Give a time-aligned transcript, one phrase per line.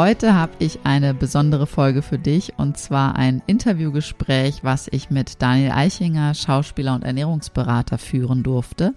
[0.00, 5.42] Heute habe ich eine besondere Folge für dich und zwar ein Interviewgespräch, was ich mit
[5.42, 8.94] Daniel Eichinger, Schauspieler und Ernährungsberater führen durfte.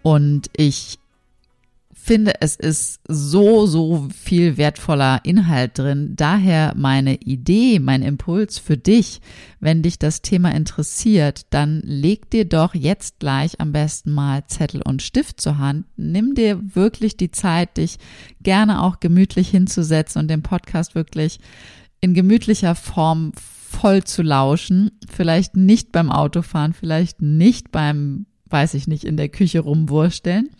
[0.00, 0.97] Und ich
[2.08, 6.14] finde, es ist so, so viel wertvoller Inhalt drin.
[6.16, 9.20] Daher meine Idee, mein Impuls für dich,
[9.60, 14.80] wenn dich das Thema interessiert, dann leg dir doch jetzt gleich am besten mal Zettel
[14.80, 15.84] und Stift zur Hand.
[15.98, 17.98] Nimm dir wirklich die Zeit, dich
[18.42, 21.40] gerne auch gemütlich hinzusetzen und den Podcast wirklich
[22.00, 24.92] in gemütlicher Form voll zu lauschen.
[25.10, 30.50] Vielleicht nicht beim Autofahren, vielleicht nicht beim weiß ich nicht, in der Küche rumwursteln.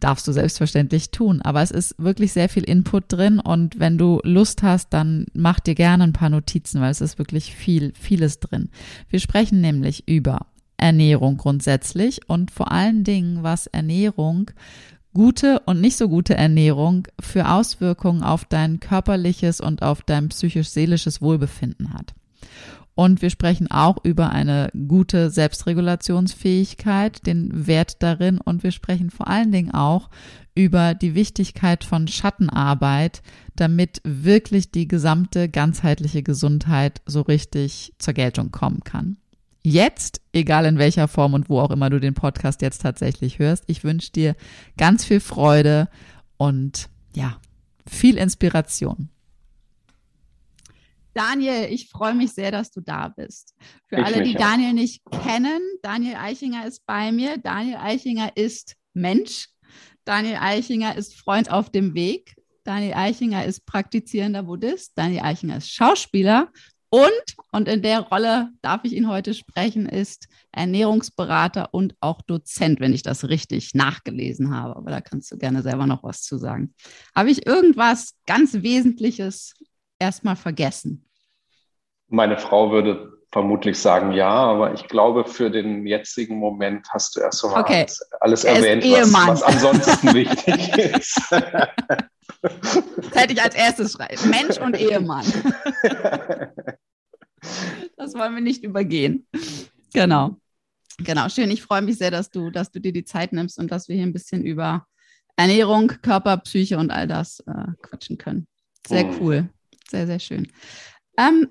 [0.00, 1.42] Darfst du selbstverständlich tun.
[1.42, 5.60] Aber es ist wirklich sehr viel Input drin und wenn du Lust hast, dann mach
[5.60, 8.70] dir gerne ein paar Notizen, weil es ist wirklich viel, vieles drin.
[9.08, 14.50] Wir sprechen nämlich über Ernährung grundsätzlich und vor allen Dingen, was Ernährung
[15.12, 21.20] gute und nicht so gute Ernährung für Auswirkungen auf dein körperliches und auf dein psychisch-seelisches
[21.20, 22.14] Wohlbefinden hat.
[22.98, 28.38] Und wir sprechen auch über eine gute Selbstregulationsfähigkeit, den Wert darin.
[28.40, 30.10] Und wir sprechen vor allen Dingen auch
[30.56, 33.22] über die Wichtigkeit von Schattenarbeit,
[33.54, 39.16] damit wirklich die gesamte ganzheitliche Gesundheit so richtig zur Geltung kommen kann.
[39.62, 43.62] Jetzt, egal in welcher Form und wo auch immer du den Podcast jetzt tatsächlich hörst,
[43.68, 44.34] ich wünsche dir
[44.76, 45.88] ganz viel Freude
[46.36, 47.36] und ja,
[47.86, 49.08] viel Inspiration.
[51.18, 53.56] Daniel, ich freue mich sehr, dass du da bist.
[53.88, 54.40] Für ich alle, die auch.
[54.40, 57.38] Daniel nicht kennen, Daniel Eichinger ist bei mir.
[57.38, 59.48] Daniel Eichinger ist Mensch.
[60.04, 62.36] Daniel Eichinger ist Freund auf dem Weg.
[62.62, 64.92] Daniel Eichinger ist praktizierender Buddhist.
[64.94, 66.52] Daniel Eichinger ist Schauspieler.
[66.88, 67.10] Und,
[67.50, 72.94] und in der Rolle darf ich ihn heute sprechen, ist Ernährungsberater und auch Dozent, wenn
[72.94, 74.76] ich das richtig nachgelesen habe.
[74.76, 76.74] Aber da kannst du gerne selber noch was zu sagen.
[77.12, 79.54] Habe ich irgendwas ganz Wesentliches
[79.98, 81.07] erstmal vergessen?
[82.08, 87.20] Meine Frau würde vermutlich sagen ja, aber ich glaube, für den jetzigen Moment hast du
[87.20, 87.80] erst einmal okay.
[87.80, 91.20] alles, alles erwähnt, was, was, ansonsten wichtig ist.
[91.30, 94.30] Das hätte ich als erstes schreiben.
[94.30, 95.26] Mensch und Ehemann.
[97.96, 99.26] Das wollen wir nicht übergehen.
[99.92, 100.36] Genau.
[100.98, 101.50] Genau, schön.
[101.50, 103.96] Ich freue mich sehr, dass du, dass du dir die Zeit nimmst und dass wir
[103.96, 104.86] hier ein bisschen über
[105.36, 108.48] Ernährung, Körper, Psyche und all das äh, quatschen können.
[108.86, 109.16] Sehr hm.
[109.20, 109.48] cool.
[109.88, 110.48] Sehr, sehr schön.
[111.16, 111.48] Ähm,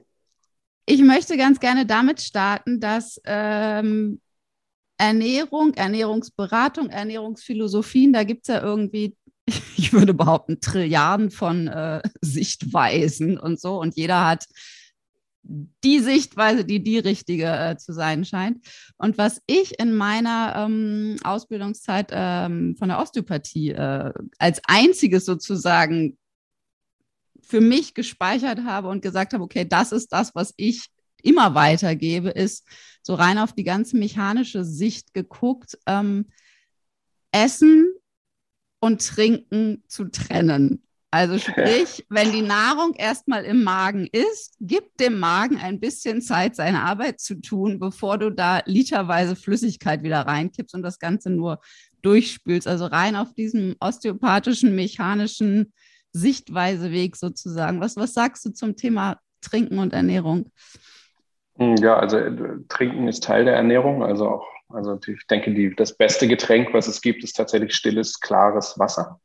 [0.87, 4.21] ich möchte ganz gerne damit starten, dass ähm,
[4.97, 9.15] Ernährung, Ernährungsberatung, Ernährungsphilosophien, da gibt es ja irgendwie,
[9.77, 13.79] ich würde behaupten, Trilliarden von äh, Sichtweisen und so.
[13.79, 14.45] Und jeder hat
[15.43, 18.65] die Sichtweise, die die richtige äh, zu sein scheint.
[18.97, 26.17] Und was ich in meiner ähm, Ausbildungszeit ähm, von der Osteopathie äh, als einziges sozusagen
[27.47, 30.89] für mich gespeichert habe und gesagt habe, okay, das ist das, was ich
[31.23, 32.65] immer weitergebe, ist
[33.01, 36.27] so rein auf die ganze mechanische Sicht geguckt, ähm,
[37.31, 37.93] Essen
[38.79, 40.83] und Trinken zu trennen.
[41.09, 46.55] Also sprich, wenn die Nahrung erstmal im Magen ist, gib dem Magen ein bisschen Zeit,
[46.55, 51.61] seine Arbeit zu tun, bevor du da literweise Flüssigkeit wieder reinkippst und das Ganze nur
[52.01, 52.67] durchspülst.
[52.67, 55.73] Also rein auf diesem osteopathischen, mechanischen
[56.13, 57.81] Sichtweiseweg sozusagen.
[57.81, 60.51] Was, was sagst du zum Thema Trinken und Ernährung?
[61.57, 62.31] Hm, ja, also äh,
[62.69, 64.03] Trinken ist Teil der Ernährung.
[64.03, 68.19] Also auch, also ich denke, die, das beste Getränk, was es gibt, ist tatsächlich stilles,
[68.19, 69.19] klares Wasser.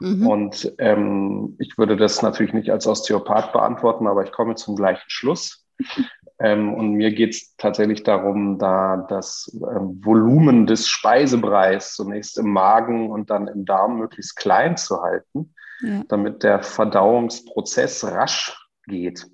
[0.00, 0.26] Mhm.
[0.26, 5.08] Und ähm, ich würde das natürlich nicht als Osteopath beantworten, aber ich komme zum gleichen
[5.08, 5.66] Schluss.
[6.40, 12.50] ähm, und mir geht es tatsächlich darum, da das ähm, Volumen des Speisebrei zunächst im
[12.50, 16.02] Magen und dann im Darm möglichst klein zu halten, ja.
[16.08, 18.56] damit der Verdauungsprozess rasch
[18.86, 19.26] geht.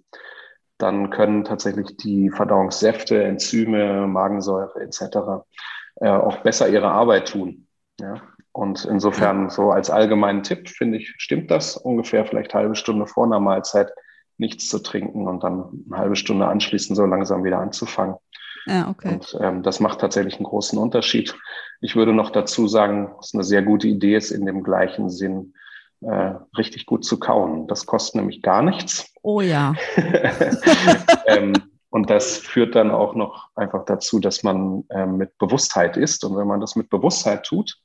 [0.79, 5.47] dann können tatsächlich die Verdauungssäfte, Enzyme, Magensäure etc.
[5.97, 7.67] Äh, auch besser ihre Arbeit tun.
[7.99, 8.21] Ja?
[8.53, 13.25] Und insofern so als allgemeinen Tipp finde ich, stimmt das ungefähr vielleicht halbe Stunde vor
[13.25, 13.91] einer Mahlzeit
[14.39, 18.17] nichts zu trinken und dann eine halbe Stunde anschließend so langsam wieder anzufangen.
[18.67, 19.15] Ja, okay.
[19.15, 21.35] Und ähm, das macht tatsächlich einen großen Unterschied.
[21.81, 25.55] Ich würde noch dazu sagen, dass eine sehr gute Idee ist, in dem gleichen Sinn
[26.07, 27.67] äh, richtig gut zu kauen.
[27.67, 29.13] Das kostet nämlich gar nichts.
[29.23, 29.75] Oh ja.
[31.27, 31.53] ähm,
[31.91, 36.25] und das führt dann auch noch einfach dazu, dass man ähm, mit Bewusstheit isst.
[36.25, 37.77] Und wenn man das mit Bewusstheit tut,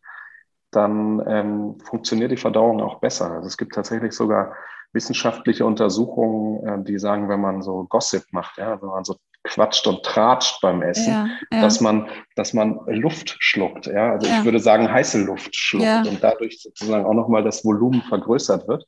[0.71, 3.31] dann ähm, funktioniert die Verdauung auch besser.
[3.31, 4.53] Also es gibt tatsächlich sogar
[4.93, 9.87] wissenschaftliche Untersuchungen, äh, die sagen, wenn man so Gossip macht, ja, wenn man so quatscht
[9.87, 11.61] und tratscht beim Essen, ja, ja.
[11.61, 14.39] dass man, dass man Luft schluckt, ja, also ja.
[14.39, 18.85] ich würde sagen heiße Luft schluckt und dadurch sozusagen auch nochmal das Volumen vergrößert wird.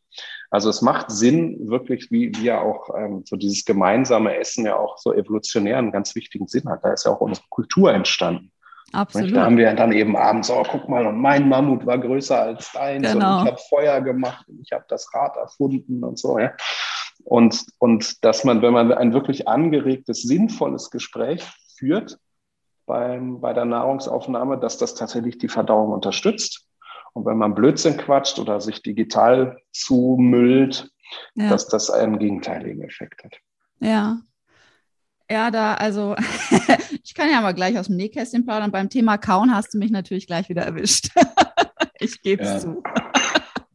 [0.52, 5.00] Also es macht Sinn, wirklich, wie wir auch ähm, so dieses gemeinsame Essen ja auch
[5.00, 6.84] so evolutionär einen ganz wichtigen Sinn hat.
[6.84, 8.52] Da ist ja auch unsere Kultur entstanden.
[8.92, 9.36] Absolut.
[9.36, 12.72] Da haben wir dann eben abends, oh, guck mal, und mein Mammut war größer als
[12.72, 13.40] deins genau.
[13.40, 16.38] und ich habe Feuer gemacht und ich habe das Rad erfunden und so.
[16.38, 16.52] Ja.
[17.24, 21.44] Und, und dass man, wenn man ein wirklich angeregtes, sinnvolles Gespräch
[21.78, 22.20] führt
[22.86, 26.68] beim, bei der Nahrungsaufnahme, dass das tatsächlich die Verdauung unterstützt.
[27.14, 30.90] Und wenn man Blödsinn quatscht oder sich digital zumüllt,
[31.36, 31.50] ja.
[31.50, 33.36] dass das einen gegenteiligen Effekt hat.
[33.80, 34.20] Ja.
[35.30, 36.16] Ja, da, also
[37.04, 38.72] ich kann ja mal gleich aus dem Nähkästchen plaudern.
[38.72, 41.10] Beim Thema Kauen hast du mich natürlich gleich wieder erwischt.
[42.00, 42.60] ich gebe es ja.
[42.60, 42.84] zu.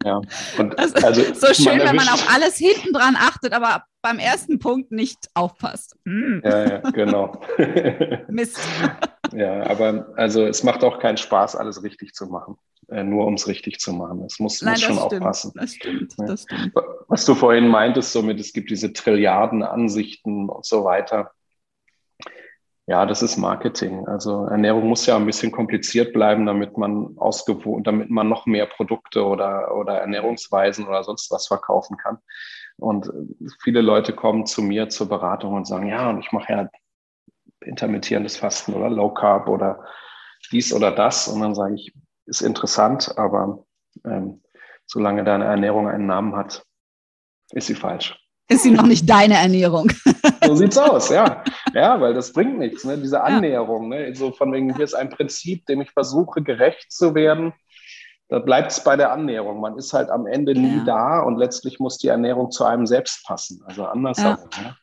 [0.04, 0.20] Ja.
[0.58, 4.58] Und also, also so schön, wenn man auf alles hinten dran achtet, aber beim ersten
[4.58, 5.96] Punkt nicht aufpasst.
[6.04, 6.40] Hm.
[6.44, 7.40] Ja, ja, genau.
[8.28, 8.58] Mist.
[9.32, 12.56] Ja, aber also es macht auch keinen Spaß, alles richtig zu machen.
[12.88, 14.24] Äh, nur um es richtig zu machen.
[14.24, 15.52] Es muss, Nein, muss schon stimmt, aufpassen.
[15.54, 16.26] Das stimmt, ja.
[16.26, 16.72] das stimmt.
[17.08, 21.32] Was du vorhin meintest, somit es gibt diese Trilliarden Ansichten und so weiter.
[22.88, 24.08] Ja, das ist Marketing.
[24.08, 28.64] Also Ernährung muss ja ein bisschen kompliziert bleiben, damit man ausgewogen, damit man noch mehr
[28.64, 32.16] Produkte oder, oder Ernährungsweisen oder sonst was verkaufen kann.
[32.78, 33.12] Und
[33.62, 36.68] viele Leute kommen zu mir zur Beratung und sagen, ja, und ich mache ja
[37.60, 39.84] intermittierendes Fasten oder Low Carb oder
[40.50, 41.28] dies oder das.
[41.28, 41.92] Und dann sage ich,
[42.24, 43.66] ist interessant, aber
[44.06, 44.40] ähm,
[44.86, 46.64] solange deine Ernährung einen Namen hat,
[47.52, 48.18] ist sie falsch
[48.48, 49.92] ist sie noch nicht deine Ernährung.
[50.44, 51.44] So sieht's aus, ja.
[51.78, 52.98] Ja, weil das bringt nichts, ne?
[52.98, 53.88] diese Annäherung.
[53.88, 54.12] Ne?
[54.12, 57.52] So von wegen, hier ist ein Prinzip, dem ich versuche, gerecht zu werden.
[58.28, 59.60] Da bleibt es bei der Annäherung.
[59.60, 60.84] Man ist halt am Ende nie ja.
[60.84, 63.62] da und letztlich muss die Ernährung zu einem selbst passen.
[63.64, 64.48] Also andersherum.
[64.56, 64.62] Ja.
[64.62, 64.76] Ne?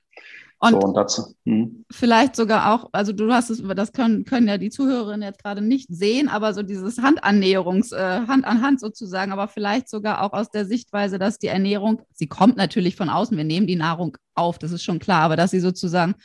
[0.60, 1.86] Und, so, und dazu, hm.
[1.92, 5.62] vielleicht sogar auch, also du hast es, das können, können ja die Zuhörerinnen jetzt gerade
[5.62, 10.32] nicht sehen, aber so dieses Handannäherungs, äh, Hand an Hand sozusagen, aber vielleicht sogar auch
[10.32, 14.18] aus der Sichtweise, dass die Ernährung, sie kommt natürlich von außen, wir nehmen die Nahrung
[14.34, 16.16] auf, das ist schon klar, aber dass sie sozusagen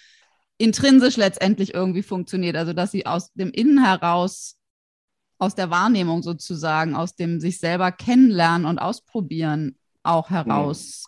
[0.61, 4.59] intrinsisch letztendlich irgendwie funktioniert, also dass sie aus dem Innen heraus,
[5.39, 11.07] aus der Wahrnehmung sozusagen, aus dem sich selber kennenlernen und ausprobieren auch heraus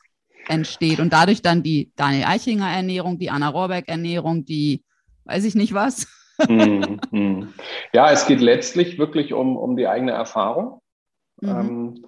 [0.49, 4.85] entsteht und dadurch dann die Daniel Eichinger Ernährung, die Anna Rohrbeck Ernährung, die
[5.25, 6.07] weiß ich nicht was.
[6.49, 7.49] mm.
[7.93, 10.81] Ja, es geht letztlich wirklich um, um die eigene Erfahrung.
[11.41, 11.49] Mhm.
[11.49, 12.07] Ähm,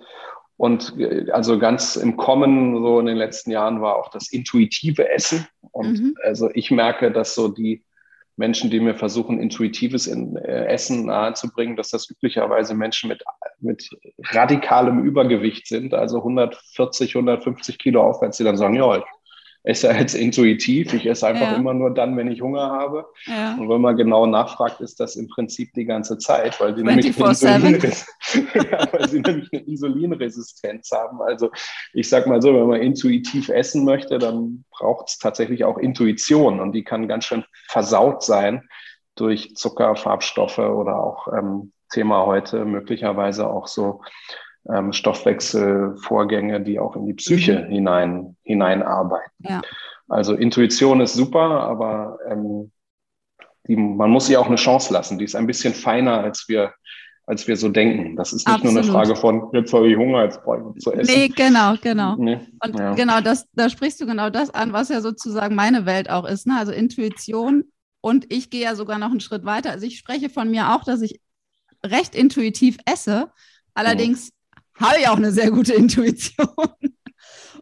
[0.56, 5.10] und äh, also ganz im Kommen, so in den letzten Jahren, war auch das intuitive
[5.10, 5.46] Essen.
[5.72, 6.14] Und mhm.
[6.22, 7.84] also ich merke, dass so die
[8.36, 13.22] Menschen, die mir versuchen, intuitives in, äh, Essen nahezubringen, dass das üblicherweise Menschen mit,
[13.60, 13.88] mit
[14.30, 19.04] radikalem Übergewicht sind, also 140, 150 Kilo aufwärts, die dann sagen, ja, ich
[19.64, 20.92] esse jetzt intuitiv.
[20.92, 21.56] Ich esse einfach ja.
[21.56, 23.06] immer nur dann, wenn ich Hunger habe.
[23.24, 23.54] Ja.
[23.54, 27.18] Und wenn man genau nachfragt, ist das im Prinzip die ganze Zeit, weil sie, nämlich
[27.18, 28.06] eine, Insulinres
[28.54, 31.22] ja, weil sie nämlich eine Insulinresistenz haben.
[31.22, 31.50] Also
[31.94, 36.60] ich sage mal so, wenn man intuitiv essen möchte, dann braucht es tatsächlich auch Intuition
[36.60, 38.68] und die kann ganz schön versaut sein
[39.14, 44.02] durch Zucker, Farbstoffe oder auch ähm, Thema heute möglicherweise auch so
[44.72, 47.72] ähm, Stoffwechselvorgänge, die auch in die Psyche mhm.
[47.72, 49.32] hinein, hineinarbeiten.
[49.40, 49.62] Ja.
[50.08, 52.70] Also Intuition ist super, aber ähm,
[53.66, 55.18] die, man muss ihr auch eine Chance lassen.
[55.18, 56.74] Die ist ein bisschen feiner, als wir,
[57.26, 58.16] als wir so denken.
[58.16, 58.74] Das ist nicht Absolut.
[58.74, 61.14] nur eine Frage von, jetzt habe ich Hunger, jetzt brauche ich zu essen.
[61.14, 62.16] Nee, genau, genau.
[62.16, 62.94] Nee, Und ja.
[62.94, 66.46] genau, das, da sprichst du genau das an, was ja sozusagen meine Welt auch ist.
[66.46, 66.54] Ne?
[66.58, 67.64] Also Intuition.
[68.02, 69.70] Und ich gehe ja sogar noch einen Schritt weiter.
[69.70, 71.20] Also ich spreche von mir auch, dass ich
[71.82, 73.30] recht intuitiv esse.
[73.72, 74.33] Allerdings
[74.76, 76.48] habe ich auch eine sehr gute Intuition.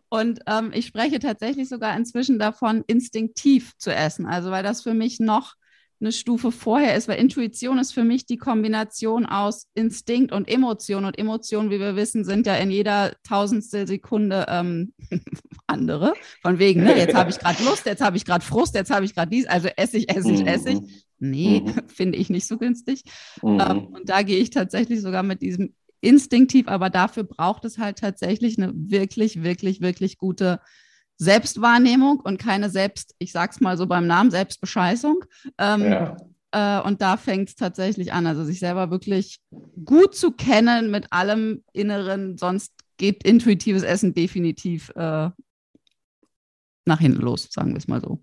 [0.08, 4.26] Und ähm, ich spreche tatsächlich sogar inzwischen davon, instinktiv zu essen.
[4.26, 5.54] Also weil das für mich noch
[6.02, 11.04] eine Stufe vorher ist, weil Intuition ist für mich die Kombination aus Instinkt und Emotion.
[11.04, 14.92] Und Emotionen, wie wir wissen, sind ja in jeder tausendstel Sekunde ähm,
[15.66, 16.12] andere.
[16.42, 19.04] Von wegen, ne, jetzt habe ich gerade Lust, jetzt habe ich gerade Frust, jetzt habe
[19.04, 20.46] ich gerade dies, also Essig, Essig, mhm.
[20.46, 20.78] Essig.
[21.20, 21.74] Nee, mhm.
[21.88, 23.04] finde ich nicht so günstig.
[23.42, 23.60] Mhm.
[23.60, 27.98] Ähm, und da gehe ich tatsächlich sogar mit diesem instinktiv, aber dafür braucht es halt
[27.98, 30.60] tatsächlich eine wirklich, wirklich, wirklich gute
[31.16, 35.24] Selbstwahrnehmung und keine Selbst, ich sag's mal so beim Namen, Selbstbescheißung.
[35.56, 36.16] Ähm, ja.
[36.50, 39.40] äh, und da fängt es tatsächlich an, also sich selber wirklich
[39.84, 45.30] gut zu kennen mit allem Inneren, sonst geht intuitives Essen definitiv äh,
[46.84, 48.22] nach hinten los, sagen wir es mal so.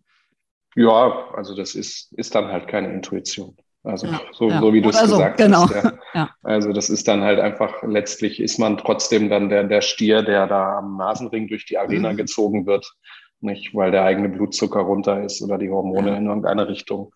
[0.75, 3.55] Ja, also das ist, ist dann halt keine Intuition.
[3.83, 4.59] Also ja, so, ja.
[4.59, 5.69] so wie du es gesagt genau.
[5.69, 5.83] hast.
[5.83, 5.93] Ja.
[6.13, 6.29] ja.
[6.43, 10.47] Also das ist dann halt einfach, letztlich ist man trotzdem dann der, der Stier, der
[10.47, 12.17] da am Nasenring durch die Arena mhm.
[12.17, 12.93] gezogen wird,
[13.39, 17.13] nicht weil der eigene Blutzucker runter ist oder die Hormone in irgendeine Richtung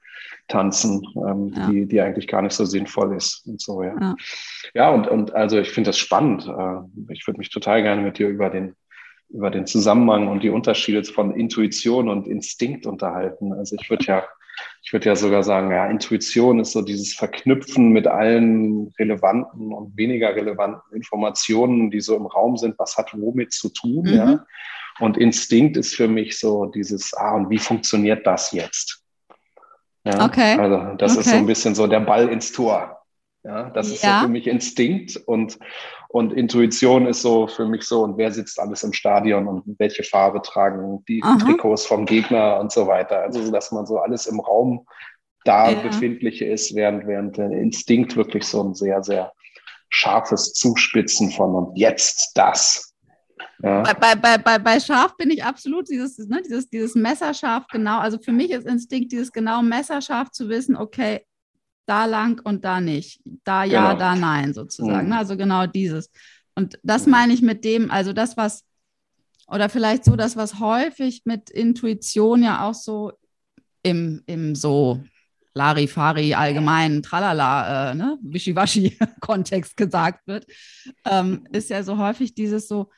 [0.48, 4.16] tanzen, ähm, die, die eigentlich gar nicht so sinnvoll ist und so, ja.
[4.74, 6.48] Ja, und, und also ich finde das spannend.
[6.48, 8.76] Äh, ich würde mich total gerne mit dir über den
[9.30, 13.52] über den Zusammenhang und die Unterschiede von Intuition und Instinkt unterhalten.
[13.52, 14.24] Also ich würde ja
[14.82, 19.98] ich würde ja sogar sagen, ja, Intuition ist so dieses Verknüpfen mit allen relevanten und
[19.98, 22.78] weniger relevanten Informationen, die so im Raum sind.
[22.78, 24.06] Was hat womit zu tun?
[24.06, 24.14] Mhm.
[24.14, 24.46] Ja?
[25.00, 29.04] Und Instinkt ist für mich so dieses, ah, und wie funktioniert das jetzt?
[30.04, 30.26] Ja?
[30.26, 30.58] Okay.
[30.60, 31.22] Also das okay.
[31.22, 33.00] ist so ein bisschen so der Ball ins Tor.
[33.44, 34.20] Ja, das ist ja.
[34.20, 35.60] so für mich Instinkt und,
[36.14, 40.04] und Intuition ist so für mich so, und wer sitzt alles im Stadion und welche
[40.04, 41.40] Farbe tragen die Aha.
[41.40, 43.22] Trikots vom Gegner und so weiter.
[43.22, 44.86] Also, dass man so alles im Raum
[45.44, 45.82] da ja.
[45.82, 49.34] befindliche ist, während, während der Instinkt wirklich so ein sehr, sehr
[49.90, 52.94] scharfes Zuspitzen von und jetzt das.
[53.64, 53.82] Ja.
[53.82, 57.98] Bei, bei, bei, bei Scharf bin ich absolut dieses, ne, dieses, dieses Messerscharf genau.
[57.98, 61.26] Also für mich ist Instinkt dieses genau Messerscharf zu wissen, okay,
[61.86, 63.22] da lang und da nicht.
[63.44, 64.00] Da ja, genau.
[64.00, 65.08] da nein, sozusagen.
[65.08, 65.14] Mhm.
[65.14, 66.10] Also genau dieses.
[66.56, 68.64] Und das meine ich mit dem, also das, was,
[69.48, 73.12] oder vielleicht so das, was häufig mit Intuition ja auch so
[73.82, 75.04] im, im so
[75.56, 80.48] Larifari allgemeinen Tralala, äh, ne, Wischiwaschi-Kontext gesagt wird,
[81.06, 82.90] ähm, ist ja so häufig dieses so,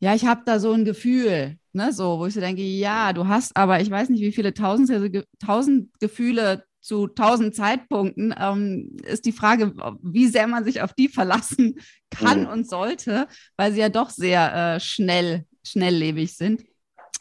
[0.00, 3.28] ja, ich habe da so ein Gefühl, ne, so, wo ich so denke, ja, du
[3.28, 4.90] hast aber, ich weiß nicht, wie viele tausend,
[5.38, 9.72] tausend Gefühle zu tausend Zeitpunkten, ähm, ist die Frage,
[10.02, 11.76] wie sehr man sich auf die verlassen
[12.10, 12.48] kann mhm.
[12.48, 16.64] und sollte, weil sie ja doch sehr äh, schnell, schnelllebig sind.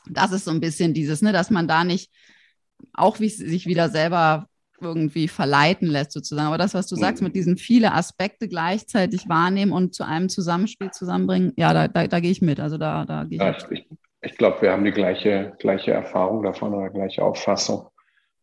[0.10, 2.12] Das ist so ein bisschen dieses, ne, dass man da nicht
[2.94, 4.48] auch wie sich wieder selber
[4.80, 6.48] irgendwie verleiten lässt, sozusagen.
[6.48, 10.89] Aber das, was du sagst, mit diesen viele Aspekte gleichzeitig wahrnehmen und zu einem Zusammenspiel
[10.89, 12.60] zusammenbringen, ja, da, da, da gehe ich mit.
[12.60, 13.44] Also da, da gehe ich.
[13.44, 13.86] Ja, ich,
[14.24, 17.91] ich glaube, wir haben die gleiche, gleiche Erfahrung davon oder gleiche Auffassung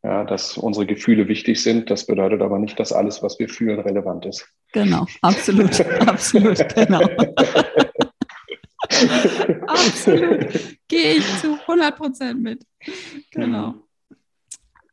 [0.02, 1.90] ja, dass unsere Gefühle wichtig sind.
[1.90, 4.46] Das bedeutet aber nicht, dass alles, was wir fühlen, relevant ist.
[4.72, 7.00] Genau, absolut, absolut, genau.
[9.66, 10.78] absolut.
[10.88, 12.64] Gehe ich zu 100 Prozent mit.
[13.32, 13.70] Genau.
[13.70, 13.82] Mhm.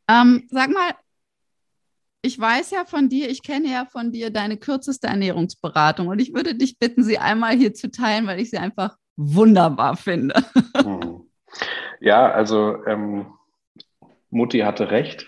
[0.08, 0.92] Ähm, sag mal,
[2.22, 6.34] ich weiß ja von dir, ich kenne ja von dir deine kürzeste Ernährungsberatung und ich
[6.34, 10.44] würde dich bitten, sie einmal hier zu teilen, weil ich sie einfach wunderbar finde.
[10.84, 11.30] Mhm.
[12.02, 13.28] Ja, also ähm,
[14.36, 15.28] Mutti hatte recht,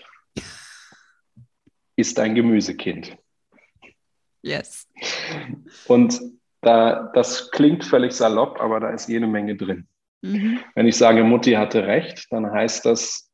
[1.96, 3.16] ist ein Gemüsekind.
[4.42, 4.86] Yes.
[5.86, 6.20] Und
[6.60, 9.88] da, das klingt völlig salopp, aber da ist jede Menge drin.
[10.20, 10.60] Mhm.
[10.74, 13.30] Wenn ich sage, Mutti hatte recht, dann heißt das,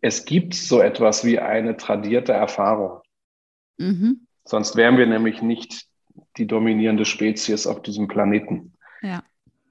[0.00, 3.02] es gibt so etwas wie eine tradierte Erfahrung.
[3.76, 4.26] Mhm.
[4.44, 5.86] Sonst wären wir nämlich nicht
[6.38, 8.72] die dominierende Spezies auf diesem Planeten.
[9.02, 9.22] Ja.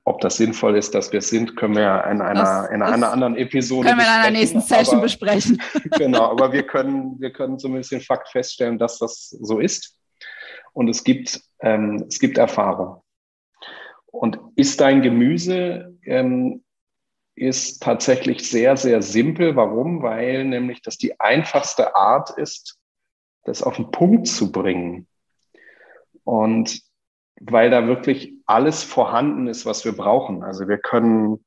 [0.07, 3.11] Ob das sinnvoll ist, dass wir es sind, können wir in einer, das, in einer
[3.11, 5.61] anderen Episode Können wir in einer nächsten Session aber, besprechen.
[5.97, 9.99] genau, aber wir können, wir können zumindest den Fakt feststellen, dass das so ist.
[10.71, 13.01] Und es gibt, ähm, es gibt Erfahrung.
[14.05, 16.63] Und ist dein Gemüse ähm,
[17.35, 19.57] ist tatsächlich sehr, sehr simpel.
[19.57, 20.03] Warum?
[20.03, 22.79] Weil nämlich das die einfachste Art ist,
[23.43, 25.05] das auf den Punkt zu bringen.
[26.23, 26.87] Und
[27.39, 30.44] weil da wirklich alles vorhanden ist, was wir brauchen.
[30.44, 31.44] Also wir können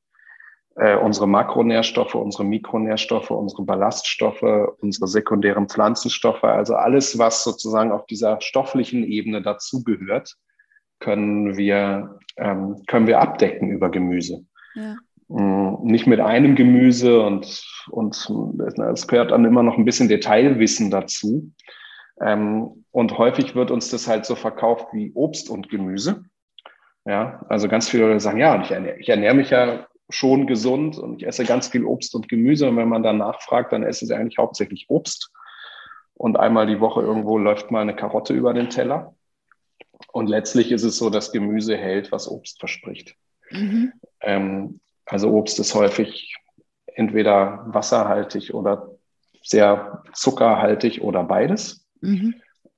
[0.76, 4.42] äh, unsere Makronährstoffe, unsere Mikronährstoffe, unsere Ballaststoffe,
[4.80, 10.36] unsere sekundären Pflanzenstoffe, also alles, was sozusagen auf dieser stofflichen Ebene dazugehört,
[11.00, 14.44] können wir, ähm, können wir abdecken über Gemüse.
[14.74, 14.96] Ja.
[15.28, 18.16] Mm, nicht mit einem Gemüse und, und
[18.92, 21.52] es gehört dann immer noch ein bisschen Detailwissen dazu.
[22.20, 26.24] Ähm, und häufig wird uns das halt so verkauft wie Obst und Gemüse.
[27.06, 30.98] Ja, also ganz viele Leute sagen, ja, ich ernähre, ich ernähre mich ja schon gesund
[30.98, 32.68] und ich esse ganz viel Obst und Gemüse.
[32.68, 35.30] Und wenn man dann nachfragt, dann esse ich eigentlich hauptsächlich Obst.
[36.14, 39.14] und einmal die Woche irgendwo läuft mal eine Karotte über den Teller.
[40.12, 43.16] Und letztlich ist es so, dass Gemüse hält, was Obst verspricht.
[43.50, 43.92] Mhm.
[44.20, 46.36] Ähm, also Obst ist häufig
[46.94, 48.90] entweder wasserhaltig oder
[49.42, 51.79] sehr zuckerhaltig oder beides.
[52.00, 52.34] Mhm.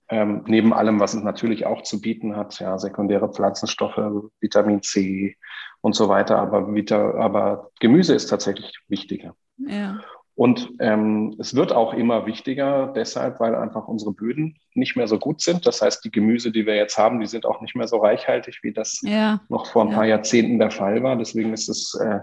[0.08, 3.96] Ähm, neben allem, was es natürlich auch zu bieten hat, ja, sekundäre Pflanzenstoffe,
[4.40, 5.36] Vitamin C
[5.80, 6.38] und so weiter.
[6.38, 9.34] Aber, Vita, aber Gemüse ist tatsächlich wichtiger.
[9.56, 10.00] Ja.
[10.34, 15.18] Und ähm, es wird auch immer wichtiger, deshalb, weil einfach unsere Böden nicht mehr so
[15.18, 15.66] gut sind.
[15.66, 18.60] Das heißt, die Gemüse, die wir jetzt haben, die sind auch nicht mehr so reichhaltig,
[18.62, 19.40] wie das ja.
[19.48, 19.94] noch vor ein ja.
[19.94, 21.16] paar Jahrzehnten der Fall war.
[21.16, 22.20] Deswegen ist es, äh,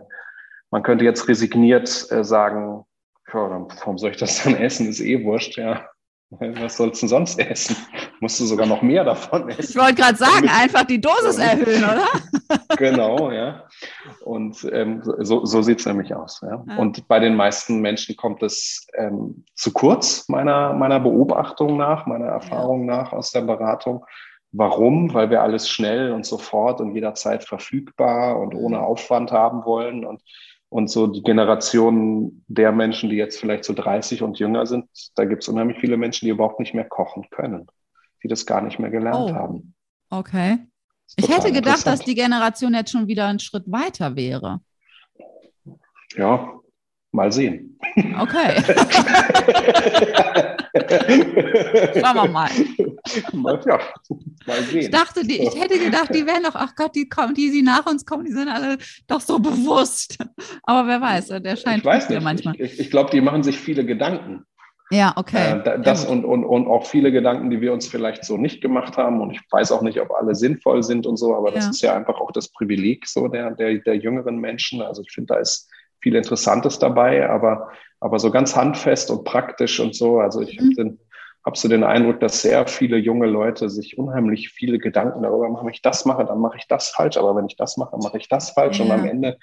[0.71, 2.83] man könnte jetzt resigniert äh, sagen,
[3.31, 4.89] ja, warum soll ich das dann essen?
[4.89, 5.85] Ist eh wurscht, ja.
[6.31, 7.75] Was sollst du sonst essen?
[8.19, 9.65] Musst du sogar noch mehr davon essen.
[9.67, 12.07] Ich wollte gerade sagen, einfach die Dosis erhöhen, oder?
[12.77, 13.63] genau, ja.
[14.23, 16.41] Und ähm, so, so sieht es nämlich aus.
[16.43, 16.63] Ja.
[16.67, 16.77] ja.
[16.77, 22.27] Und bei den meisten Menschen kommt es ähm, zu kurz, meiner, meiner Beobachtung nach, meiner
[22.27, 22.97] Erfahrung ja.
[22.97, 24.05] nach aus der Beratung.
[24.51, 25.11] Warum?
[25.13, 28.83] Weil wir alles schnell und sofort und jederzeit verfügbar und ohne mhm.
[28.83, 30.05] Aufwand haben wollen.
[30.05, 30.21] Und
[30.69, 34.85] und so die Generation der Menschen, die jetzt vielleicht so 30 und jünger sind,
[35.15, 37.67] da gibt es unheimlich viele Menschen, die überhaupt nicht mehr kochen können,
[38.23, 39.33] die das gar nicht mehr gelernt oh.
[39.33, 39.73] haben.
[40.11, 40.59] Okay.
[41.15, 44.61] Ich hätte gedacht, dass die Generation jetzt schon wieder einen Schritt weiter wäre.
[46.15, 46.53] Ja,
[47.11, 47.79] mal sehen.
[48.19, 48.61] Okay.
[51.99, 52.49] Schauen wir mal.
[53.65, 53.79] Ja,
[54.45, 54.79] mal sehen.
[54.81, 57.61] Ich dachte, die, ich hätte gedacht, die wären doch, ach Gott, die kommen, die, die
[57.61, 58.77] nach uns kommen, die sind alle
[59.07, 60.17] doch so bewusst.
[60.63, 62.21] Aber wer weiß, der scheint ich weiß nicht.
[62.21, 62.55] manchmal.
[62.59, 64.45] Ich, ich glaube, die machen sich viele Gedanken.
[64.91, 65.61] Ja, okay.
[65.63, 68.97] Äh, das und, und, und auch viele Gedanken, die wir uns vielleicht so nicht gemacht
[68.97, 69.21] haben.
[69.21, 71.69] Und ich weiß auch nicht, ob alle sinnvoll sind und so, aber das ja.
[71.69, 74.81] ist ja einfach auch das Privileg so der, der, der jüngeren Menschen.
[74.81, 75.69] Also ich finde, da ist
[76.01, 80.19] viel Interessantes dabei, aber, aber so ganz handfest und praktisch und so.
[80.19, 80.65] Also ich mhm.
[80.65, 80.99] habe den,
[81.45, 85.65] hab so den Eindruck, dass sehr viele junge Leute sich unheimlich viele Gedanken darüber machen,
[85.65, 88.17] wenn ich das mache, dann mache ich das falsch, aber wenn ich das mache, mache
[88.17, 88.79] ich das falsch.
[88.79, 88.85] Ja.
[88.85, 89.37] Und am Ende,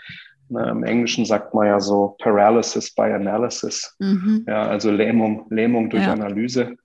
[0.48, 4.44] na, im Englischen sagt man ja so Paralysis by Analysis, mhm.
[4.46, 6.12] ja, also Lähmung, Lähmung durch ja.
[6.12, 6.76] Analyse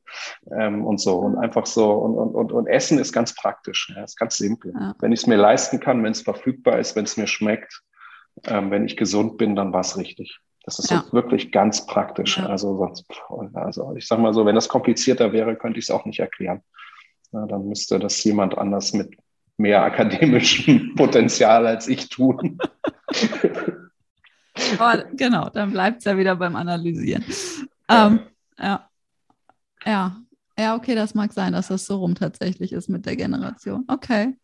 [0.57, 1.19] ähm, und so.
[1.19, 4.73] Und einfach so, und, und, und, und Essen ist ganz praktisch, ja, ist ganz simpel.
[4.73, 4.95] Ja.
[4.99, 7.81] Wenn ich es mir leisten kann, wenn es verfügbar ist, wenn es mir schmeckt,
[8.45, 10.39] ähm, wenn ich gesund bin, dann war es richtig.
[10.63, 11.03] Das ist ja.
[11.11, 12.37] wirklich ganz praktisch.
[12.37, 12.45] Ja.
[12.45, 13.05] Also, sonst,
[13.53, 16.61] also ich sage mal so, wenn das komplizierter wäre, könnte ich es auch nicht erklären.
[17.31, 19.15] Ja, dann müsste das jemand anders mit
[19.57, 22.59] mehr akademischem Potenzial als ich tun.
[24.77, 27.25] Aber genau, dann bleibt es ja wieder beim Analysieren.
[27.89, 28.19] Ähm,
[28.59, 28.89] ja.
[29.85, 30.15] ja.
[30.59, 33.85] Ja, okay, das mag sein, dass das so rum tatsächlich ist mit der Generation.
[33.87, 34.35] Okay.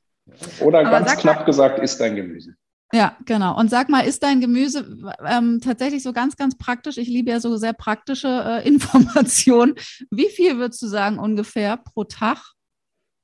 [0.62, 2.56] Oder Aber ganz knapp mal, gesagt, ist dein Gemüse.
[2.94, 3.60] Ja, genau.
[3.60, 6.98] Und sag mal, ist dein Gemüse ähm, tatsächlich so ganz, ganz praktisch?
[6.98, 9.76] Ich liebe ja so sehr praktische äh, Informationen.
[10.10, 12.54] Wie viel würdest du sagen ungefähr pro Tag?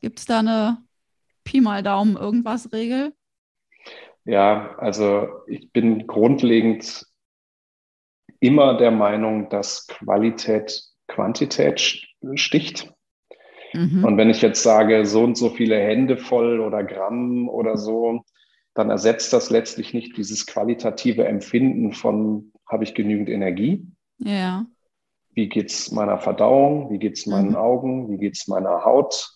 [0.01, 0.83] Gibt es da eine
[1.45, 3.13] Pi mal Daumen irgendwas Regel?
[4.25, 7.05] Ja, also ich bin grundlegend
[8.39, 11.79] immer der Meinung, dass Qualität Quantität
[12.35, 12.93] sticht.
[13.73, 14.03] Mhm.
[14.03, 18.23] Und wenn ich jetzt sage, so und so viele Hände voll oder Gramm oder so,
[18.73, 23.85] dann ersetzt das letztlich nicht dieses qualitative Empfinden von, habe ich genügend Energie?
[24.17, 24.65] Ja.
[25.31, 26.91] Wie geht es meiner Verdauung?
[26.91, 27.55] Wie geht es meinen mhm.
[27.55, 28.09] Augen?
[28.09, 29.29] Wie geht es meiner Haut?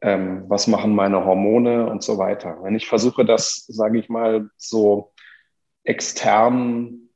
[0.00, 2.58] Ähm, was machen meine Hormone und so weiter?
[2.62, 5.12] Wenn ich versuche, das, sage ich mal, so
[5.84, 7.08] extern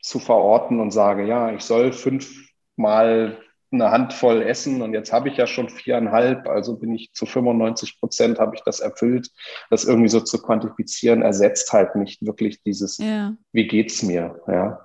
[0.00, 5.36] zu verorten und sage, ja, ich soll fünfmal eine Handvoll essen und jetzt habe ich
[5.36, 9.30] ja schon viereinhalb, also bin ich zu 95 Prozent, habe ich das erfüllt.
[9.70, 13.34] Das irgendwie so zu quantifizieren, ersetzt halt nicht wirklich dieses, ja.
[13.52, 14.80] wie geht's mir, ja.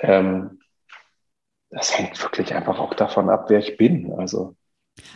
[0.00, 0.60] Ähm,
[1.70, 4.12] das hängt wirklich einfach auch davon ab, wer ich bin.
[4.14, 4.56] Also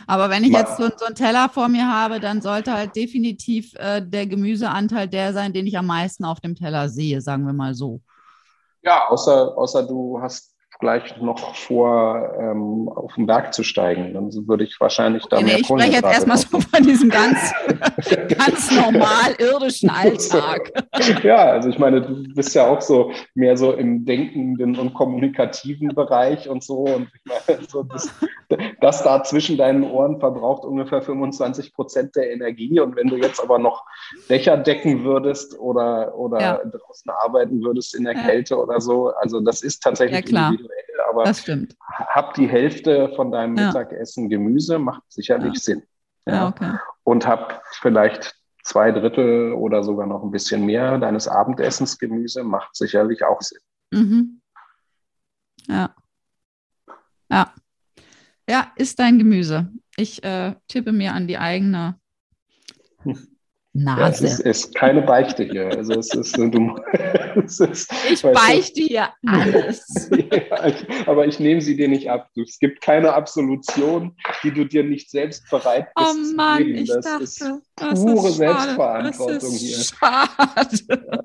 [0.07, 3.73] aber wenn ich jetzt so, so, einen Teller vor mir habe, dann sollte halt definitiv
[3.75, 7.53] äh, der Gemüseanteil der sein, den ich am meisten auf dem Teller sehe, sagen wir
[7.53, 8.01] mal so.
[8.81, 10.54] Ja, außer, außer du hast
[10.85, 14.13] gleich noch vor, ähm, auf den Berg zu steigen.
[14.13, 17.51] Dann würde ich wahrscheinlich da nee, mehr Ich spreche jetzt erstmal so von diesem ganz,
[18.37, 20.71] ganz normal irdischen Alltag.
[21.23, 25.89] ja, also ich meine, du bist ja auch so mehr so im denkenden und kommunikativen
[25.89, 26.81] Bereich und so.
[26.81, 28.13] Und ich meine, so das,
[28.79, 32.79] das da zwischen deinen Ohren verbraucht ungefähr 25 Prozent der Energie.
[32.79, 33.85] Und wenn du jetzt aber noch
[34.29, 36.57] Dächer decken würdest oder, oder ja.
[36.57, 38.15] draußen arbeiten würdest in der.
[38.15, 41.75] Kälte oder so, also das ist tatsächlich ja, klar individuell, aber das stimmt.
[41.89, 43.53] hab die Hälfte von deinem.
[43.53, 45.59] Mittagessen Gemüse, macht sicherlich.
[45.59, 45.83] Sinn.
[46.25, 46.47] Ja.
[46.47, 46.73] Okay.
[47.03, 52.75] Und hab vielleicht zwei Drittel oder sogar noch ein bisschen mehr deines Abendessens Gemüse, macht
[52.75, 53.59] sicherlich auch Sinn.
[53.91, 54.41] Mhm.
[55.67, 55.95] Ja.
[57.29, 57.53] Ja.
[58.47, 59.71] Ja, ist dein Gemüse.
[59.97, 61.99] Ich äh, tippe mir an die eigene
[63.77, 63.99] Nase.
[64.01, 65.67] Ja, es ist, ist, keine Beichte hier.
[65.67, 66.79] Also es ist, du,
[67.43, 70.09] es ist, ich beichte du, hier alles.
[70.31, 70.71] ja,
[71.05, 72.29] aber ich nehme sie dir nicht ab.
[72.35, 76.79] Es gibt keine Absolution, die du dir nicht selbst bereit bist oh Mann, zu geben.
[76.79, 79.97] Ich das dachte, ist das pure ist Selbstverantwortung das ist hier.
[79.99, 81.23] Schade.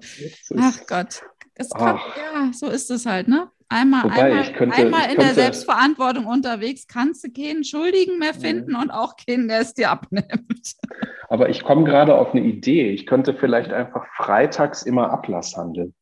[0.50, 1.22] Ja, Ach Gott.
[1.68, 3.50] Kann, ja, so ist es halt, ne?
[3.68, 8.34] Einmal, Wobei, einmal, könnte, einmal in könnte, der Selbstverantwortung unterwegs, kannst du keinen Schuldigen mehr
[8.34, 10.74] finden und auch keinen, der es dir abnimmt.
[11.28, 12.90] Aber ich komme gerade auf eine Idee.
[12.90, 15.94] Ich könnte vielleicht einfach freitags immer Ablass handeln.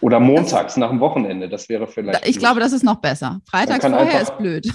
[0.00, 1.48] Oder montags das, nach dem Wochenende.
[1.48, 2.26] Das wäre vielleicht.
[2.26, 2.40] Ich gut.
[2.40, 3.40] glaube, das ist noch besser.
[3.48, 4.72] Freitags vorher einfach, ist blöd.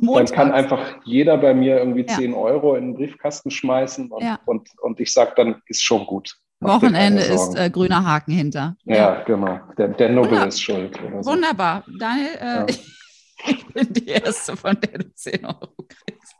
[0.00, 0.30] Montags.
[0.30, 2.14] Dann kann einfach jeder bei mir irgendwie ja.
[2.14, 4.38] 10 Euro in den Briefkasten schmeißen und, ja.
[4.46, 6.36] und, und ich sage dann, ist schon gut.
[6.62, 8.76] Wochenende ist äh, grüner Haken hinter.
[8.84, 9.22] Ja, ja.
[9.24, 9.60] genau.
[9.76, 10.98] Der, der Nobel ist schuld.
[11.20, 11.32] So.
[11.32, 11.84] Wunderbar.
[11.98, 12.66] Daniel, äh, ja.
[13.48, 16.34] ich bin die Erste, von der du 10 Euro kriegst.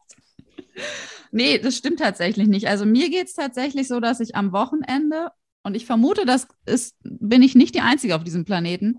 [1.31, 2.69] Nee, das stimmt tatsächlich nicht.
[2.69, 5.31] Also mir geht es tatsächlich so, dass ich am Wochenende,
[5.63, 8.99] und ich vermute, das ist, bin ich nicht die Einzige auf diesem Planeten,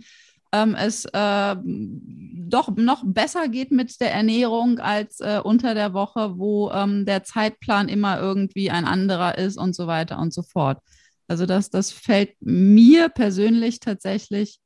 [0.54, 6.38] ähm, es äh, doch noch besser geht mit der Ernährung als äh, unter der Woche,
[6.38, 10.80] wo ähm, der Zeitplan immer irgendwie ein anderer ist und so weiter und so fort.
[11.28, 14.60] Also das, das fällt mir persönlich tatsächlich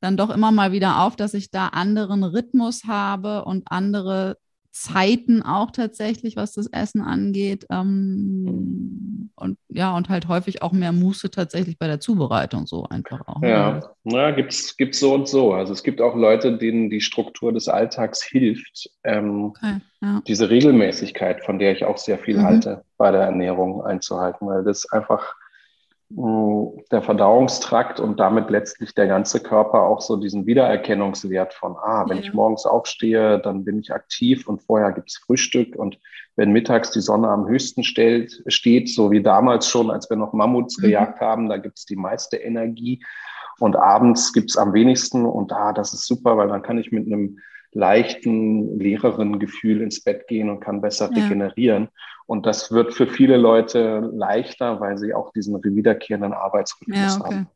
[0.00, 4.36] dann doch immer mal wieder auf, dass ich da anderen Rhythmus habe und andere
[4.72, 7.66] Zeiten auch tatsächlich, was das Essen angeht.
[7.70, 13.20] Ähm, und ja, und halt häufig auch mehr Muße tatsächlich bei der Zubereitung so einfach
[13.26, 13.40] auch.
[13.40, 13.50] Ne?
[13.50, 15.52] Ja, ja gibt es so und so.
[15.52, 20.22] Also es gibt auch Leute, denen die Struktur des Alltags hilft, ähm, okay, ja.
[20.26, 22.42] diese Regelmäßigkeit, von der ich auch sehr viel mhm.
[22.42, 25.34] halte, bei der Ernährung einzuhalten, weil das einfach
[26.14, 32.18] der Verdauungstrakt und damit letztlich der ganze Körper auch so diesen Wiedererkennungswert von, ah, wenn
[32.18, 32.22] ja.
[32.22, 35.98] ich morgens aufstehe, dann bin ich aktiv und vorher gibt's Frühstück und
[36.36, 40.32] wenn mittags die Sonne am höchsten stellt, steht, so wie damals schon, als wir noch
[40.32, 40.82] Mammuts mhm.
[40.82, 43.02] gejagt haben, da gibt's die meiste Energie
[43.58, 47.06] und abends gibt's am wenigsten und ah, das ist super, weil dann kann ich mit
[47.06, 47.38] einem
[47.72, 51.22] leichten, leereren Gefühl ins Bett gehen und kann besser ja.
[51.22, 51.88] regenerieren.
[52.26, 57.34] Und das wird für viele Leute leichter, weil sie auch diesen wiederkehrenden Arbeitsrhythmus ja, okay.
[57.34, 57.48] haben.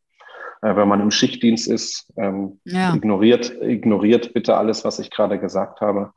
[0.62, 2.94] Äh, wenn man im Schichtdienst ist, ähm, ja.
[2.94, 6.12] ignoriert, ignoriert bitte alles, was ich gerade gesagt habe.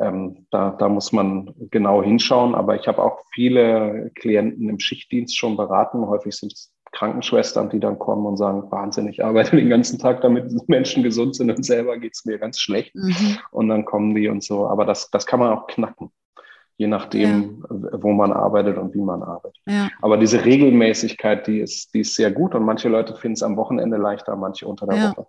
[0.00, 2.54] Ähm, da, da muss man genau hinschauen.
[2.54, 6.06] Aber ich habe auch viele Klienten im Schichtdienst schon beraten.
[6.06, 10.22] Häufig sind es Krankenschwestern, die dann kommen und sagen, Wahnsinn, ich arbeite den ganzen Tag,
[10.22, 12.94] damit Menschen gesund sind und selber geht es mir ganz schlecht.
[12.94, 13.38] Mhm.
[13.50, 14.66] Und dann kommen die und so.
[14.66, 16.10] Aber das, das kann man auch knacken,
[16.76, 18.02] je nachdem, ja.
[18.02, 19.60] wo man arbeitet und wie man arbeitet.
[19.66, 19.90] Ja.
[20.00, 23.56] Aber diese Regelmäßigkeit, die ist, die ist sehr gut und manche Leute finden es am
[23.56, 25.10] Wochenende leichter, manche unter der ja.
[25.10, 25.26] Woche.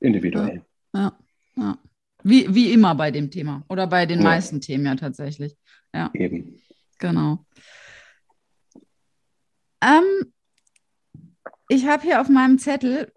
[0.00, 0.62] Individuell.
[0.94, 1.12] Ja.
[1.56, 1.78] ja.
[2.22, 5.56] Wie, wie immer bei dem Thema oder bei den meisten Themen ja tatsächlich.
[5.94, 6.10] Ja.
[6.12, 6.60] Eben.
[6.98, 7.38] Genau.
[9.80, 10.32] Ähm,
[11.68, 13.12] ich habe hier auf meinem Zettel,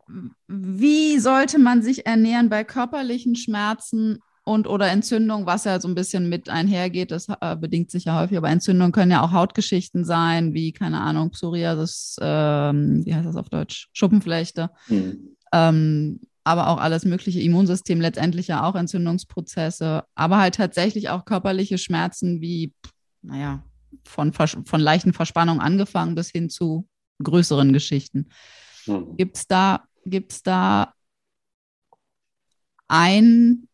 [0.48, 5.94] wie sollte man sich ernähren bei körperlichen Schmerzen und oder Entzündung, was ja so ein
[5.94, 10.06] bisschen mit einhergeht, das äh, bedingt sich ja häufig, aber Entzündungen können ja auch Hautgeschichten
[10.06, 15.36] sein, wie, keine Ahnung, Psoriasis, ähm, wie heißt das auf Deutsch, Schuppenflechte, mhm.
[15.54, 21.78] ähm, aber auch alles mögliche, Immunsystem letztendlich ja auch Entzündungsprozesse, aber halt tatsächlich auch körperliche
[21.78, 22.74] Schmerzen wie,
[23.22, 23.64] naja,
[24.04, 26.88] von, von leichten Verspannungen angefangen bis hin zu
[27.24, 28.30] größeren Geschichten.
[28.86, 29.18] Mhm.
[29.18, 30.94] Gibt es da, gibt's da
[32.88, 33.68] ein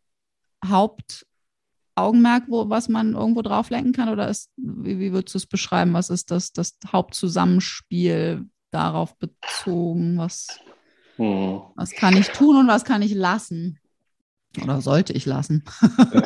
[0.65, 4.10] Hauptaugenmerk, wo, was man irgendwo drauf lenken kann?
[4.10, 5.93] Oder ist, wie, wie würdest du es beschreiben?
[5.93, 10.17] Was ist das, das Hauptzusammenspiel darauf bezogen?
[10.17, 10.60] Was,
[11.15, 11.62] hm.
[11.75, 13.79] was kann ich tun und was kann ich lassen?
[14.62, 15.63] Oder sollte ich lassen?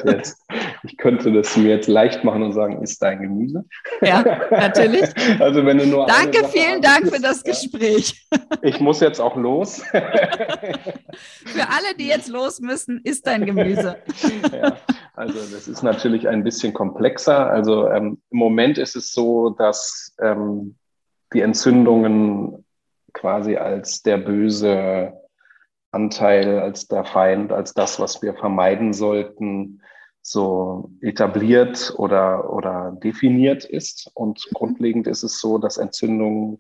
[0.05, 0.38] Jetzt,
[0.84, 3.65] ich könnte das mir jetzt leicht machen und sagen, ist dein Gemüse?
[4.02, 5.10] Ja, natürlich.
[5.39, 8.28] Also wenn du nur Danke, vielen Dank für das Gespräch.
[8.62, 9.82] Ich muss jetzt auch los.
[11.46, 13.98] Für alle, die jetzt los müssen, ist dein Gemüse.
[14.52, 14.78] Ja,
[15.15, 17.50] also das ist natürlich ein bisschen komplexer.
[17.50, 20.76] Also ähm, im Moment ist es so, dass ähm,
[21.34, 22.65] die Entzündungen
[23.13, 25.13] quasi als der böse
[25.92, 29.82] Anteil, als der Feind, als das, was wir vermeiden sollten,
[30.21, 34.12] so etabliert oder, oder definiert ist.
[34.13, 34.53] Und mhm.
[34.53, 36.58] grundlegend ist es so, dass Entzündungen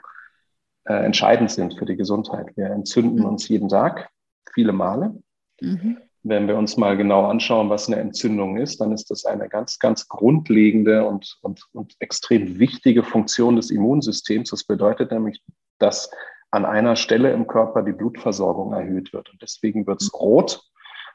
[0.85, 2.55] äh, entscheidend sind für die Gesundheit.
[2.55, 3.25] Wir entzünden mhm.
[3.25, 4.09] uns jeden Tag,
[4.53, 5.21] viele Male.
[5.61, 5.97] Mhm.
[6.23, 9.79] Wenn wir uns mal genau anschauen, was eine Entzündung ist, dann ist das eine ganz,
[9.79, 14.49] ganz grundlegende und, und, und extrem wichtige Funktion des Immunsystems.
[14.49, 15.41] Das bedeutet nämlich,
[15.77, 16.11] dass
[16.51, 19.29] an einer Stelle im Körper die Blutversorgung erhöht wird.
[19.29, 20.61] Und deswegen wird es rot,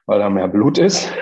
[0.07, 1.12] weil da mehr Blut ist.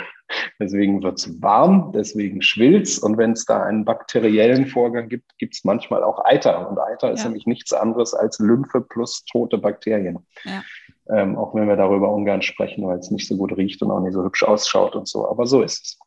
[0.59, 5.55] Deswegen wird es warm, deswegen schwillt Und wenn es da einen bakteriellen Vorgang gibt, gibt
[5.55, 6.69] es manchmal auch Eiter.
[6.69, 7.15] Und Eiter ja.
[7.15, 10.27] ist nämlich nichts anderes als Lymphe plus tote Bakterien.
[10.45, 10.63] Ja.
[11.11, 14.01] Ähm, auch wenn wir darüber ungern sprechen, weil es nicht so gut riecht und auch
[14.01, 15.29] nicht so hübsch ausschaut und so.
[15.29, 15.99] Aber so ist es.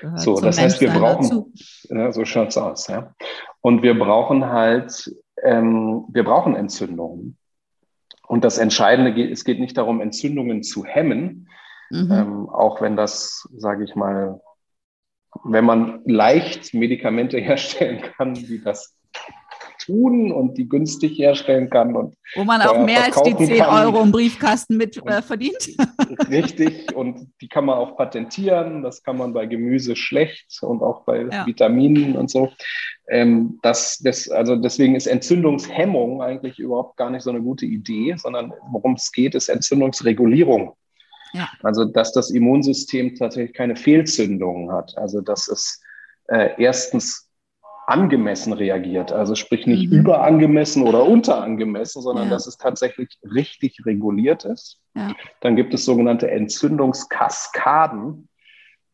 [0.00, 1.52] Gehört so, das heißt, wir brauchen,
[1.88, 3.14] ja, so schaut es aus, ja.
[3.60, 7.36] Und wir brauchen halt, ähm, wir brauchen Entzündungen.
[8.26, 11.48] Und das Entscheidende geht, es geht nicht darum, Entzündungen zu hemmen,
[11.90, 12.10] mhm.
[12.10, 14.40] ähm, auch wenn das, sage ich mal,
[15.44, 18.96] wenn man leicht Medikamente herstellen kann, die das
[19.84, 21.96] tun und die günstig herstellen kann.
[21.96, 23.86] Und Wo man auch mehr als die 10 kann.
[23.86, 25.76] Euro im Briefkasten mit äh, verdient.
[26.30, 28.82] Richtig, und die kann man auch patentieren.
[28.82, 31.46] Das kann man bei Gemüse schlecht und auch bei ja.
[31.46, 32.50] Vitaminen und so.
[33.08, 38.14] Ähm, das, das, also deswegen ist Entzündungshemmung eigentlich überhaupt gar nicht so eine gute Idee,
[38.16, 40.76] sondern worum es geht, ist Entzündungsregulierung.
[41.32, 41.48] Ja.
[41.62, 44.96] Also, dass das Immunsystem tatsächlich keine Fehlzündungen hat.
[44.96, 45.80] Also, dass es
[46.28, 47.30] äh, erstens
[47.90, 49.12] angemessen reagiert.
[49.12, 49.98] Also sprich nicht mhm.
[49.98, 52.30] überangemessen oder unterangemessen, sondern ja.
[52.30, 54.78] dass es tatsächlich richtig reguliert ist.
[54.94, 55.12] Ja.
[55.40, 58.28] Dann gibt es sogenannte Entzündungskaskaden.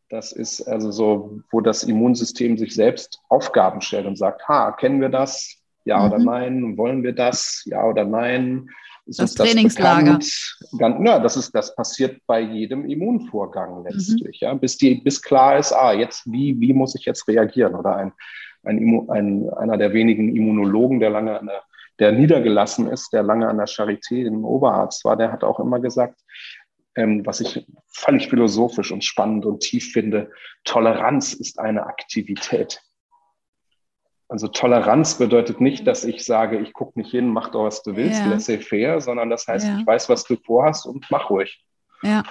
[0.09, 4.99] Das ist also so, wo das Immunsystem sich selbst Aufgaben stellt und sagt, ha, kennen
[4.99, 5.61] wir das?
[5.85, 6.05] Ja mhm.
[6.05, 6.77] oder nein?
[6.77, 7.63] Wollen wir das?
[7.65, 8.69] Ja oder nein?
[9.07, 10.19] Ist das Trainingslager.
[10.77, 14.47] Ganz, ja, das ist, das passiert bei jedem Immunvorgang letztlich, mhm.
[14.47, 17.75] ja, bis die, bis klar ist, ah, jetzt, wie, wie muss ich jetzt reagieren?
[17.75, 18.11] Oder ein,
[18.63, 21.63] ein, ein, einer der wenigen Immunologen, der lange an der,
[21.99, 25.79] der niedergelassen ist, der lange an der Charité im Oberarzt war, der hat auch immer
[25.79, 26.19] gesagt,
[26.95, 30.31] ähm, was ich völlig philosophisch und spannend und tief finde,
[30.63, 32.81] Toleranz ist eine Aktivität.
[34.29, 37.95] Also Toleranz bedeutet nicht, dass ich sage, ich gucke nicht hin, mach doch, was du
[37.95, 38.27] willst, ja.
[38.27, 39.79] laissez-faire, sondern das heißt, ja.
[39.79, 41.63] ich weiß, was du vorhast und mach ruhig.
[42.03, 42.23] Ja.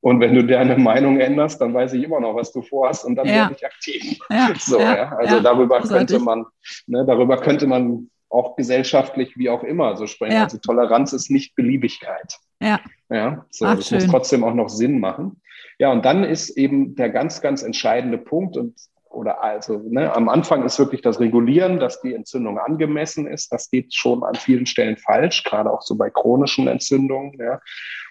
[0.00, 3.16] Und wenn du deine Meinung änderst, dann weiß ich immer noch, was du vorhast und
[3.16, 3.34] dann ja.
[3.34, 4.18] werde ich aktiv.
[4.30, 4.50] Ja.
[4.58, 5.12] So, ja.
[5.16, 6.46] Also darüber könnte man,
[6.86, 10.36] ne, darüber könnte man auch gesellschaftlich wie auch immer so sprechen.
[10.36, 12.38] Also Toleranz ist nicht Beliebigkeit.
[12.60, 12.80] Ja.
[13.08, 13.98] Ja, so, Ach, das schön.
[13.98, 15.40] muss trotzdem auch noch Sinn machen.
[15.78, 18.74] Ja, und dann ist eben der ganz, ganz entscheidende Punkt und
[19.10, 23.52] oder also ne, am Anfang ist wirklich das Regulieren, dass die Entzündung angemessen ist.
[23.52, 27.32] Das geht schon an vielen Stellen falsch, gerade auch so bei chronischen Entzündungen.
[27.38, 27.60] Ja.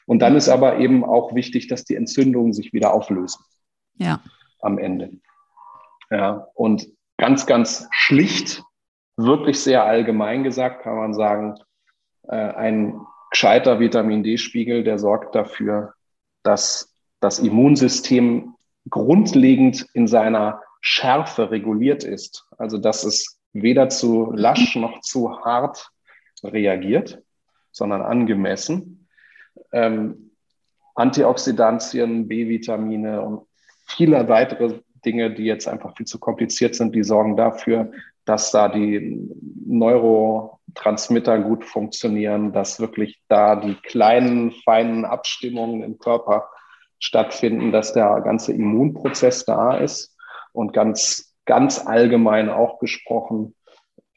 [0.06, 3.44] Und dann ist aber eben auch wichtig, dass die Entzündungen sich wieder auflösen.
[3.98, 4.20] Ja.
[4.62, 5.12] Am Ende.
[6.10, 6.48] Ja.
[6.54, 8.64] Und ganz, ganz schlicht,
[9.18, 11.56] wirklich sehr allgemein gesagt, kann man sagen,
[12.28, 13.00] äh, ein
[13.32, 15.94] gescheiter Vitamin D-Spiegel, der sorgt dafür,
[16.44, 18.56] dass das Immunsystem
[18.90, 22.46] grundlegend in seiner Schärfe reguliert ist.
[22.60, 25.90] Also dass es weder zu lasch noch zu hart
[26.44, 27.24] reagiert,
[27.72, 29.08] sondern angemessen.
[29.72, 30.30] Ähm,
[30.94, 33.48] Antioxidantien, B-Vitamine und
[33.88, 37.92] viele weitere Dinge, die jetzt einfach viel zu kompliziert sind, die sorgen dafür,
[38.26, 39.28] dass da die
[39.66, 46.48] Neurotransmitter gut funktionieren, dass wirklich da die kleinen, feinen Abstimmungen im Körper
[47.00, 50.15] stattfinden, dass der ganze Immunprozess da ist
[50.56, 53.56] und ganz, ganz allgemein auch gesprochen,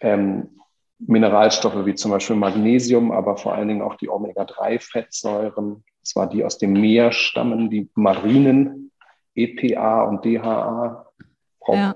[0.00, 0.58] ähm,
[0.98, 6.58] Mineralstoffe wie zum Beispiel Magnesium, aber vor allen Dingen auch die Omega-3-Fettsäuren, zwar die aus
[6.58, 8.90] dem Meer stammen, die marinen
[9.34, 11.06] EPA und DHA.
[11.60, 11.94] Frau, ja.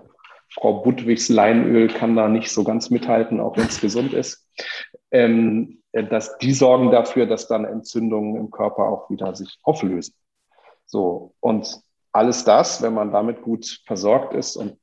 [0.54, 4.48] Frau Budwigs Leinöl kann da nicht so ganz mithalten, auch wenn es gesund ist.
[5.10, 10.14] Ähm, dass die sorgen dafür, dass dann Entzündungen im Körper auch wieder sich auflösen.
[10.86, 14.78] So, und alles das, wenn man damit gut versorgt ist und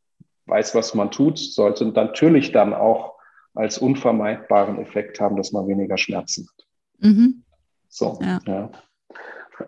[0.47, 3.19] weiß, was man tut, sollte natürlich dann auch
[3.53, 6.65] als unvermeidbaren Effekt haben, dass man weniger Schmerzen hat.
[6.99, 7.43] Mhm.
[7.87, 8.39] So, ja.
[8.45, 8.71] ja.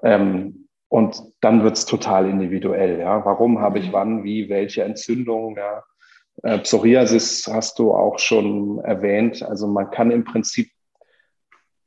[0.04, 3.00] Ähm, und dann wird es total individuell.
[3.00, 3.24] Ja.
[3.26, 3.94] Warum habe ich mhm.
[3.94, 5.56] wann, wie, welche Entzündung?
[5.56, 5.84] Ja.
[6.44, 9.44] Äh, Psoriasis hast du auch schon erwähnt.
[9.44, 10.70] Also man kann im Prinzip,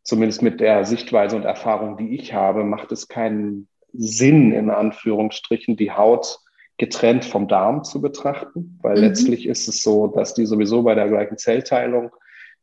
[0.02, 5.76] zumindest mit der Sichtweise und Erfahrung, die ich habe, macht es keinen Sinn, in Anführungsstrichen,
[5.76, 6.38] die Haut
[6.76, 9.02] getrennt vom Darm zu betrachten, weil mhm.
[9.02, 12.10] letztlich ist es so, dass die sowieso bei der gleichen Zellteilung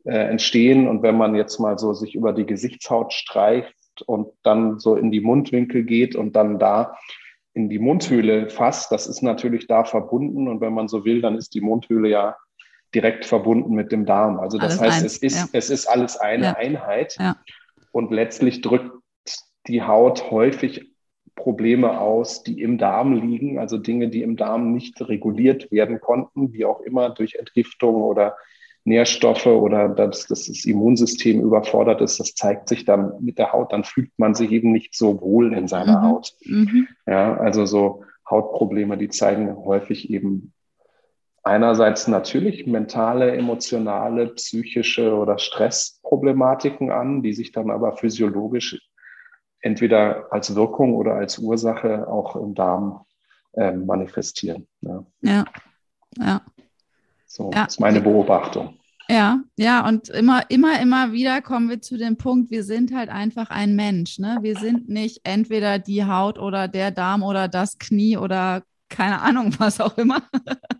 [0.03, 0.87] äh, entstehen.
[0.87, 5.11] Und wenn man jetzt mal so sich über die Gesichtshaut streift und dann so in
[5.11, 6.97] die Mundwinkel geht und dann da
[7.53, 10.47] in die Mundhöhle fasst, das ist natürlich da verbunden.
[10.47, 12.35] Und wenn man so will, dann ist die Mundhöhle ja
[12.93, 14.39] direkt verbunden mit dem Darm.
[14.39, 15.45] Also das alles heißt, eins, es ist, ja.
[15.53, 16.53] es ist alles eine ja.
[16.57, 17.15] Einheit.
[17.17, 17.37] Ja.
[17.91, 18.91] Und letztlich drückt
[19.67, 20.90] die Haut häufig
[21.35, 26.53] Probleme aus, die im Darm liegen, also Dinge, die im Darm nicht reguliert werden konnten,
[26.53, 28.35] wie auch immer durch Entgiftung oder
[28.83, 33.73] Nährstoffe oder dass, dass das Immunsystem überfordert ist, das zeigt sich dann mit der Haut,
[33.73, 36.03] dann fühlt man sich eben nicht so wohl in seiner mhm.
[36.03, 36.33] Haut.
[36.45, 36.87] Mhm.
[37.05, 40.53] Ja, also so Hautprobleme, die zeigen häufig eben
[41.43, 48.79] einerseits natürlich mentale, emotionale, psychische oder Stressproblematiken an, die sich dann aber physiologisch
[49.61, 53.05] entweder als Wirkung oder als Ursache auch im Darm
[53.53, 54.67] äh, manifestieren.
[54.81, 55.45] Ja, ja.
[56.17, 56.41] ja.
[57.25, 57.65] So ja.
[57.65, 58.77] ist meine Beobachtung.
[59.09, 63.09] Ja, ja, und immer, immer, immer wieder kommen wir zu dem Punkt, wir sind halt
[63.09, 64.19] einfach ein Mensch.
[64.19, 64.37] Ne?
[64.41, 69.53] Wir sind nicht entweder die Haut oder der Darm oder das Knie oder keine Ahnung,
[69.59, 70.23] was auch immer,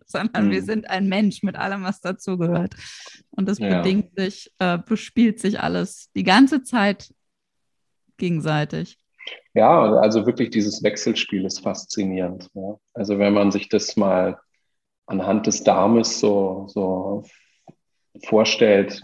[0.06, 0.52] sondern mhm.
[0.52, 2.76] wir sind ein Mensch mit allem, was dazugehört.
[3.32, 3.78] Und das ja.
[3.82, 7.14] bedingt sich, äh, bespielt sich alles die ganze Zeit
[8.22, 8.98] gegenseitig.
[9.54, 12.48] Ja, also wirklich dieses Wechselspiel ist faszinierend.
[12.54, 12.78] Ja.
[12.94, 14.40] Also wenn man sich das mal
[15.08, 17.24] anhand des Darmes so, so
[18.26, 19.04] vorstellt,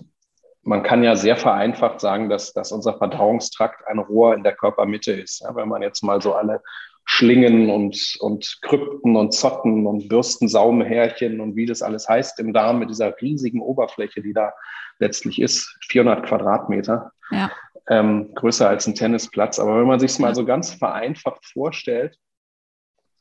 [0.62, 5.12] man kann ja sehr vereinfacht sagen, dass, dass unser Verdauungstrakt ein Rohr in der Körpermitte
[5.12, 5.42] ist.
[5.42, 6.62] Ja, wenn man jetzt mal so alle
[7.06, 12.80] Schlingen und, und Krypten und Zotten und Bürstensaumhärchen und wie das alles heißt im Darm
[12.80, 14.54] mit dieser riesigen Oberfläche, die da
[15.00, 17.52] letztlich ist, 400 Quadratmeter, ja.
[17.90, 19.60] Ähm, größer als ein Tennisplatz.
[19.60, 22.18] Aber wenn man sich es mal so ganz vereinfacht vorstellt,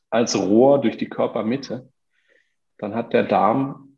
[0.09, 1.89] als Rohr durch die Körpermitte,
[2.77, 3.97] dann hat der Darm,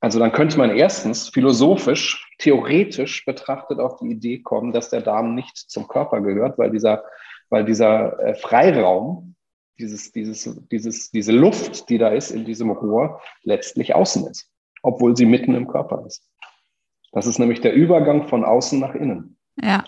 [0.00, 5.34] also dann könnte man erstens philosophisch, theoretisch betrachtet auf die Idee kommen, dass der Darm
[5.34, 7.04] nicht zum Körper gehört, weil dieser
[7.50, 9.34] weil dieser äh, Freiraum,
[9.78, 14.50] dieses, dieses, dieses, diese Luft, die da ist in diesem Rohr, letztlich außen ist,
[14.82, 16.28] obwohl sie mitten im Körper ist.
[17.12, 19.37] Das ist nämlich der Übergang von außen nach innen.
[19.62, 19.84] Ja.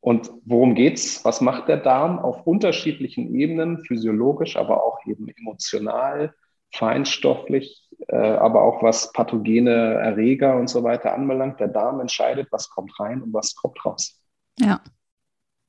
[0.00, 1.24] Und worum geht's?
[1.24, 6.34] Was macht der Darm auf unterschiedlichen Ebenen, physiologisch, aber auch eben emotional,
[6.72, 11.60] feinstofflich, äh, aber auch was pathogene Erreger und so weiter anbelangt?
[11.60, 14.18] Der Darm entscheidet, was kommt rein und was kommt raus.
[14.58, 14.80] Ja.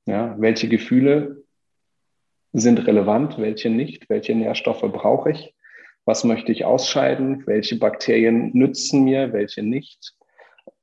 [0.06, 1.44] Ja, welche Gefühle
[2.54, 4.10] sind relevant, welche nicht?
[4.10, 5.56] Welche Nährstoffe brauche ich?
[6.06, 7.44] Was möchte ich ausscheiden?
[7.46, 10.16] Welche Bakterien nützen mir, welche nicht?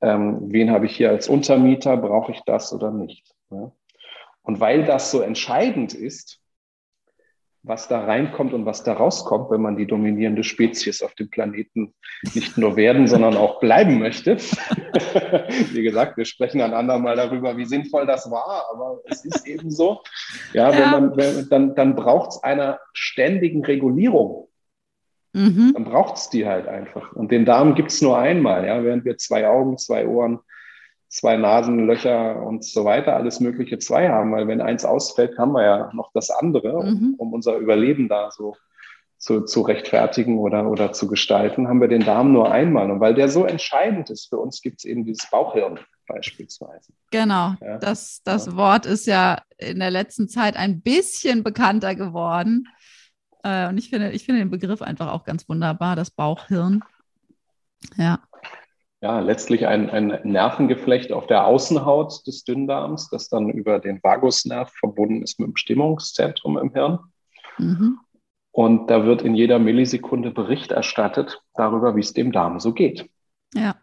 [0.01, 1.97] Ähm, wen habe ich hier als Untermieter?
[1.97, 3.33] Brauche ich das oder nicht?
[3.51, 3.71] Ja?
[4.43, 6.39] Und weil das so entscheidend ist,
[7.61, 11.93] was da reinkommt und was da rauskommt, wenn man die dominierende Spezies auf dem Planeten
[12.33, 14.37] nicht nur werden, sondern auch bleiben möchte.
[15.73, 19.69] wie gesagt, wir sprechen ein andermal darüber, wie sinnvoll das war, aber es ist eben
[19.69, 20.01] so.
[20.53, 20.79] Ja, ja.
[20.79, 24.48] Wenn man, wenn, dann, dann braucht es einer ständigen Regulierung.
[25.33, 25.73] Mhm.
[25.73, 27.13] Dann braucht es die halt einfach.
[27.13, 30.39] Und den Darm gibt es nur einmal, ja, während wir zwei Augen, zwei Ohren,
[31.07, 35.63] zwei Nasenlöcher und so weiter, alles Mögliche zwei haben, weil wenn eins ausfällt, haben wir
[35.63, 37.15] ja noch das andere, um, mhm.
[37.17, 38.55] um unser Überleben da so
[39.17, 42.89] zu, zu rechtfertigen oder, oder zu gestalten, haben wir den Darm nur einmal.
[42.89, 46.93] Und weil der so entscheidend ist für uns, gibt es eben dieses Bauchhirn beispielsweise.
[47.11, 47.77] Genau, ja.
[47.77, 48.55] das, das ja.
[48.55, 52.67] Wort ist ja in der letzten Zeit ein bisschen bekannter geworden.
[53.43, 56.81] Äh, und ich finde, ich finde den Begriff einfach auch ganz wunderbar, das Bauchhirn.
[57.95, 58.19] Ja
[59.01, 64.71] ja, letztlich ein, ein Nervengeflecht auf der Außenhaut des Dünndarms, das dann über den Vagusnerv
[64.73, 66.99] verbunden ist mit dem Stimmungszentrum im Hirn.
[67.57, 67.99] Mhm.
[68.51, 73.09] Und da wird in jeder Millisekunde Bericht erstattet darüber, wie es dem Darm so geht.
[73.53, 73.75] Ja.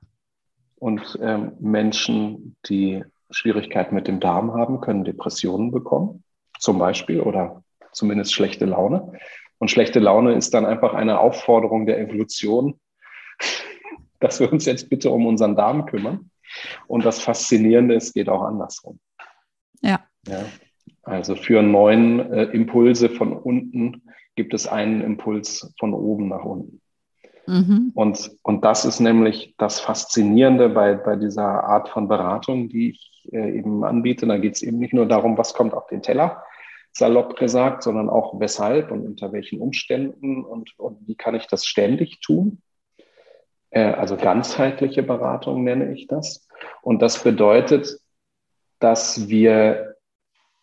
[0.79, 6.25] Und ähm, Menschen, die Schwierigkeiten mit dem Darm haben, können Depressionen bekommen,
[6.59, 9.13] zum Beispiel, oder zumindest schlechte Laune.
[9.59, 12.79] Und schlechte Laune ist dann einfach eine Aufforderung der Evolution,
[14.21, 16.31] dass wir uns jetzt bitte um unseren Darm kümmern.
[16.87, 18.99] Und das Faszinierende ist, geht auch andersrum.
[19.83, 20.01] Ja.
[20.27, 20.45] ja.
[21.03, 24.03] Also für neun äh, Impulse von unten
[24.35, 26.81] gibt es einen Impuls von oben nach unten.
[27.47, 27.93] Mhm.
[27.95, 33.29] Und, und das ist nämlich das Faszinierende bei, bei dieser Art von Beratung, die ich
[33.33, 34.27] äh, eben anbiete.
[34.27, 36.43] Da geht es eben nicht nur darum, was kommt auf den Teller,
[36.97, 41.67] salopp gesagt, sondern auch weshalb und unter welchen Umständen und, und wie kann ich das
[41.67, 42.63] ständig tun.
[43.71, 46.49] Äh, also ganzheitliche Beratung nenne ich das.
[46.81, 48.01] Und das bedeutet,
[48.79, 49.97] dass wir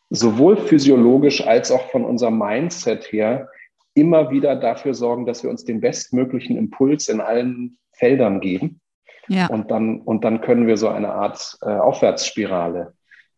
[0.09, 3.49] sowohl physiologisch als auch von unserem Mindset her
[3.93, 8.81] immer wieder dafür sorgen, dass wir uns den bestmöglichen Impuls in allen Feldern geben.
[9.27, 9.47] Ja.
[9.47, 12.93] Und, dann, und dann können wir so eine Art äh, Aufwärtsspirale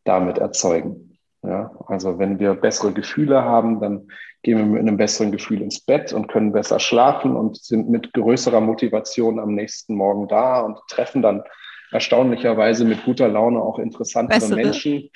[0.05, 1.14] damit erzeugen.
[1.47, 4.07] Ja, also wenn wir bessere Gefühle haben, dann
[4.43, 8.13] gehen wir mit einem besseren Gefühl ins Bett und können besser schlafen und sind mit
[8.13, 11.43] größerer Motivation am nächsten Morgen da und treffen dann
[11.91, 14.55] erstaunlicherweise mit guter Laune auch interessantere bessere.
[14.55, 15.09] Menschen.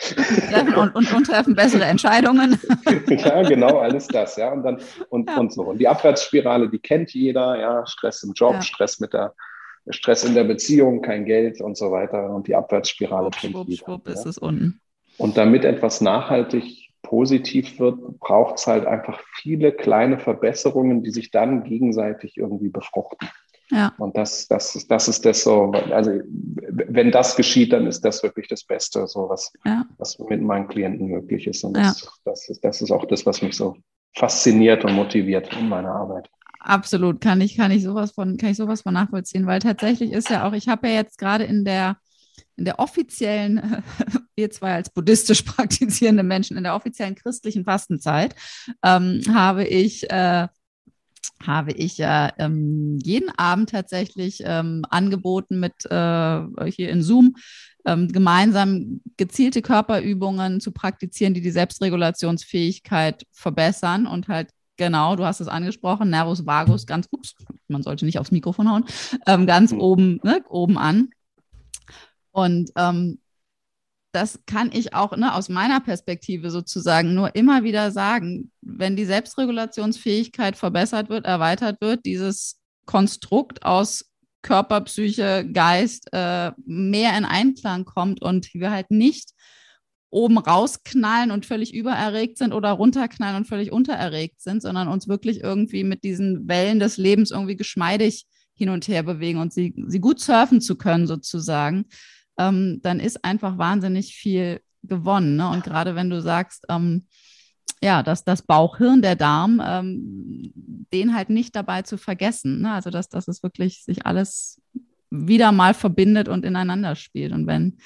[0.76, 2.60] und, und, und, treffen bessere Entscheidungen.
[3.08, 4.52] ja, genau, alles das, ja.
[4.52, 5.38] Und dann und, ja.
[5.38, 5.64] und so.
[5.64, 8.62] Und die Abwärtsspirale, die kennt jeder, ja, Stress im Job, ja.
[8.62, 9.34] Stress mit der
[9.90, 12.30] Stress in der Beziehung, kein Geld und so weiter.
[12.30, 13.86] Und die Abwärtsspirale schwupp, kennt schwupp, jeder.
[13.86, 14.14] Schwupp ja.
[14.14, 14.82] ist es unten.
[15.20, 21.32] Und damit etwas nachhaltig positiv wird, braucht es halt einfach viele kleine Verbesserungen, die sich
[21.32, 23.30] dann gegenseitig irgendwie befruchten.
[23.72, 23.94] Ja.
[23.98, 26.12] Und das, das, das ist das so, also
[26.88, 29.86] wenn das geschieht, dann ist das wirklich das Beste, so was, ja.
[29.98, 31.64] was mit meinen Klienten möglich ist.
[31.64, 32.10] Und das, ja.
[32.26, 33.76] das, ist, das ist auch das, was mich so
[34.16, 36.30] fasziniert und motiviert in meiner Arbeit.
[36.60, 40.30] Absolut, kann ich, kann ich sowas von, kann ich sowas von nachvollziehen, weil tatsächlich ist
[40.30, 41.98] ja auch, ich habe ja jetzt gerade in der,
[42.60, 43.84] in der offiziellen,
[44.36, 48.36] wir zwei als buddhistisch praktizierende Menschen, in der offiziellen christlichen Fastenzeit,
[48.84, 50.48] ähm, habe ich äh,
[51.46, 56.42] habe ich ja ähm, jeden Abend tatsächlich ähm, angeboten mit äh,
[56.72, 57.36] hier in Zoom
[57.86, 64.50] ähm, gemeinsam gezielte Körperübungen zu praktizieren, die die Selbstregulationsfähigkeit verbessern und halt
[64.80, 67.36] genau, du hast es angesprochen, Nervus vagus, ganz, ups,
[67.68, 68.86] man sollte nicht aufs Mikrofon hauen,
[69.28, 69.82] ähm, ganz mhm.
[69.82, 71.10] oben, ne, oben an.
[72.32, 73.20] Und ähm,
[74.12, 79.06] das kann ich auch ne, aus meiner Perspektive sozusagen nur immer wieder sagen, wenn die
[79.06, 84.06] Selbstregulationsfähigkeit verbessert wird, erweitert wird, dieses Konstrukt aus
[84.42, 89.32] Körper, Psyche, Geist äh, mehr in Einklang kommt und wir halt nicht
[90.12, 95.44] oben rausknallen und völlig übererregt sind oder runterknallen und völlig untererregt sind, sondern uns wirklich
[95.44, 98.26] irgendwie mit diesen Wellen des Lebens irgendwie geschmeidig
[98.56, 101.86] hin und her bewegen und sie, sie gut surfen zu können sozusagen
[102.40, 105.36] ähm, dann ist einfach wahnsinnig viel gewonnen.
[105.36, 105.50] Ne?
[105.50, 107.06] Und gerade wenn du sagst, ähm,
[107.82, 110.52] ja, dass das Bauchhirn, der Darm, ähm,
[110.92, 112.62] den halt nicht dabei zu vergessen.
[112.62, 112.72] Ne?
[112.74, 114.62] Also, dass, dass es wirklich sich alles
[115.10, 117.32] wieder mal verbindet und ineinander spielt.
[117.32, 117.78] Und wenn,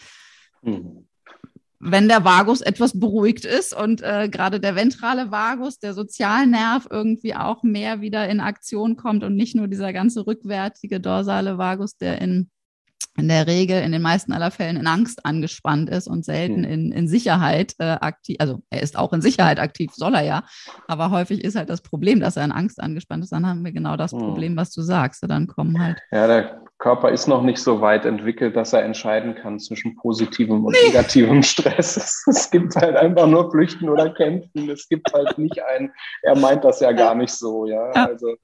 [0.62, 1.08] mhm.
[1.80, 7.36] wenn der Vagus etwas beruhigt ist und äh, gerade der ventrale Vagus, der Sozialnerv irgendwie
[7.36, 12.20] auch mehr wieder in Aktion kommt und nicht nur dieser ganze rückwärtige dorsale Vagus, der
[12.20, 12.50] in
[13.18, 16.72] in der Regel in den meisten aller Fällen in Angst angespannt ist und selten hm.
[16.72, 20.44] in, in Sicherheit äh, aktiv, also er ist auch in Sicherheit aktiv, soll er ja,
[20.88, 23.72] aber häufig ist halt das Problem, dass er in Angst angespannt ist, dann haben wir
[23.72, 24.20] genau das hm.
[24.20, 25.98] Problem, was du sagst, dann kommen halt.
[26.12, 30.66] Ja, der Körper ist noch nicht so weit entwickelt, dass er entscheiden kann zwischen positivem
[30.66, 30.88] und nee.
[30.88, 32.26] negativem Stress.
[32.28, 35.92] Es gibt halt einfach nur Flüchten oder Kämpfen, es gibt halt nicht ein,
[36.24, 38.06] er meint das ja gar nicht so, ja, ja.
[38.08, 38.36] also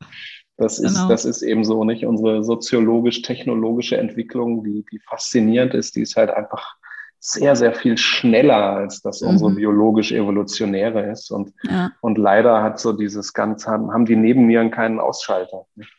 [0.59, 1.07] das ist, genau.
[1.07, 6.29] das ist eben so nicht unsere soziologisch-technologische Entwicklung, die, die faszinierend ist, die ist halt
[6.29, 6.75] einfach
[7.19, 9.29] sehr, sehr viel schneller, als das mhm.
[9.29, 11.31] unsere biologisch-evolutionäre ist.
[11.31, 11.91] Und, ja.
[12.01, 15.65] und leider hat so dieses Ganze, haben die Nebennieren keinen Ausschalter.
[15.75, 15.91] Nicht?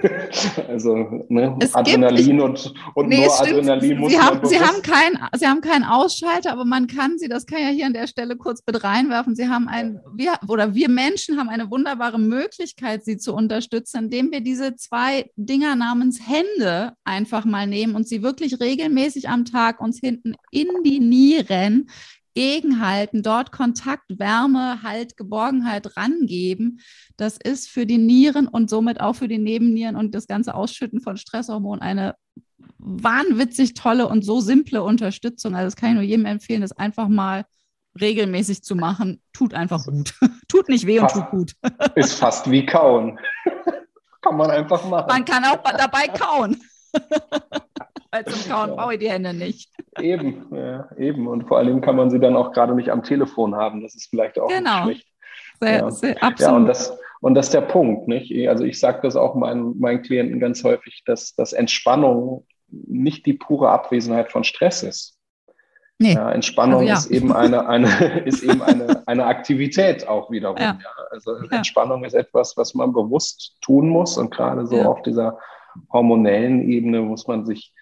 [0.68, 5.18] also ne, Adrenalin gibt, und, und nee, nur Adrenalin muss sie haben, sie haben keinen
[5.36, 8.36] Sie haben keinen Ausschalter, aber man kann sie, das kann ja hier an der Stelle
[8.36, 13.16] kurz mit reinwerfen, sie haben ein, wir, oder wir Menschen haben eine wunderbare Möglichkeit, sie
[13.16, 18.60] zu unterstützen, indem wir diese zwei Dinger namens Hände einfach mal nehmen und sie wirklich
[18.60, 21.88] regelmäßig am Tag uns hinten in die Nieren
[22.34, 26.80] gegenhalten, dort Kontakt, Wärme, Halt, Geborgenheit rangeben.
[27.16, 31.00] Das ist für die Nieren und somit auch für die Nebennieren und das ganze Ausschütten
[31.00, 32.14] von Stresshormonen eine
[32.78, 35.54] wahnwitzig tolle und so simple Unterstützung.
[35.54, 37.44] Also das kann ich nur jedem empfehlen, das einfach mal
[38.00, 39.20] regelmäßig zu machen.
[39.32, 40.14] Tut einfach gut.
[40.48, 41.52] tut nicht weh fast, und tut gut.
[41.96, 43.18] ist fast wie kauen.
[44.22, 45.06] kann man einfach machen.
[45.08, 46.62] Man kann auch dabei kauen.
[48.12, 49.70] Weil zum Kauen brauche ich die Hände nicht.
[49.98, 51.26] Eben, ja, eben.
[51.26, 53.82] Und vor allem kann man sie dann auch gerade nicht am Telefon haben.
[53.82, 54.86] Das ist vielleicht auch genau.
[54.86, 55.08] nicht schlecht.
[55.60, 55.90] Sehr, ja.
[55.90, 56.50] Sehr, absolut.
[56.50, 58.08] Ja, und das, und das ist der Punkt.
[58.08, 58.48] Nicht?
[58.48, 63.34] Also ich sage das auch meinen, meinen Klienten ganz häufig, dass, dass Entspannung nicht die
[63.34, 65.18] pure Abwesenheit von Stress ist.
[65.98, 66.14] Nee.
[66.14, 66.94] Ja, Entspannung also, ja.
[66.96, 70.58] ist eben eine, eine, ist eben eine, eine Aktivität auch wiederum.
[70.58, 70.78] Ja.
[71.10, 75.38] Also Entspannung ist etwas, was man bewusst tun muss und gerade so auf dieser
[75.92, 77.72] hormonellen Ebene muss man sich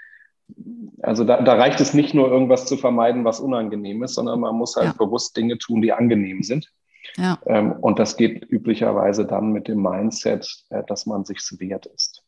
[1.02, 4.54] also da, da, reicht es nicht nur, irgendwas zu vermeiden, was unangenehm ist, sondern man
[4.54, 4.92] muss halt ja.
[4.92, 6.70] bewusst Dinge tun, die angenehm sind.
[7.16, 7.38] Ja.
[7.46, 12.22] Ähm, und das geht üblicherweise dann mit dem Mindset, äh, dass man sich wert ist.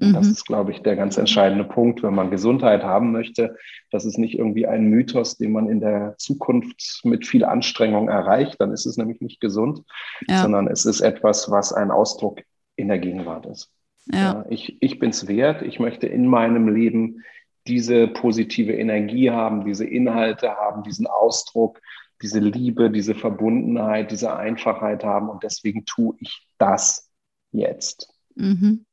[0.00, 0.14] Mhm.
[0.14, 3.56] Das ist, glaube ich, der ganz entscheidende Punkt, wenn man Gesundheit haben möchte.
[3.90, 8.56] Das ist nicht irgendwie ein Mythos, den man in der Zukunft mit viel Anstrengung erreicht.
[8.58, 9.82] Dann ist es nämlich nicht gesund,
[10.28, 10.42] ja.
[10.42, 12.42] sondern es ist etwas, was ein Ausdruck
[12.76, 13.70] in der Gegenwart ist.
[14.06, 14.18] Ja.
[14.18, 15.62] ja ich, ich bin es wert.
[15.62, 17.22] Ich möchte in meinem Leben
[17.66, 21.80] diese positive Energie haben, diese Inhalte haben, diesen Ausdruck,
[22.22, 25.28] diese Liebe, diese Verbundenheit, diese Einfachheit haben.
[25.28, 27.10] Und deswegen tue ich das
[27.52, 28.12] jetzt.
[28.34, 28.84] Mhm.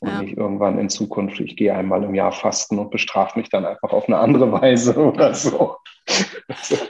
[0.00, 0.22] Und ja.
[0.22, 3.92] nicht irgendwann in Zukunft, ich gehe einmal im Jahr fasten und bestrafe mich dann einfach
[3.92, 5.76] auf eine andere Weise oder so.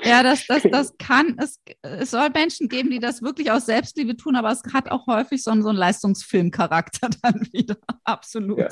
[0.03, 4.17] Ja, das, das, das kann, es, es soll Menschen geben, die das wirklich aus Selbstliebe
[4.17, 7.77] tun, aber es hat auch häufig so einen, so einen Leistungsfilmcharakter dann wieder.
[8.05, 8.59] Absolut.
[8.59, 8.69] Ja.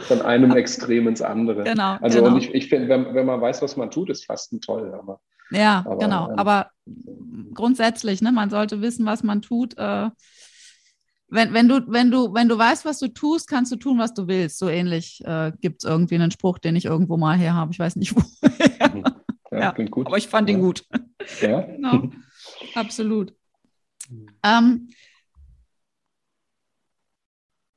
[0.00, 1.64] Von einem Extrem ins andere.
[1.64, 1.96] Genau.
[2.00, 2.34] Also genau.
[2.34, 4.94] und ich, ich finde, wenn, wenn man weiß, was man tut, ist Fasten toll.
[4.94, 5.20] Aber
[5.50, 6.30] Ja, aber, genau.
[6.30, 6.70] Ähm, aber
[7.54, 9.76] grundsätzlich, ne, man sollte wissen, was man tut.
[9.76, 10.10] Äh,
[11.28, 14.14] wenn, wenn, du, wenn, du, wenn du weißt, was du tust, kannst du tun, was
[14.14, 14.58] du willst.
[14.58, 17.72] So ähnlich äh, gibt es irgendwie einen Spruch, den ich irgendwo mal her habe.
[17.72, 18.22] Ich weiß nicht wo.
[19.50, 20.06] ja, ja, klingt gut.
[20.06, 20.56] Aber ich fand ja.
[20.56, 20.84] ihn gut.
[21.40, 21.60] Ja.
[21.76, 22.10] genau.
[22.74, 23.32] Absolut.
[24.42, 24.90] Ähm,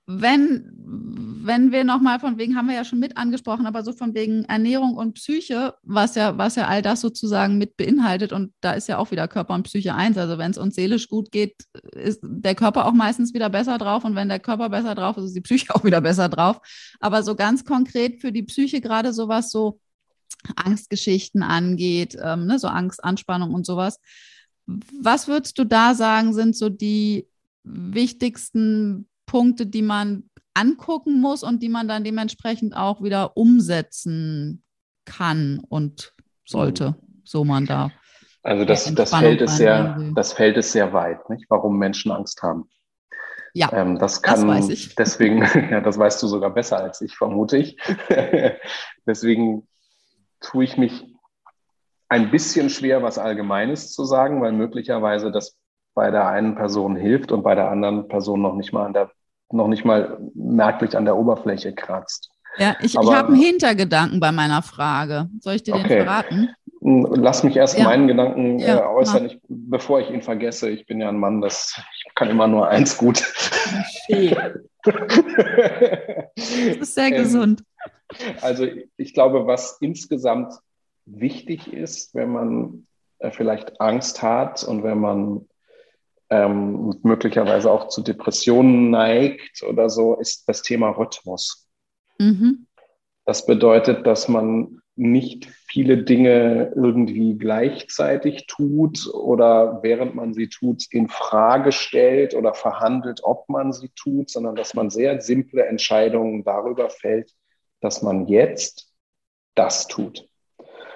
[0.05, 0.69] wenn,
[1.45, 4.43] wenn wir nochmal von wegen, haben wir ja schon mit angesprochen, aber so von wegen
[4.45, 8.89] Ernährung und Psyche, was ja, was ja all das sozusagen mit beinhaltet und da ist
[8.89, 10.17] ja auch wieder Körper und Psyche eins.
[10.17, 11.55] Also wenn es uns seelisch gut geht,
[11.93, 15.25] ist der Körper auch meistens wieder besser drauf und wenn der Körper besser drauf ist,
[15.25, 16.59] ist die Psyche auch wieder besser drauf.
[16.99, 19.79] Aber so ganz konkret für die Psyche gerade sowas so
[20.57, 24.01] Angstgeschichten angeht, ähm, ne, so Angst, Anspannung und sowas.
[24.65, 27.27] Was würdest du da sagen, sind so die
[27.63, 34.63] wichtigsten Punkte, die man angucken muss und die man dann dementsprechend auch wieder umsetzen
[35.05, 36.13] kann und
[36.45, 37.89] sollte, so man da.
[38.43, 41.45] Also das, das, Feld ist sehr, das Feld ist sehr weit, nicht?
[41.49, 42.69] warum Menschen Angst haben.
[43.55, 44.93] Ja, ähm, das, kann, das weiß ich.
[44.93, 47.75] Deswegen, ja, das weißt du sogar besser als ich, vermute ich.
[49.07, 49.67] deswegen
[50.41, 51.11] tue ich mich
[52.07, 55.57] ein bisschen schwer, was Allgemeines zu sagen, weil möglicherweise das
[55.95, 59.09] bei der einen Person hilft und bei der anderen Person noch nicht mal an der
[59.51, 62.29] noch nicht mal merklich an der Oberfläche kratzt.
[62.57, 65.29] Ja, ich, ich habe einen Hintergedanken bei meiner Frage.
[65.39, 65.87] Soll ich dir okay.
[65.87, 66.49] den verraten?
[66.81, 67.85] Lass mich erst ja.
[67.85, 70.69] meinen Gedanken ja, äh, äußern, ich, bevor ich ihn vergesse.
[70.69, 73.23] Ich bin ja ein Mann, das ich kann immer nur eins gut.
[74.09, 74.27] das
[76.35, 77.63] ist sehr ähm, gesund.
[78.41, 78.67] Also
[78.97, 80.53] ich glaube, was insgesamt
[81.05, 82.85] wichtig ist, wenn man
[83.19, 85.47] äh, vielleicht Angst hat und wenn man
[86.33, 91.69] ähm, möglicherweise auch zu Depressionen neigt oder so, ist das Thema Rhythmus.
[92.17, 92.65] Mhm.
[93.25, 100.85] Das bedeutet, dass man nicht viele Dinge irgendwie gleichzeitig tut oder während man sie tut
[100.91, 106.43] in Frage stellt oder verhandelt, ob man sie tut, sondern dass man sehr simple Entscheidungen
[106.43, 107.31] darüber fällt,
[107.79, 108.91] dass man jetzt
[109.55, 110.27] das tut.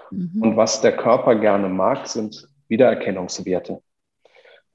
[0.09, 0.41] Mhm.
[0.41, 3.81] Und was der Körper gerne mag, sind Wiedererkennungswerte.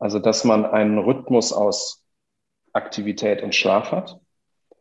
[0.03, 2.05] Also, dass man einen Rhythmus aus
[2.73, 4.19] Aktivität und Schlaf hat,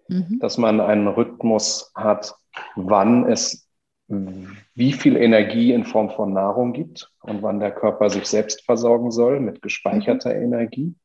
[0.08, 0.40] mhm.
[0.40, 2.34] dass man einen Rhythmus hat,
[2.76, 3.68] wann es
[4.08, 9.12] wie viel Energie in Form von Nahrung gibt und wann der Körper sich selbst versorgen
[9.12, 10.42] soll mit gespeicherter mhm.
[10.42, 10.96] Energie,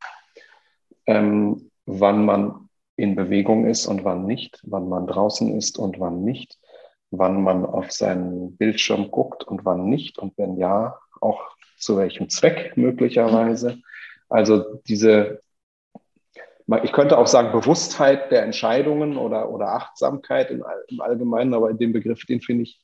[1.05, 6.25] ähm, wann man in Bewegung ist und wann nicht, wann man draußen ist und wann
[6.25, 6.59] nicht,
[7.11, 11.43] wann man auf seinen Bildschirm guckt und wann nicht und wenn ja, auch
[11.77, 13.79] zu welchem Zweck möglicherweise.
[14.29, 15.41] Also diese,
[16.83, 21.79] ich könnte auch sagen, Bewusstheit der Entscheidungen oder, oder Achtsamkeit im, im Allgemeinen, aber in
[21.79, 22.81] dem Begriff, den finde ich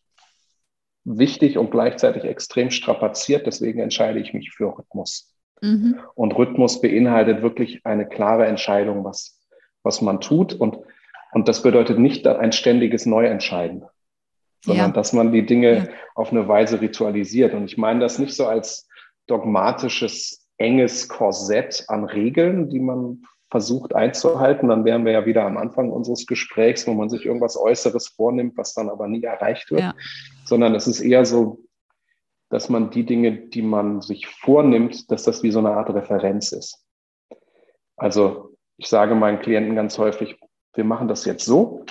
[1.04, 3.46] wichtig und gleichzeitig extrem strapaziert.
[3.46, 5.34] Deswegen entscheide ich mich für Rhythmus.
[5.60, 6.00] Mhm.
[6.14, 9.40] Und Rhythmus beinhaltet wirklich eine klare Entscheidung, was,
[9.82, 10.54] was man tut.
[10.54, 10.78] Und,
[11.32, 13.84] und das bedeutet nicht ein ständiges Neuentscheiden,
[14.64, 14.92] sondern ja.
[14.92, 15.88] dass man die Dinge ja.
[16.14, 17.54] auf eine Weise ritualisiert.
[17.54, 18.88] Und ich meine das nicht so als
[19.26, 25.58] dogmatisches enges Korsett an Regeln, die man versucht einzuhalten, dann wären wir ja wieder am
[25.58, 29.82] Anfang unseres Gesprächs, wo man sich irgendwas Äußeres vornimmt, was dann aber nie erreicht wird,
[29.82, 29.94] ja.
[30.46, 31.58] sondern es ist eher so,
[32.48, 36.52] dass man die Dinge, die man sich vornimmt, dass das wie so eine Art Referenz
[36.52, 36.82] ist.
[37.96, 40.38] Also ich sage meinen Klienten ganz häufig,
[40.74, 41.84] wir machen das jetzt so.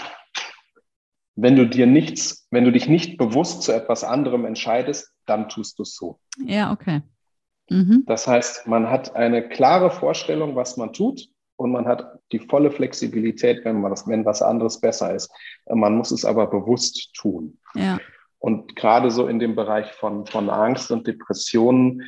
[1.36, 5.78] Wenn du dir nichts, wenn du dich nicht bewusst zu etwas anderem entscheidest, dann tust
[5.78, 6.20] du es so.
[6.44, 7.02] Ja, okay.
[7.72, 8.04] Mhm.
[8.06, 12.70] Das heißt, man hat eine klare Vorstellung, was man tut und man hat die volle
[12.70, 15.32] Flexibilität, wenn, man das, wenn was anderes besser ist.
[15.70, 17.60] Man muss es aber bewusst tun.
[17.74, 17.98] Ja.
[18.40, 22.04] Und gerade so in dem Bereich von, von Angst und Depressionen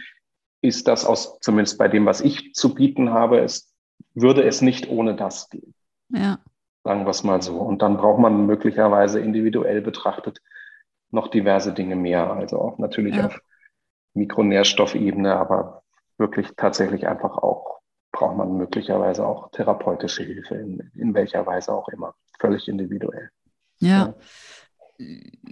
[0.61, 3.73] ist das aus, zumindest bei dem, was ich zu bieten habe, ist,
[4.13, 5.73] würde es nicht ohne das gehen.
[6.09, 6.39] Ja.
[6.83, 7.57] Sagen wir es mal so.
[7.57, 10.41] Und dann braucht man möglicherweise individuell betrachtet
[11.11, 12.33] noch diverse Dinge mehr.
[12.33, 13.27] Also auch natürlich ja.
[13.27, 13.39] auf
[14.13, 15.83] Mikronährstoffebene, aber
[16.17, 17.73] wirklich tatsächlich einfach auch
[18.11, 23.29] braucht man möglicherweise auch therapeutische Hilfe, in, in welcher Weise auch immer, völlig individuell.
[23.79, 23.89] Ja.
[23.89, 24.15] ja.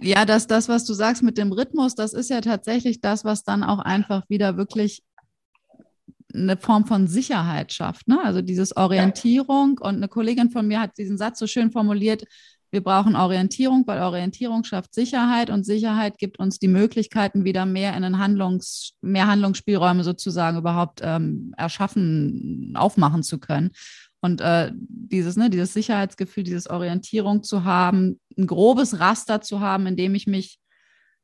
[0.00, 3.42] Ja, das, das, was du sagst mit dem Rhythmus, das ist ja tatsächlich das, was
[3.42, 5.02] dann auch einfach wieder wirklich
[6.32, 8.08] eine Form von Sicherheit schafft.
[8.08, 8.20] Ne?
[8.22, 9.78] Also dieses Orientierung.
[9.78, 12.24] Und eine Kollegin von mir hat diesen Satz so schön formuliert,
[12.72, 17.94] wir brauchen Orientierung, weil Orientierung schafft Sicherheit und Sicherheit gibt uns die Möglichkeiten, wieder mehr
[17.94, 23.72] in den Handlungs, mehr Handlungsspielräume sozusagen überhaupt ähm, erschaffen, aufmachen zu können.
[24.22, 29.86] Und äh, dieses, ne, dieses Sicherheitsgefühl, dieses Orientierung zu haben, ein grobes Raster zu haben,
[29.86, 30.58] in dem ich mich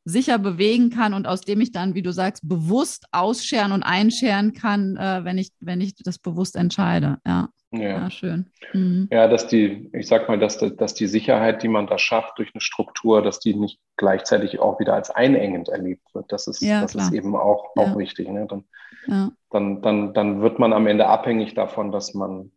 [0.05, 4.53] sicher bewegen kann und aus dem ich dann, wie du sagst, bewusst ausscheren und einscheren
[4.53, 7.18] kann, äh, wenn, ich, wenn ich das bewusst entscheide.
[7.26, 7.49] Ja.
[7.70, 7.80] Ja.
[7.80, 8.50] ja, schön.
[8.72, 9.08] Mhm.
[9.10, 12.54] Ja, dass die, ich sag mal, dass, dass die Sicherheit, die man da schafft durch
[12.54, 16.32] eine Struktur, dass die nicht gleichzeitig auch wieder als einengend erlebt wird.
[16.32, 17.98] Das ist, ja, das ist eben auch, auch ja.
[17.98, 18.28] wichtig.
[18.30, 18.46] Ne?
[18.48, 18.64] Dann,
[19.06, 19.30] ja.
[19.50, 22.52] dann, dann, dann wird man am Ende abhängig davon, dass man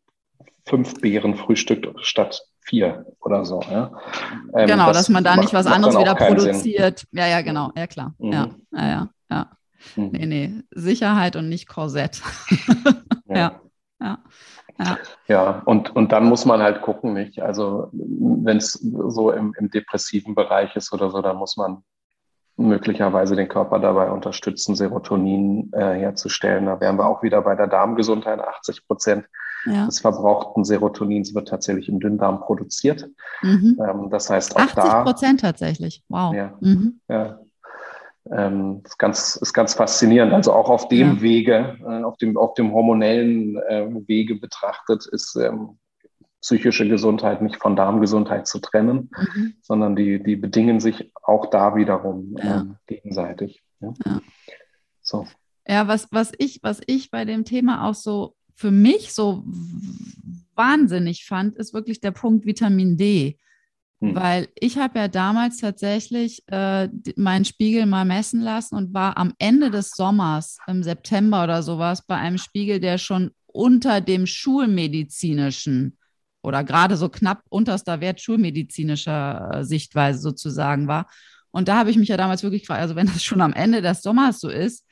[0.65, 3.61] fünf Beeren frühstückt statt vier oder so.
[3.69, 3.91] Ja?
[4.53, 6.99] Ähm, genau, das dass man da nicht was anderes wieder produziert.
[6.99, 7.19] Sinn.
[7.19, 7.71] Ja, ja, genau.
[7.75, 8.13] Ja, klar.
[8.17, 8.31] Mhm.
[8.31, 9.09] Ja, ja, ja.
[9.29, 9.51] ja.
[9.95, 10.09] Mhm.
[10.11, 10.53] Nee, nee.
[10.71, 12.21] Sicherheit und nicht Korsett.
[13.27, 13.59] ja.
[13.99, 14.19] ja.
[14.83, 14.97] Ja.
[15.27, 17.41] ja, und, und dann muss man halt gucken, nicht?
[17.41, 21.83] Also, wenn es so im, im depressiven Bereich ist oder so, dann muss man
[22.57, 26.65] möglicherweise den Körper dabei unterstützen, Serotonin äh, herzustellen.
[26.65, 28.39] Da wären wir auch wieder bei der Darmgesundheit.
[28.39, 29.25] 80 Prozent
[29.65, 29.85] ja.
[29.85, 33.09] des verbrauchten Serotonins wird tatsächlich im Dünndarm produziert.
[33.41, 33.79] Mhm.
[33.87, 34.81] Ähm, das heißt auch 80 da.
[34.81, 36.03] 80 Prozent tatsächlich.
[36.09, 36.33] Wow.
[36.33, 36.99] Ja, mhm.
[37.07, 37.39] ja.
[38.29, 40.31] Ähm, ist, ganz, ist ganz faszinierend.
[40.33, 41.21] Also auch auf dem ja.
[41.21, 45.79] Wege, äh, auf, dem, auf dem hormonellen äh, Wege betrachtet, ist ähm,
[46.41, 49.53] psychische Gesundheit nicht von Darmgesundheit zu trennen, mhm.
[49.61, 52.61] sondern die, die bedingen sich auch da wiederum ja.
[52.61, 53.63] ähm, gegenseitig.
[53.79, 53.93] Ja.
[54.05, 54.21] ja.
[55.01, 55.27] So.
[55.67, 59.43] Ja, was, was, ich, was ich bei dem Thema auch so für mich so
[60.55, 63.37] wahnsinnig fand, ist wirklich der Punkt Vitamin D.
[64.01, 64.15] Hm.
[64.15, 69.33] Weil ich habe ja damals tatsächlich äh, meinen Spiegel mal messen lassen und war am
[69.37, 75.97] Ende des Sommers, im September oder sowas, bei einem Spiegel, der schon unter dem schulmedizinischen
[76.41, 81.07] oder gerade so knapp unterster Wert schulmedizinischer äh, Sichtweise sozusagen war.
[81.51, 83.81] Und da habe ich mich ja damals wirklich gefragt, also wenn das schon am Ende
[83.83, 84.85] des Sommers so ist,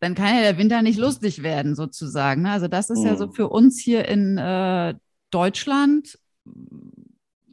[0.00, 2.42] dann kann ja der Winter nicht lustig werden sozusagen.
[2.42, 2.50] Ne?
[2.50, 3.06] Also das ist mhm.
[3.06, 3.32] ja so hm.
[3.32, 4.94] für uns hier in äh,
[5.30, 6.18] Deutschland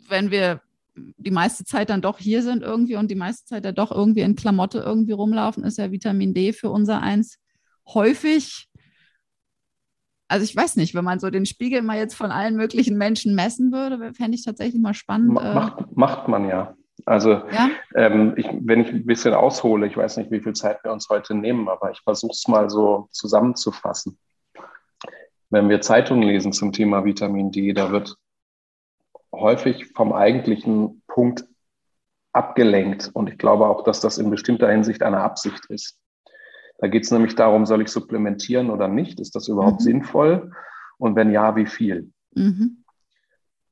[0.09, 0.61] wenn wir
[0.95, 4.21] die meiste Zeit dann doch hier sind irgendwie und die meiste Zeit ja doch irgendwie
[4.21, 7.39] in Klamotte irgendwie rumlaufen, ist ja Vitamin D für unser Eins
[7.87, 8.67] häufig.
[10.27, 13.35] Also ich weiß nicht, wenn man so den Spiegel mal jetzt von allen möglichen Menschen
[13.35, 15.37] messen würde, fände ich tatsächlich mal spannend.
[15.39, 16.75] Äh macht, macht man ja.
[17.05, 17.69] Also ja?
[17.95, 21.09] Ähm, ich, wenn ich ein bisschen aushole, ich weiß nicht, wie viel Zeit wir uns
[21.09, 24.17] heute nehmen, aber ich versuche es mal so zusammenzufassen.
[25.49, 28.15] Wenn wir Zeitungen lesen zum Thema Vitamin D, da wird
[29.33, 31.45] häufig vom eigentlichen Punkt
[32.31, 33.11] abgelenkt.
[33.13, 35.99] Und ich glaube auch, dass das in bestimmter Hinsicht eine Absicht ist.
[36.79, 39.19] Da geht es nämlich darum, soll ich supplementieren oder nicht?
[39.19, 39.85] Ist das überhaupt mhm.
[39.85, 40.51] sinnvoll?
[40.97, 42.11] Und wenn ja, wie viel?
[42.33, 42.83] Mhm.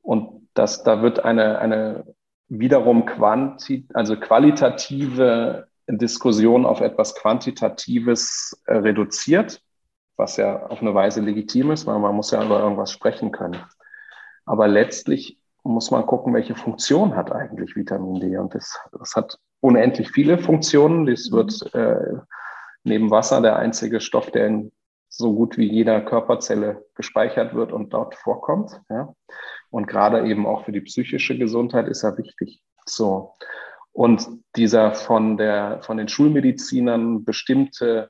[0.01, 2.05] Und das, da wird eine, eine
[2.47, 9.61] wiederum quanti, also qualitative Diskussion auf etwas Quantitatives äh, reduziert,
[10.15, 13.61] was ja auf eine Weise legitim ist, weil man muss ja über irgendwas sprechen können.
[14.45, 18.37] Aber letztlich muss man gucken, welche Funktion hat eigentlich Vitamin D.
[18.37, 21.05] Und das, das hat unendlich viele Funktionen.
[21.05, 21.35] Das mhm.
[21.35, 22.17] wird äh,
[22.83, 24.71] neben Wasser der einzige Stoff, der in
[25.07, 28.81] so gut wie jeder Körperzelle gespeichert wird und dort vorkommt.
[28.89, 29.13] Ja.
[29.69, 32.63] Und gerade eben auch für die psychische Gesundheit ist er wichtig.
[32.85, 33.35] So.
[33.91, 38.09] Und dieser von der, von den Schulmedizinern bestimmte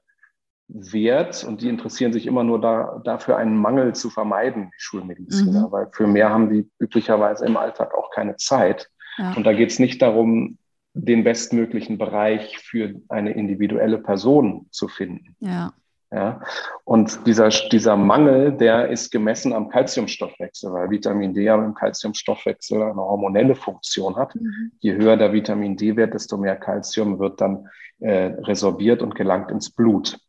[0.73, 5.67] Wert und die interessieren sich immer nur da, dafür, einen Mangel zu vermeiden, die Schulmediziner,
[5.67, 5.71] mhm.
[5.71, 8.89] weil für mehr haben die üblicherweise im Alltag auch keine Zeit.
[9.17, 9.33] Ja.
[9.33, 10.57] Und da geht es nicht darum,
[10.93, 15.35] den bestmöglichen Bereich für eine individuelle Person zu finden.
[15.39, 15.73] Ja.
[16.13, 16.41] Ja,
[16.83, 22.81] und dieser, dieser Mangel, der ist gemessen am Kalziumstoffwechsel, weil Vitamin D ja im Kalziumstoffwechsel
[22.81, 24.35] eine hormonelle Funktion hat.
[24.35, 24.73] Mhm.
[24.81, 27.69] Je höher der Vitamin D-Wert, desto mehr Kalzium wird dann
[27.99, 30.19] äh, resorbiert und gelangt ins Blut.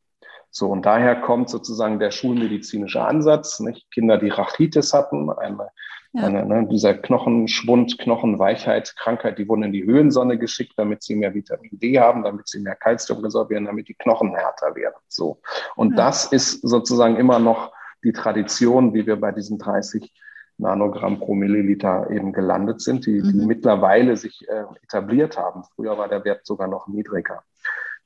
[0.55, 3.59] So, und daher kommt sozusagen der schulmedizinische Ansatz.
[3.61, 3.91] Nicht?
[3.91, 5.69] Kinder, die Rachitis hatten, eine,
[6.13, 6.25] ja.
[6.25, 11.33] eine, ne, dieser Knochenschwund, Knochenweichheit, Krankheit, die wurden in die Höhensonne geschickt, damit sie mehr
[11.33, 15.01] Vitamin D haben, damit sie mehr Kalzium resorbieren, damit die Knochen härter werden.
[15.09, 15.41] So.
[15.75, 16.05] Und ja.
[16.05, 17.73] das ist sozusagen immer noch
[18.05, 20.13] die Tradition, wie wir bei diesen 30
[20.59, 23.33] Nanogramm pro Milliliter eben gelandet sind, die, mhm.
[23.33, 25.65] die mittlerweile sich äh, etabliert haben.
[25.75, 27.43] Früher war der Wert sogar noch niedriger.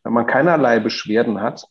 [0.04, 1.66] Wenn man keinerlei Beschwerden hat,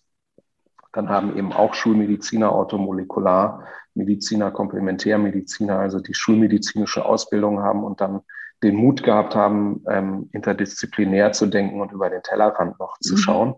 [0.96, 8.22] dann haben eben auch Schulmediziner, Automolekularmediziner, Komplementärmediziner, also die schulmedizinische Ausbildung haben und dann
[8.64, 13.18] den Mut gehabt haben, ähm, interdisziplinär zu denken und über den Tellerrand noch zu mhm.
[13.18, 13.56] schauen.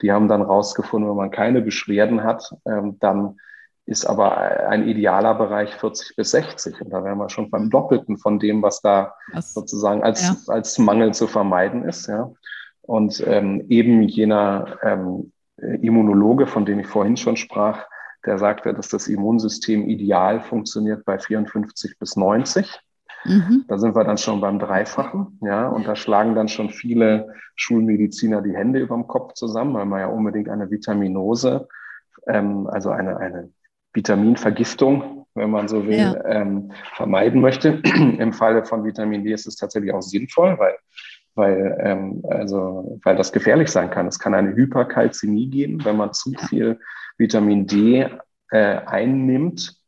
[0.00, 3.36] Die haben dann rausgefunden, wenn man keine Beschwerden hat, ähm, dann
[3.84, 6.80] ist aber ein idealer Bereich 40 bis 60.
[6.80, 10.36] Und da wären wir schon beim Doppelten von dem, was da was, sozusagen als, ja.
[10.54, 12.06] als Mangel zu vermeiden ist.
[12.06, 12.30] Ja.
[12.82, 15.39] Und ähm, eben jener ähm, äh,
[15.82, 17.86] Immunologe, von dem ich vorhin schon sprach,
[18.26, 22.80] der sagte, dass das Immunsystem ideal funktioniert bei 54 bis 90.
[23.24, 23.64] Mhm.
[23.68, 28.40] Da sind wir dann schon beim Dreifachen, ja, und da schlagen dann schon viele Schulmediziner
[28.40, 31.68] die Hände über dem Kopf zusammen, weil man ja unbedingt eine Vitaminose,
[32.26, 33.50] ähm, also eine, eine
[33.92, 36.24] Vitaminvergiftung, wenn man so will, ja.
[36.24, 37.82] ähm, vermeiden möchte.
[38.18, 40.76] Im Falle von Vitamin D ist es tatsächlich auch sinnvoll, weil,
[41.40, 44.06] weil, ähm, also, weil das gefährlich sein kann.
[44.06, 46.78] Es kann eine Hyperkalzämie geben, wenn man zu viel
[47.16, 48.06] Vitamin D
[48.50, 49.80] äh, einnimmt,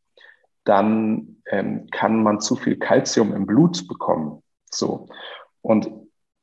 [0.65, 4.43] dann ähm, kann man zu viel Kalzium im Blut bekommen.
[4.71, 5.09] So.
[5.61, 5.91] Und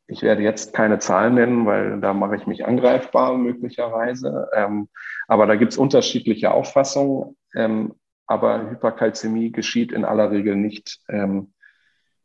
[0.07, 4.49] ich werde jetzt keine Zahlen nennen, weil da mache ich mich angreifbar möglicherweise.
[4.53, 4.89] Ähm,
[5.27, 7.35] aber da gibt es unterschiedliche Auffassungen.
[7.55, 7.95] Ähm,
[8.27, 11.53] aber Hyperkalzämie geschieht in aller Regel nicht ähm,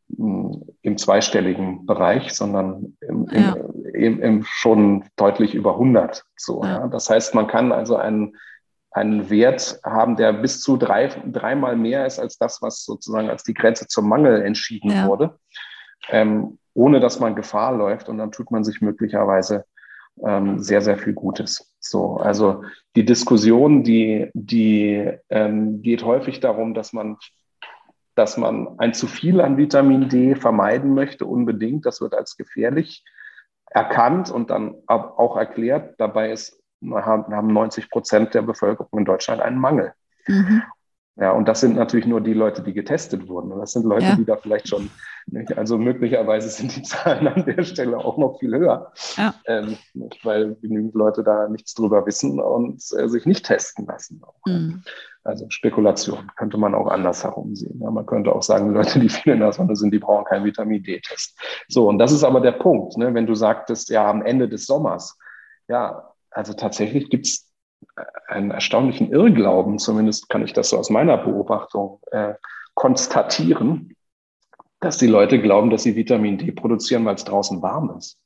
[0.07, 3.55] im zweistelligen Bereich, sondern im, ja.
[3.93, 6.23] im, im, schon deutlich über 100.
[6.35, 6.81] So, ja.
[6.81, 6.87] Ja.
[6.87, 8.35] Das heißt, man kann also einen,
[8.91, 13.43] einen Wert haben, der bis zu drei, dreimal mehr ist als das, was sozusagen als
[13.43, 15.39] die Grenze zum Mangel entschieden wurde,
[16.09, 18.07] ähm, ohne dass man Gefahr läuft.
[18.07, 19.65] Und dann tut man sich möglicherweise
[20.23, 21.73] ähm, sehr, sehr viel Gutes.
[21.79, 22.63] So, also
[22.95, 27.17] die Diskussion, die, die ähm, geht häufig darum, dass man,
[28.15, 31.85] dass man ein zu viel an Vitamin D vermeiden möchte, unbedingt.
[31.85, 33.03] Das wird als gefährlich
[33.69, 35.95] erkannt und dann auch erklärt.
[35.97, 39.93] Dabei ist, haben 90 Prozent der Bevölkerung in Deutschland einen Mangel.
[40.27, 40.63] Mhm.
[41.17, 43.51] Ja, und das sind natürlich nur die Leute, die getestet wurden.
[43.53, 44.15] Und das sind Leute, ja.
[44.15, 44.89] die da vielleicht schon,
[45.55, 49.33] also möglicherweise sind die Zahlen an der Stelle auch noch viel höher, ja.
[49.45, 49.77] ähm,
[50.23, 54.21] weil genügend Leute da nichts drüber wissen und äh, sich nicht testen lassen.
[54.45, 54.83] Mhm.
[55.25, 57.81] Also Spekulation könnte man auch anders herumsehen.
[57.81, 60.45] Ja, man könnte auch sagen, Leute, die viel in der Sonne sind, die brauchen keinen
[60.45, 61.37] Vitamin D-Test.
[61.67, 63.13] So, und das ist aber der Punkt, ne?
[63.13, 65.17] wenn du sagtest, ja, am Ende des Sommers,
[65.67, 67.51] ja, also tatsächlich gibt es
[68.27, 72.35] einen erstaunlichen Irrglauben, zumindest kann ich das so aus meiner Beobachtung äh,
[72.75, 73.95] konstatieren,
[74.79, 78.19] dass die Leute glauben, dass sie Vitamin D produzieren, weil es draußen warm ist.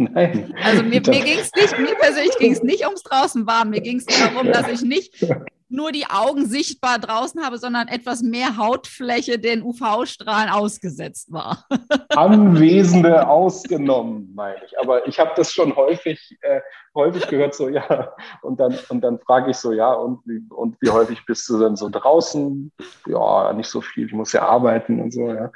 [0.00, 0.54] Nein.
[0.64, 3.68] Also mir, mir ging es nicht, mir persönlich ging es nicht ums draußen warm.
[3.70, 5.26] Mir ging es darum, dass ich nicht
[5.68, 11.66] nur die Augen sichtbar draußen habe, sondern etwas mehr Hautfläche den UV-Strahlen ausgesetzt war.
[12.16, 14.78] Anwesende ausgenommen, meine ich.
[14.80, 16.60] Aber ich habe das schon häufig, äh,
[16.94, 18.14] häufig gehört, so ja.
[18.42, 21.58] Und dann, und dann frage ich so, ja, und wie, und wie häufig bist du
[21.58, 22.72] denn so draußen?
[23.06, 25.52] Ja, nicht so viel, ich muss ja arbeiten und so, ja.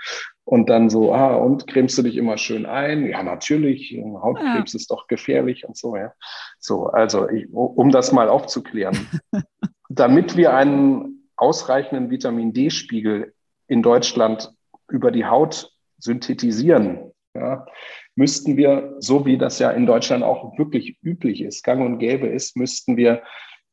[0.46, 3.06] Und dann so, ah, und cremst du dich immer schön ein?
[3.06, 4.76] Ja, natürlich, Hautkrebs ja.
[4.76, 6.12] ist doch gefährlich und so, ja.
[6.58, 8.96] So, also ich, um das mal aufzuklären.
[9.88, 13.34] damit wir einen ausreichenden Vitamin D-Spiegel
[13.68, 14.52] in Deutschland
[14.88, 17.66] über die Haut synthetisieren, ja,
[18.14, 22.28] müssten wir, so wie das ja in Deutschland auch wirklich üblich ist, gang und gäbe
[22.28, 23.22] ist, müssten wir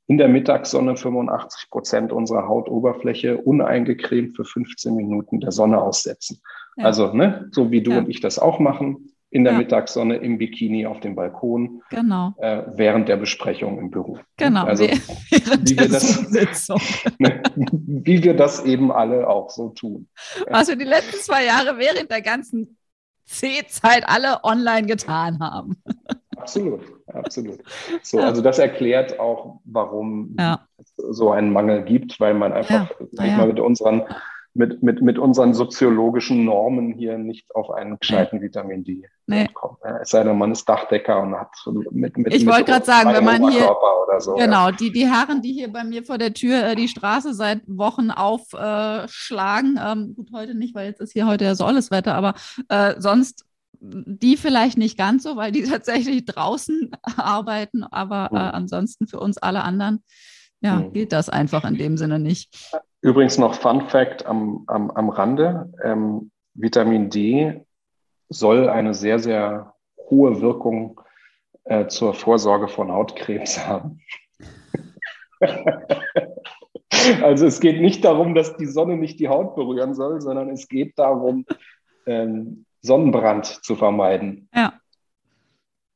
[0.08, 6.42] in der Mittagssonne 85 Prozent unserer Hautoberfläche uneingecremt für 15 Minuten der Sonne aussetzen.
[6.78, 6.86] Ja.
[6.86, 8.00] Also, ne, so wie du ja.
[8.00, 9.60] und ich das auch machen, in der ja.
[9.60, 12.34] Mittagssonne im Bikini auf dem Balkon genau.
[12.38, 14.20] äh, während der Besprechung im Büro.
[14.36, 16.30] Genau, also, wie, wir das,
[17.18, 20.08] ne, wie wir das eben alle auch so tun.
[20.50, 22.78] Was wir die letzten zwei Jahre während der ganzen
[23.26, 25.82] C-Zeit alle online getan haben.
[26.36, 27.60] Absolut, absolut.
[28.02, 28.26] So, ja.
[28.26, 30.68] also das erklärt auch, warum ja.
[30.78, 33.26] es so einen Mangel gibt, weil man einfach ja.
[33.26, 33.46] Ja.
[33.46, 34.04] mit unseren
[34.54, 38.42] mit, mit, mit unseren soziologischen Normen hier nicht auf einen gescheiten.
[38.42, 39.48] Vitamin D nee.
[39.54, 39.78] kommt.
[40.02, 41.56] Es sei denn, man ist Dachdecker und hat
[41.92, 43.74] mit, mit Ich wollte gerade sagen, wenn man hier
[44.20, 44.72] so, genau ja.
[44.72, 48.12] die die Herren, die hier bei mir vor der Tür äh, die Straße seit Wochen
[48.12, 52.16] aufschlagen, äh, ähm, gut heute nicht, weil jetzt ist hier heute ja so alles Wetter,
[52.16, 52.34] aber
[52.68, 53.46] äh, sonst
[53.82, 58.56] die vielleicht nicht ganz so, weil die tatsächlich draußen arbeiten, aber äh, mhm.
[58.56, 60.04] ansonsten für uns alle anderen
[60.62, 60.94] ja, mhm.
[60.94, 62.50] gilt das einfach in dem Sinne nicht.
[63.02, 65.72] Übrigens noch Fun Fact am, am, am Rande.
[65.84, 67.66] Ähm, Vitamin D
[68.30, 69.74] soll eine sehr, sehr
[70.10, 71.02] hohe Wirkung
[71.64, 74.02] äh, zur Vorsorge von Hautkrebs haben.
[77.24, 80.68] also es geht nicht darum, dass die Sonne nicht die Haut berühren soll, sondern es
[80.68, 81.46] geht darum,
[82.06, 84.50] ähm, Sonnenbrand zu vermeiden.
[84.54, 84.74] Ja.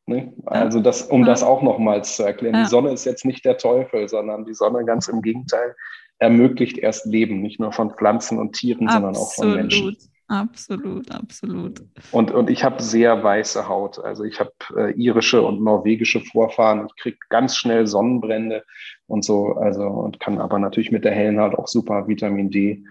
[0.07, 0.33] Ne?
[0.45, 1.27] Also das, um ja.
[1.27, 2.55] das auch nochmals zu erklären.
[2.55, 2.63] Ja.
[2.63, 5.75] Die Sonne ist jetzt nicht der Teufel, sondern die Sonne ganz im Gegenteil
[6.19, 9.97] ermöglicht erst Leben, nicht nur von Pflanzen und Tieren, absolut, sondern auch von Menschen.
[10.27, 11.83] Absolut, absolut.
[12.11, 13.99] Und, und ich habe sehr weiße Haut.
[13.99, 16.87] Also ich habe äh, irische und norwegische Vorfahren.
[16.87, 18.63] Ich kriege ganz schnell Sonnenbrände
[19.05, 19.53] und so.
[19.53, 22.83] Also und kann aber natürlich mit der hellen Haut auch super Vitamin D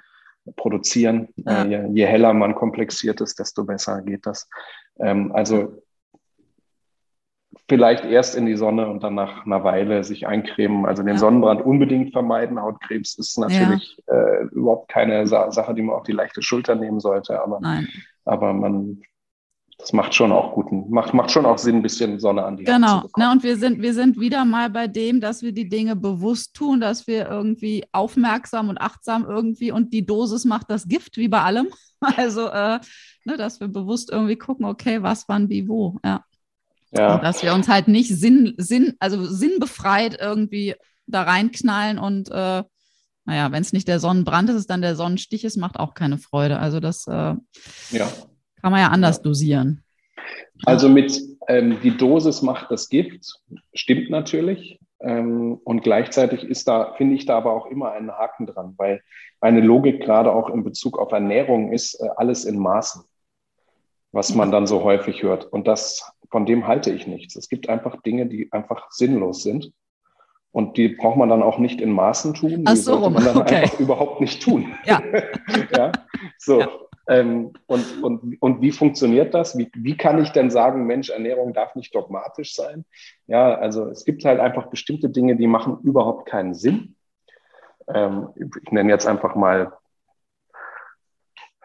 [0.57, 1.29] produzieren.
[1.37, 1.65] Ja.
[1.65, 4.49] Äh, je, je, heller man komplexiert ist, desto besser geht das.
[5.01, 5.83] Ähm, also
[7.69, 10.87] vielleicht erst in die Sonne und dann nach einer Weile sich eincremen.
[10.87, 11.19] Also den ja.
[11.19, 12.61] Sonnenbrand unbedingt vermeiden.
[12.61, 14.15] Hautkrebs ist natürlich ja.
[14.15, 17.41] äh, überhaupt keine Sa Sache, die man auf die leichte Schulter nehmen sollte.
[17.41, 17.61] Aber,
[18.25, 19.03] aber man
[19.79, 22.65] das macht schon auch guten, macht, macht schon auch Sinn, ein bisschen Sonne an die
[22.65, 25.97] Genau, ne, und wir sind, wir sind wieder mal bei dem, dass wir die Dinge
[25.97, 31.17] bewusst tun, dass wir irgendwie aufmerksam und achtsam irgendwie und die Dosis macht das Gift,
[31.17, 31.69] wie bei allem.
[32.19, 32.81] Also, äh,
[33.25, 36.23] ne, dass wir bewusst irgendwie gucken, okay, was, wann, wie, wo, ja.
[36.97, 37.15] Ja.
[37.15, 40.75] Und dass wir uns halt nicht Sinn, Sinn, also sinnbefreit irgendwie
[41.07, 42.63] da reinknallen und äh,
[43.27, 46.19] naja, wenn es nicht der Sonnenbrand ist, ist dann der Sonnenstich ist, macht auch keine
[46.19, 46.59] Freude.
[46.59, 47.35] Also das äh,
[47.91, 48.09] ja.
[48.65, 49.85] Kann man ja anders dosieren.
[50.65, 53.41] Also mit ähm, die Dosis macht das Gift,
[53.75, 54.81] stimmt natürlich.
[55.01, 59.03] Ähm, und gleichzeitig ist da, finde ich da aber auch immer einen Haken dran, weil
[59.43, 63.05] meine Logik gerade auch in Bezug auf Ernährung ist, äh, alles in Maßen,
[64.15, 65.53] was man dann so häufig hört.
[65.53, 67.35] Und das, von dem halte ich nichts.
[67.35, 69.73] Es gibt einfach Dinge, die einfach sinnlos sind.
[70.53, 72.63] Und die braucht man dann auch nicht in Maßen tun.
[72.65, 73.57] Ach so, die sollte man dann okay.
[73.57, 74.73] einfach überhaupt nicht tun.
[74.85, 75.03] Ja.
[75.77, 75.93] ja?
[76.39, 76.61] So.
[76.61, 76.69] Ja.
[77.09, 79.59] Ähm, und, und, und wie funktioniert das?
[79.59, 82.85] Wie, wie kann ich denn sagen, Mensch, Ernährung darf nicht dogmatisch sein?
[83.27, 86.95] Ja, also es gibt halt einfach bestimmte Dinge, die machen überhaupt keinen Sinn.
[87.93, 89.73] Ähm, ich nenne jetzt einfach mal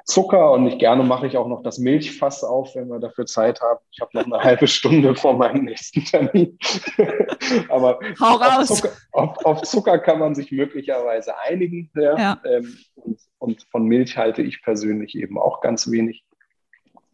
[0.09, 3.61] Zucker und nicht gerne mache ich auch noch das Milchfass auf, wenn wir dafür Zeit
[3.61, 3.79] haben.
[3.91, 6.57] Ich habe noch eine halbe Stunde vor meinem nächsten Termin.
[7.69, 11.91] Aber auf Zucker, auf, auf, Zucker, kann man sich möglicherweise einigen.
[11.95, 12.17] Ja?
[12.17, 12.41] ja.
[12.43, 16.25] Ähm, und, und, von Milch halte ich persönlich eben auch ganz wenig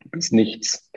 [0.05, 0.89] bis nichts.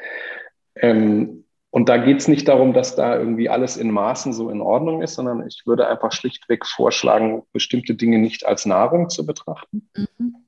[0.76, 4.61] Ähm, und da geht es nicht darum, dass da irgendwie alles in Maßen so in
[4.61, 9.90] Ordnung ist, sondern ich würde einfach schlichtweg vorschlagen, bestimmte Dinge nicht als Nahrung zu betrachten.
[9.94, 10.47] Mhm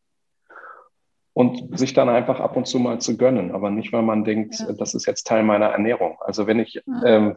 [1.33, 4.59] und sich dann einfach ab und zu mal zu gönnen, aber nicht, weil man denkt,
[4.59, 4.73] ja.
[4.73, 6.19] das ist jetzt Teil meiner Ernährung.
[6.21, 7.05] Also wenn ich, ja.
[7.05, 7.37] ähm,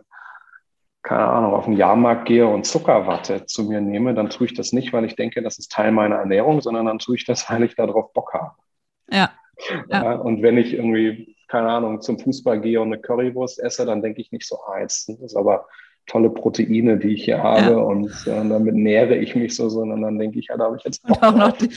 [1.04, 4.74] keine Ahnung, auf den Jahrmarkt gehe und Zuckerwatte zu mir nehme, dann tue ich das
[4.74, 7.64] nicht, weil ich denke, das ist Teil meiner Ernährung, sondern dann tue ich das, weil
[7.64, 8.56] ich darauf Bock habe.
[9.10, 9.32] Ja.
[9.89, 10.04] ja.
[10.04, 14.02] ja und wenn ich irgendwie, keine Ahnung, zum Fußball gehe und eine Currywurst esse, dann
[14.02, 15.68] denke ich nicht so, ah, jetzt sind das aber
[16.08, 20.18] tolle Proteine, die ich hier habe und äh, damit nähere ich mich so, sondern dann
[20.18, 21.70] denke ich, ja, da habe ich jetzt Bock und auch noch die,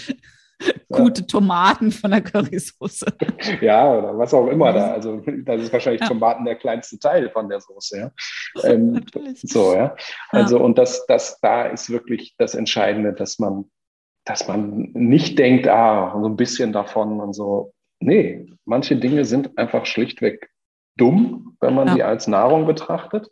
[0.93, 3.07] gute Tomaten von der Currysoße.
[3.61, 4.93] Ja, oder was auch immer da.
[4.93, 6.09] Also das ist wahrscheinlich ja.
[6.09, 7.99] Tomaten der kleinste Teil von der Soße.
[7.99, 8.11] Ja?
[8.65, 9.05] Ähm,
[9.35, 9.95] so, ja.
[10.31, 10.65] Also, ja.
[10.65, 13.71] und das, das, da ist wirklich das Entscheidende, dass man,
[14.25, 17.75] dass man nicht denkt, ah, so ein bisschen davon und so.
[18.01, 20.51] Nee, manche Dinge sind einfach schlichtweg
[20.97, 21.95] dumm, wenn man ja.
[21.95, 23.31] sie als Nahrung betrachtet.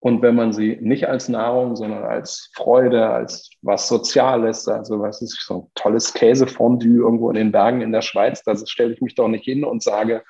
[0.00, 5.20] Und wenn man sie nicht als Nahrung, sondern als Freude, als was Soziales, also was
[5.22, 9.00] ist so ein tolles Käsefondue irgendwo in den Bergen in der Schweiz, da stelle ich
[9.00, 10.22] mich doch nicht hin und sage,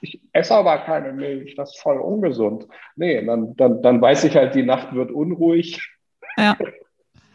[0.00, 2.68] ich esse aber keine Milch, das ist voll ungesund.
[2.96, 5.80] Nee, dann, dann, dann weiß ich halt, die Nacht wird unruhig.
[6.36, 6.56] Ja.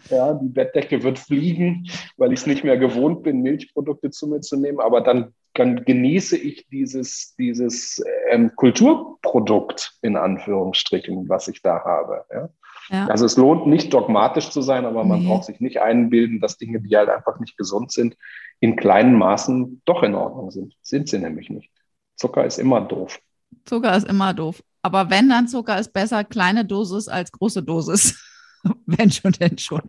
[0.10, 4.42] Ja, die Bettdecke wird fliegen, weil ich es nicht mehr gewohnt bin, Milchprodukte zu mir
[4.42, 4.82] zu nehmen.
[4.82, 12.26] Aber dann, dann genieße ich dieses, dieses ähm, Kulturprodukt in Anführungsstrichen, was ich da habe.
[12.34, 12.50] Ja?
[12.90, 13.08] Ja.
[13.08, 15.28] Also es lohnt nicht dogmatisch zu sein, aber man nee.
[15.28, 18.18] braucht sich nicht einbilden, dass Dinge, die halt einfach nicht gesund sind,
[18.60, 20.76] in kleinen Maßen doch in Ordnung sind.
[20.82, 21.72] Sind sie nämlich nicht.
[22.16, 23.20] Zucker ist immer doof.
[23.66, 24.64] Zucker ist immer doof.
[24.82, 28.20] Aber wenn dann Zucker ist besser kleine Dosis als große Dosis.
[28.86, 29.82] wenn schon, denn schon.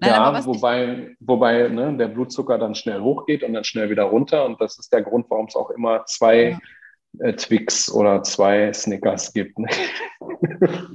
[0.00, 4.44] Nein, ja, wobei, wobei ne, der Blutzucker dann schnell hochgeht und dann schnell wieder runter.
[4.44, 6.58] Und das ist der Grund, warum es auch immer zwei
[7.20, 7.26] ja.
[7.26, 9.58] äh, Twix oder zwei Snickers gibt.
[9.58, 9.68] Ne?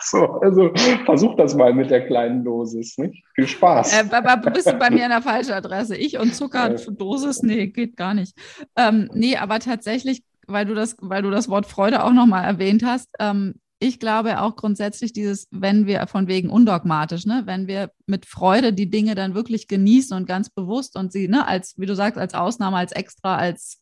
[0.00, 0.72] so, also
[1.04, 2.98] versuch das mal mit der kleinen Dosis.
[2.98, 3.24] Nicht?
[3.34, 3.92] Viel Spaß.
[3.92, 5.96] Äh, aber bist du bei mir an der falschen Adresse?
[5.96, 7.42] Ich und Zucker, Dosis?
[7.42, 8.36] Nee, geht gar nicht.
[8.76, 12.84] Ähm, nee, aber tatsächlich weil du das, weil du das Wort Freude auch nochmal erwähnt
[12.84, 13.08] hast.
[13.18, 18.26] Ähm, ich glaube auch grundsätzlich dieses, wenn wir von wegen undogmatisch, ne, wenn wir mit
[18.26, 21.96] Freude die Dinge dann wirklich genießen und ganz bewusst und sie, ne, als, wie du
[21.96, 23.80] sagst, als Ausnahme, als extra, als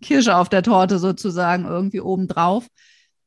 [0.00, 2.68] Kirsche auf der Torte sozusagen irgendwie obendrauf,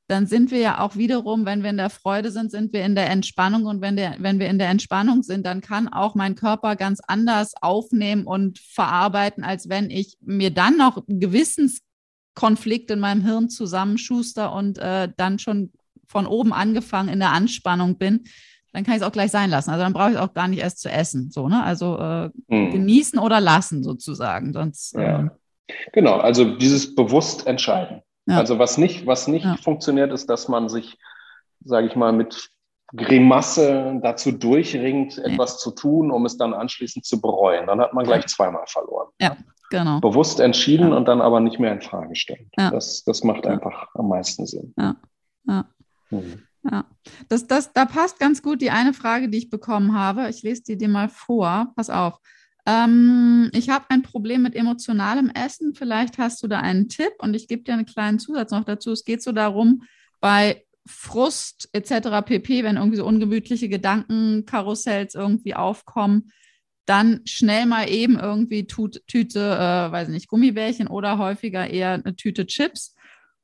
[0.07, 2.95] dann sind wir ja auch wiederum, wenn wir in der Freude sind, sind wir in
[2.95, 6.35] der Entspannung und wenn, der, wenn wir in der Entspannung sind, dann kann auch mein
[6.35, 13.23] Körper ganz anders aufnehmen und verarbeiten, als wenn ich mir dann noch Gewissenskonflikt in meinem
[13.23, 15.71] Hirn zusammenschuster und äh, dann schon
[16.07, 18.25] von oben angefangen in der Anspannung bin,
[18.73, 19.69] dann kann ich es auch gleich sein lassen.
[19.69, 21.29] Also dann brauche ich auch gar nicht erst zu essen.
[21.31, 21.63] So, ne?
[21.63, 22.71] Also äh, mhm.
[22.71, 24.51] genießen oder lassen sozusagen.
[24.51, 25.25] Sonst, ja.
[25.25, 25.29] äh,
[25.93, 28.01] genau, also dieses bewusst entscheiden.
[28.25, 28.37] Ja.
[28.37, 29.57] Also was nicht, was nicht ja.
[29.57, 30.97] funktioniert, ist, dass man sich,
[31.63, 32.49] sage ich mal, mit
[32.95, 35.33] Grimasse dazu durchringt, nee.
[35.33, 37.67] etwas zu tun, um es dann anschließend zu bereuen.
[37.67, 39.09] Dann hat man gleich zweimal verloren.
[39.19, 39.35] Ja,
[39.69, 39.99] genau.
[39.99, 42.49] Bewusst entschieden und dann aber nicht mehr in Frage stellen.
[42.55, 44.73] Das, das macht einfach am meisten Sinn.
[44.77, 44.95] Ja,
[45.47, 45.65] ja.
[46.21, 46.43] Mhm.
[46.69, 46.85] Ja,
[47.27, 50.29] das, das, da passt ganz gut die eine Frage, die ich bekommen habe.
[50.29, 51.73] Ich lese die dir mal vor.
[51.75, 52.19] Pass auf.
[52.65, 55.75] Ähm, ich habe ein Problem mit emotionalem Essen.
[55.75, 58.91] Vielleicht hast du da einen Tipp und ich gebe dir einen kleinen Zusatz noch dazu.
[58.91, 59.83] Es geht so darum,
[60.21, 62.21] bei Frust etc.
[62.25, 66.31] pp., wenn irgendwie so ungemütliche Gedankenkarussells irgendwie aufkommen,
[66.85, 72.45] dann schnell mal eben irgendwie Tüte, äh, weiß nicht, Gummibärchen oder häufiger eher eine Tüte
[72.45, 72.95] Chips.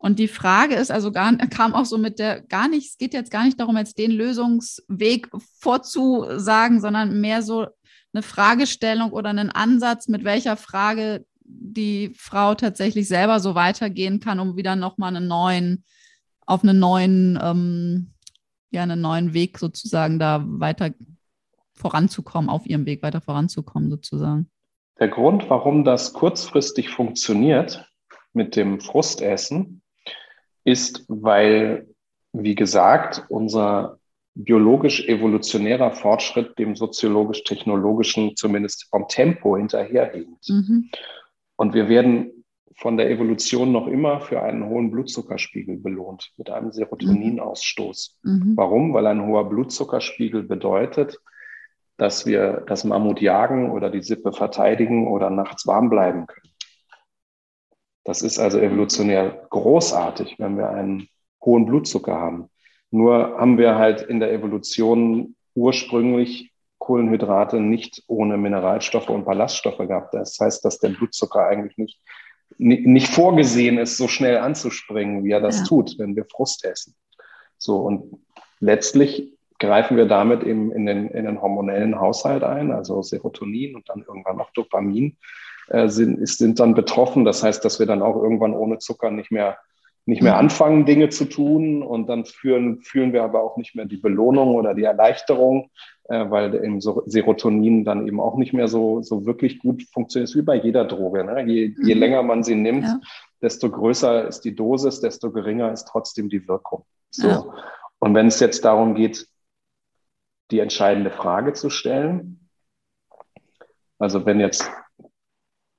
[0.02, 3.14] Und die Frage ist also gar, kam auch so mit der, gar nicht, es geht
[3.14, 5.30] jetzt gar nicht darum, jetzt den Lösungsweg
[5.60, 7.68] vorzusagen, sondern mehr so
[8.14, 14.40] eine Fragestellung oder einen Ansatz, mit welcher Frage die Frau tatsächlich selber so weitergehen kann,
[14.40, 15.84] um wieder nochmal einen neuen,
[16.46, 18.14] auf einen neuen, ähm,
[18.72, 20.92] ja, einen neuen Weg sozusagen da weiter
[21.74, 24.50] voranzukommen, auf ihrem Weg weiter voranzukommen sozusagen.
[25.00, 27.90] Der Grund, warum das kurzfristig funktioniert
[28.34, 29.79] mit dem Frustessen,
[30.64, 31.88] ist, weil,
[32.34, 33.98] wie gesagt, unser
[34.36, 40.50] biologisch-evolutionärer Fortschritt dem soziologisch-technologischen zumindest vom Tempo hinterherhinkt.
[40.50, 40.90] Mhm.
[41.58, 42.46] Und wir werden
[42.80, 48.20] von der Evolution noch immer für einen hohen Blutzuckerspiegel belohnt, mit einem Serotoninausstoß.
[48.24, 48.54] Mhm.
[48.56, 48.94] Warum?
[48.94, 51.20] Weil ein hoher Blutzuckerspiegel bedeutet,
[51.98, 56.54] dass wir das Mammut jagen oder die Sippe verteidigen oder nachts warm bleiben können.
[58.10, 61.10] Das ist also evolutionär großartig, wenn wir einen
[61.46, 62.50] hohen Blutzucker haben.
[62.90, 70.16] Nur haben wir halt in der Evolution ursprünglich Kohlenhydrate nicht ohne Mineralstoffe und Ballaststoffe gehabt.
[70.16, 72.02] Das heißt, dass der Blutzucker eigentlich nicht,
[72.58, 75.66] nicht vorgesehen ist, so schnell anzuspringen, wie er das ja.
[75.66, 76.96] tut, wenn wir Frust essen.
[77.60, 78.26] So, und
[78.60, 83.88] letztlich greifen wir damit eben in den, in den hormonellen Haushalt ein, also Serotonin und
[83.88, 85.16] dann irgendwann auch Dopamin
[85.88, 87.26] sind, sind dann betroffen.
[87.26, 89.58] Das heißt, dass wir dann auch irgendwann ohne Zucker nicht mehr,
[90.06, 90.40] nicht mehr mhm.
[90.40, 94.56] anfangen, Dinge zu tun und dann führen, fühlen wir aber auch nicht mehr die Belohnung
[94.56, 95.70] oder die Erleichterung,
[96.06, 100.42] äh, weil im Serotonin dann eben auch nicht mehr so, so wirklich gut funktioniert, wie
[100.42, 101.24] bei jeder Droge.
[101.24, 101.44] Ne?
[101.46, 102.00] Je, je mhm.
[102.00, 103.00] länger man sie nimmt, ja.
[103.42, 106.86] desto größer ist die Dosis, desto geringer ist trotzdem die Wirkung.
[107.12, 107.28] So.
[107.28, 107.46] Ja.
[108.00, 109.28] Und wenn es jetzt darum geht,
[110.52, 112.50] die entscheidende Frage zu stellen.
[114.00, 114.70] Also wenn jetzt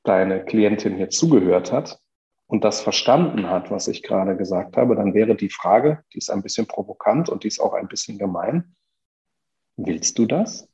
[0.03, 2.01] deine Klientin hier zugehört hat
[2.47, 6.31] und das verstanden hat, was ich gerade gesagt habe, dann wäre die Frage, die ist
[6.31, 8.75] ein bisschen provokant und die ist auch ein bisschen gemein.
[9.77, 10.69] Willst du das?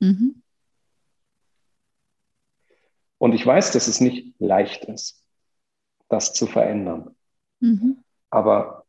[0.00, 0.42] Mhm.
[3.18, 5.24] Und ich weiß, dass es nicht leicht ist,
[6.08, 7.16] das zu verändern.
[7.60, 8.04] Mhm.
[8.30, 8.84] Aber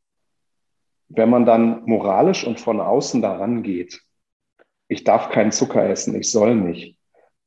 [1.07, 4.03] wenn man dann moralisch und von außen daran geht
[4.89, 6.99] ich darf keinen Zucker essen, ich soll nicht,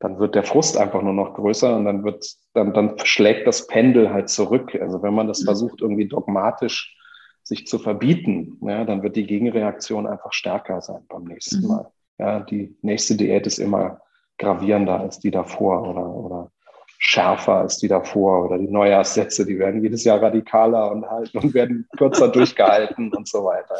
[0.03, 3.69] dann wird der Frust einfach nur noch größer und dann wird, dann, dann schlägt das
[3.69, 4.77] Pendel halt zurück.
[4.81, 5.45] Also wenn man das mhm.
[5.45, 6.97] versucht, irgendwie dogmatisch
[7.45, 11.69] sich zu verbieten, ja, dann wird die Gegenreaktion einfach stärker sein beim nächsten mhm.
[11.69, 11.91] Mal.
[12.19, 14.01] Ja, die nächste Diät ist immer
[14.39, 16.51] gravierender als die davor oder, oder
[16.99, 21.55] schärfer als die davor oder die Neujahrssätze, die werden jedes Jahr radikaler und halten und
[21.55, 23.77] werden kürzer durchgehalten und so weiter.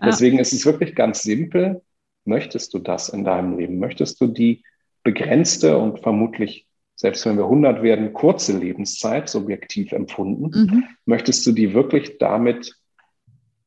[0.00, 0.06] Ja.
[0.06, 1.82] Deswegen ist es wirklich ganz simpel.
[2.24, 3.78] Möchtest du das in deinem Leben?
[3.78, 4.62] Möchtest du die
[5.08, 10.50] begrenzte und vermutlich, selbst wenn wir 100 werden, kurze Lebenszeit subjektiv empfunden?
[10.50, 10.84] Mhm.
[11.06, 12.74] Möchtest du die wirklich damit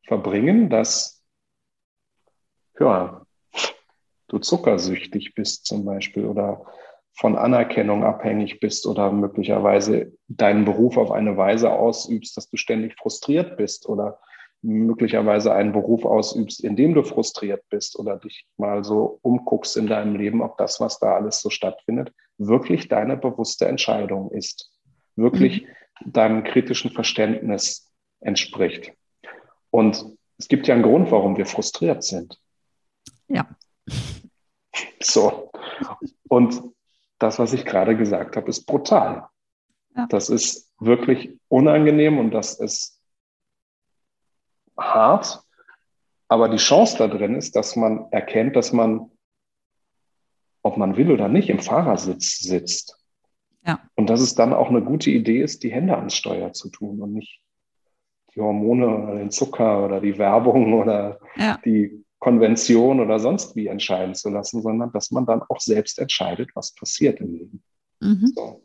[0.06, 1.24] verbringen, dass
[2.80, 3.26] ja,
[4.28, 6.64] du zuckersüchtig bist zum Beispiel oder
[7.14, 12.96] von Anerkennung abhängig bist oder möglicherweise deinen Beruf auf eine Weise ausübst, dass du ständig
[13.00, 14.20] frustriert bist oder
[14.62, 19.88] möglicherweise einen Beruf ausübst, in dem du frustriert bist oder dich mal so umguckst in
[19.88, 24.72] deinem Leben, ob das, was da alles so stattfindet, wirklich deine bewusste Entscheidung ist,
[25.16, 26.12] wirklich mhm.
[26.14, 28.94] deinem kritischen Verständnis entspricht.
[29.72, 30.06] Und
[30.38, 32.40] es gibt ja einen Grund, warum wir frustriert sind.
[33.28, 33.48] Ja.
[35.04, 35.52] So.
[36.30, 36.62] Und
[37.18, 39.28] das, was ich gerade gesagt habe, ist brutal.
[39.96, 40.06] Ja.
[40.10, 43.01] Das ist wirklich unangenehm und das ist
[44.82, 45.44] hart,
[46.28, 49.12] aber die Chance da drin ist, dass man erkennt, dass man,
[50.62, 52.98] ob man will oder nicht, im Fahrersitz sitzt.
[53.66, 53.80] Ja.
[53.96, 57.02] Und dass es dann auch eine gute Idee ist, die Hände ans Steuer zu tun
[57.02, 57.42] und nicht
[58.34, 61.60] die Hormone oder den Zucker oder die Werbung oder ja.
[61.66, 66.52] die Konvention oder sonst wie entscheiden zu lassen, sondern dass man dann auch selbst entscheidet,
[66.56, 67.64] was passiert im Leben.
[68.00, 68.28] Mhm.
[68.36, 68.64] So.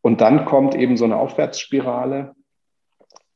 [0.00, 2.34] Und dann kommt eben so eine Aufwärtsspirale,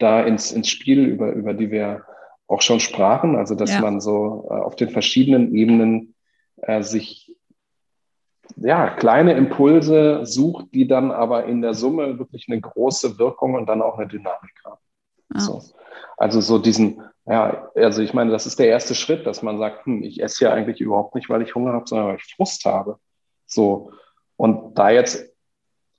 [0.03, 2.03] da ins, ins Spiel, über, über die wir
[2.46, 3.36] auch schon sprachen.
[3.36, 3.80] Also, dass ja.
[3.80, 6.14] man so äh, auf den verschiedenen Ebenen
[6.59, 7.34] äh, sich
[8.57, 13.66] ja, kleine Impulse sucht, die dann aber in der Summe wirklich eine große Wirkung und
[13.66, 14.80] dann auch eine Dynamik haben.
[15.34, 15.40] Ja.
[15.40, 15.62] So.
[16.16, 19.86] Also so diesen Ja, also ich meine, das ist der erste Schritt, dass man sagt,
[19.86, 22.64] hm, ich esse ja eigentlich überhaupt nicht, weil ich Hunger habe, sondern weil ich Frust
[22.64, 22.98] habe.
[23.46, 23.92] So.
[24.36, 25.32] Und da jetzt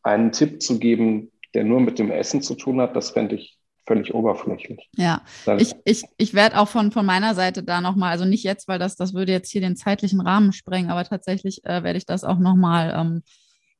[0.03, 3.57] einen Tipp zu geben, der nur mit dem Essen zu tun hat, das fände ich
[3.85, 4.89] völlig oberflächlich.
[4.95, 5.21] Ja,
[5.57, 8.79] ich, ich, ich werde auch von, von meiner Seite da nochmal, also nicht jetzt, weil
[8.79, 12.23] das, das würde jetzt hier den zeitlichen Rahmen sprengen, aber tatsächlich äh, werde ich das
[12.23, 13.23] auch nochmal ähm,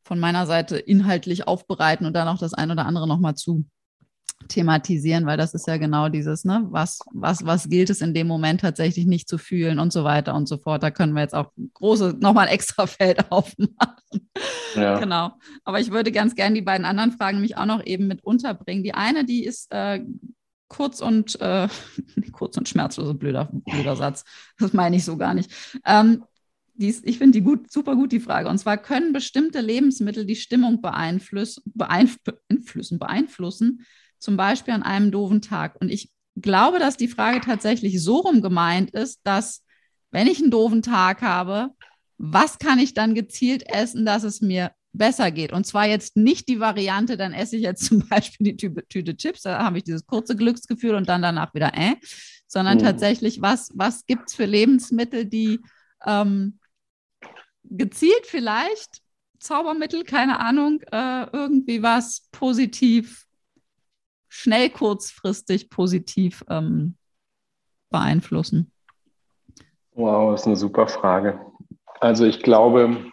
[0.03, 3.65] von meiner Seite inhaltlich aufbereiten und dann auch das ein oder andere nochmal zu
[4.47, 8.27] thematisieren, weil das ist ja genau dieses, ne, was, was, was gilt es in dem
[8.27, 10.83] Moment tatsächlich nicht zu fühlen und so weiter und so fort.
[10.83, 14.29] Da können wir jetzt auch große, nochmal ein extra Feld aufmachen.
[14.75, 14.99] Ja.
[14.99, 15.33] Genau.
[15.63, 18.83] Aber ich würde ganz gerne die beiden anderen Fragen mich auch noch eben mit unterbringen.
[18.83, 20.03] Die eine, die ist äh,
[20.67, 21.67] kurz und äh,
[22.31, 24.23] kurz und schmerzlos, blöder, blöder Satz.
[24.57, 25.51] Das meine ich so gar nicht.
[25.85, 26.23] Ähm,
[26.75, 28.49] ist, ich finde die gut, super gut, die Frage.
[28.49, 33.85] Und zwar können bestimmte Lebensmittel die Stimmung beeinflussen, beeinflussen, beeinflussen
[34.23, 35.75] zum Beispiel an einem doofen Tag.
[35.81, 39.63] Und ich glaube, dass die Frage tatsächlich so rum gemeint ist, dass
[40.11, 41.69] wenn ich einen doofen Tag habe,
[42.17, 45.51] was kann ich dann gezielt essen, dass es mir besser geht?
[45.51, 49.17] Und zwar jetzt nicht die Variante, dann esse ich jetzt zum Beispiel die Tüte, Tüte
[49.17, 51.95] Chips, da habe ich dieses kurze Glücksgefühl und dann danach wieder äh,
[52.47, 52.83] sondern mhm.
[52.83, 55.59] tatsächlich, was, was gibt es für Lebensmittel, die
[56.05, 56.59] ähm,
[57.63, 59.01] gezielt vielleicht
[59.39, 63.25] Zaubermittel, keine Ahnung, äh, irgendwie was positiv
[64.33, 66.97] schnell kurzfristig positiv ähm,
[67.91, 68.71] beeinflussen?
[69.91, 71.39] Wow, das ist eine super Frage.
[71.99, 73.11] Also ich glaube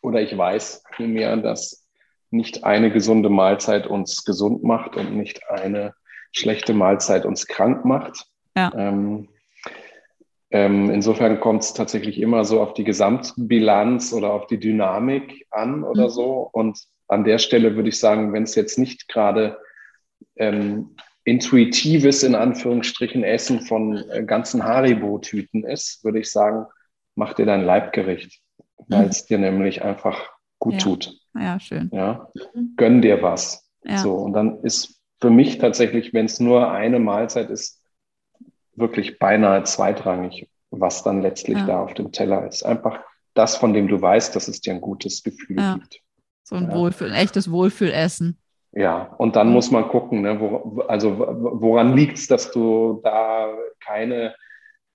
[0.00, 1.86] oder ich weiß vielmehr, dass
[2.30, 5.94] nicht eine gesunde Mahlzeit uns gesund macht und nicht eine
[6.32, 8.24] schlechte Mahlzeit uns krank macht.
[8.56, 8.72] Ja.
[8.74, 9.28] Ähm,
[10.50, 15.84] ähm, insofern kommt es tatsächlich immer so auf die Gesamtbilanz oder auf die Dynamik an
[15.84, 16.10] oder mhm.
[16.10, 16.48] so.
[16.52, 19.58] Und an der Stelle würde ich sagen, wenn es jetzt nicht gerade
[20.36, 20.94] ähm,
[21.24, 26.66] intuitives, in Anführungsstrichen, Essen von äh, ganzen Haribo-Tüten ist, würde ich sagen,
[27.14, 28.40] mach dir dein Leibgericht,
[28.88, 29.08] weil mhm.
[29.08, 30.78] es dir nämlich einfach gut ja.
[30.78, 31.18] tut.
[31.34, 31.90] Ja, schön.
[31.92, 32.30] Ja?
[32.54, 32.74] Mhm.
[32.76, 33.70] Gönn dir was.
[33.84, 33.98] Ja.
[33.98, 37.82] So, und dann ist für mich tatsächlich, wenn es nur eine Mahlzeit ist,
[38.74, 41.66] wirklich beinahe zweitrangig, was dann letztlich ja.
[41.66, 42.62] da auf dem Teller ist.
[42.62, 43.00] Einfach
[43.34, 46.00] das, von dem du weißt, dass es dir ein gutes Gefühl gibt.
[46.48, 48.38] So ein Wohlfühl, ein echtes Wohlfühlessen.
[48.72, 53.52] Ja, und dann muss man gucken, ne, wo, also woran liegt es, dass du da
[53.84, 54.34] keine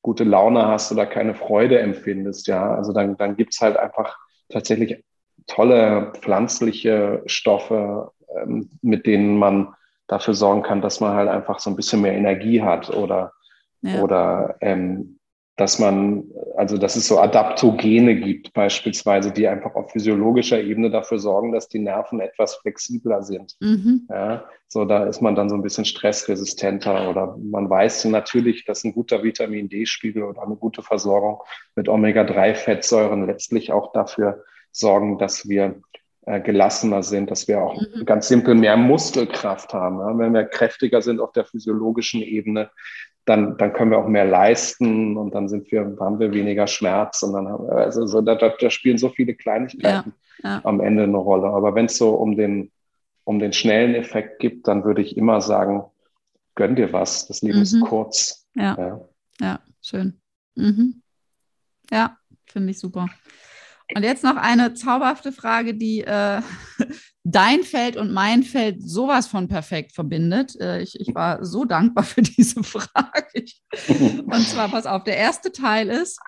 [0.01, 2.73] gute Laune hast oder keine Freude empfindest, ja.
[2.73, 4.17] Also dann, dann gibt es halt einfach
[4.49, 5.03] tatsächlich
[5.45, 9.75] tolle pflanzliche Stoffe, ähm, mit denen man
[10.07, 13.31] dafür sorgen kann, dass man halt einfach so ein bisschen mehr Energie hat oder,
[13.81, 14.01] ja.
[14.01, 15.19] oder ähm,
[15.55, 16.23] dass man,
[16.57, 21.67] also dass es so Adaptogene gibt beispielsweise, die einfach auf physiologischer Ebene dafür sorgen, dass
[21.67, 23.55] die Nerven etwas flexibler sind.
[23.59, 24.07] Mhm.
[24.09, 28.83] Ja, so da ist man dann so ein bisschen stressresistenter oder man weiß natürlich, dass
[28.83, 31.43] ein guter Vitamin D-Spiegel oder eine gute Versorgung
[31.75, 35.75] mit Omega-3-Fettsäuren letztlich auch dafür sorgen, dass wir
[36.25, 38.05] äh, gelassener sind, dass wir auch mhm.
[38.05, 39.99] ganz simpel mehr Muskelkraft haben.
[39.99, 40.17] Ja?
[40.17, 42.71] Wenn wir kräftiger sind auf der physiologischen Ebene,
[43.25, 47.23] dann, dann können wir auch mehr leisten und dann sind wir, haben wir weniger Schmerz
[47.23, 50.13] und dann haben wir, also so, da, da spielen so viele Kleinigkeiten
[50.43, 50.61] ja, ja.
[50.63, 51.47] am Ende eine Rolle.
[51.47, 52.71] Aber wenn es so um den,
[53.23, 55.83] um den schnellen Effekt gibt, dann würde ich immer sagen,
[56.55, 57.27] gönn dir was.
[57.27, 57.63] Das Leben mhm.
[57.63, 58.47] ist kurz.
[58.55, 59.01] Ja, ja,
[59.39, 60.19] ja schön.
[60.55, 61.01] Mhm.
[61.91, 63.07] Ja, finde ich super.
[63.95, 66.41] Und jetzt noch eine zauberhafte Frage, die äh,
[67.23, 70.59] dein Feld und mein Feld sowas von perfekt verbindet.
[70.59, 73.45] Äh, ich, ich, war so dankbar für diese Frage.
[74.25, 76.19] und zwar, pass auf, der erste Teil ist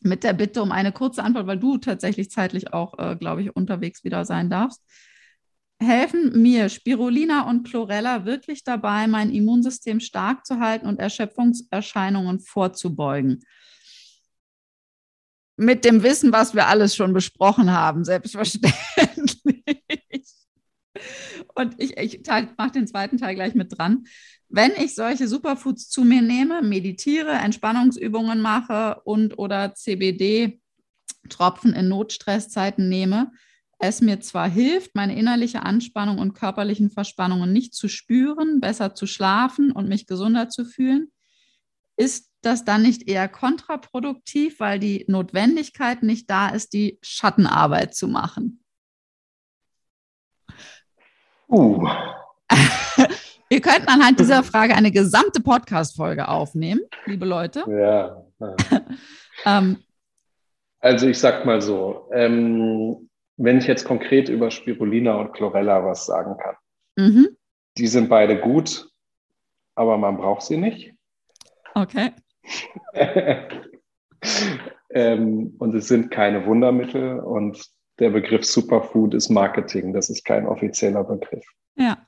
[0.00, 3.54] mit der Bitte um eine kurze Antwort, weil du tatsächlich zeitlich auch, äh, glaube ich,
[3.54, 4.82] unterwegs wieder sein darfst.
[5.82, 13.42] Helfen mir Spirulina und Chlorella wirklich dabei, mein Immunsystem stark zu halten und Erschöpfungserscheinungen vorzubeugen?
[15.60, 19.62] Mit dem Wissen, was wir alles schon besprochen haben, selbstverständlich.
[21.54, 22.22] Und ich, ich
[22.56, 24.04] mache den zweiten Teil gleich mit dran.
[24.48, 32.88] Wenn ich solche Superfoods zu mir nehme, meditiere, Entspannungsübungen mache und oder CBD-Tropfen in Notstresszeiten
[32.88, 33.30] nehme,
[33.78, 39.06] es mir zwar hilft, meine innerliche Anspannung und körperlichen Verspannungen nicht zu spüren, besser zu
[39.06, 41.12] schlafen und mich gesunder zu fühlen,
[41.98, 48.08] ist das dann nicht eher kontraproduktiv, weil die Notwendigkeit nicht da ist, die Schattenarbeit zu
[48.08, 48.62] machen?
[51.48, 51.88] Uh.
[53.48, 57.64] Wir könnten anhand dieser Frage eine gesamte Podcast-Folge aufnehmen, liebe Leute.
[57.68, 58.24] Ja.
[59.44, 59.82] ähm,
[60.80, 66.06] also ich sag mal so, ähm, wenn ich jetzt konkret über Spirulina und Chlorella was
[66.06, 66.56] sagen kann,
[66.96, 67.36] mhm.
[67.76, 68.88] die sind beide gut,
[69.74, 70.94] aber man braucht sie nicht.
[71.74, 72.12] Okay.
[74.90, 77.64] ähm, und es sind keine Wundermittel und
[77.98, 81.44] der Begriff Superfood ist Marketing, das ist kein offizieller Begriff.
[81.76, 81.98] Ja.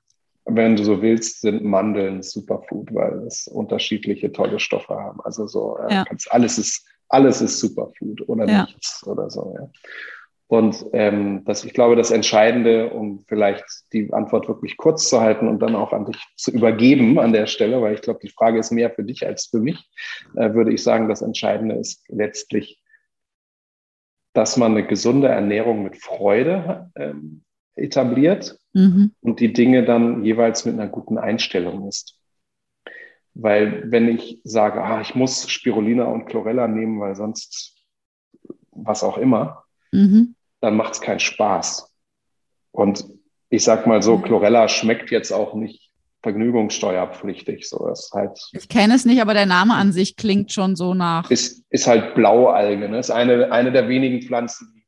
[0.45, 5.21] Wenn du so willst, sind Mandeln Superfood, weil es unterschiedliche tolle Stoffe haben.
[5.23, 6.05] Also so, äh, ja.
[6.31, 8.65] alles ist alles ist Superfood oder ja.
[8.65, 9.55] nichts oder so.
[9.57, 9.69] Ja.
[10.53, 13.65] Und ähm, das, ich glaube, das Entscheidende, um vielleicht
[13.95, 17.47] die Antwort wirklich kurz zu halten und dann auch an dich zu übergeben an der
[17.47, 19.83] Stelle, weil ich glaube, die Frage ist mehr für dich als für mich,
[20.37, 22.83] äh, würde ich sagen, das Entscheidende ist letztlich,
[24.35, 29.15] dass man eine gesunde Ernährung mit Freude ähm, etabliert mhm.
[29.23, 32.21] und die Dinge dann jeweils mit einer guten Einstellung ist.
[33.33, 37.83] Weil wenn ich sage, ah, ich muss Spirulina und Chlorella nehmen, weil sonst
[38.71, 41.93] was auch immer, mhm dann macht es keinen Spaß.
[42.71, 43.05] Und
[43.51, 45.91] ich sag mal so, Chlorella schmeckt jetzt auch nicht
[46.23, 47.69] vergnügungssteuerpflichtig.
[47.69, 48.39] So ist halt.
[48.53, 51.31] Ich kenne es nicht, aber der Name an sich klingt schon so nach.
[51.31, 52.89] Ist, ist halt Blaualge.
[52.89, 52.99] Ne?
[52.99, 54.85] Ist eine, eine der wenigen Pflanzen,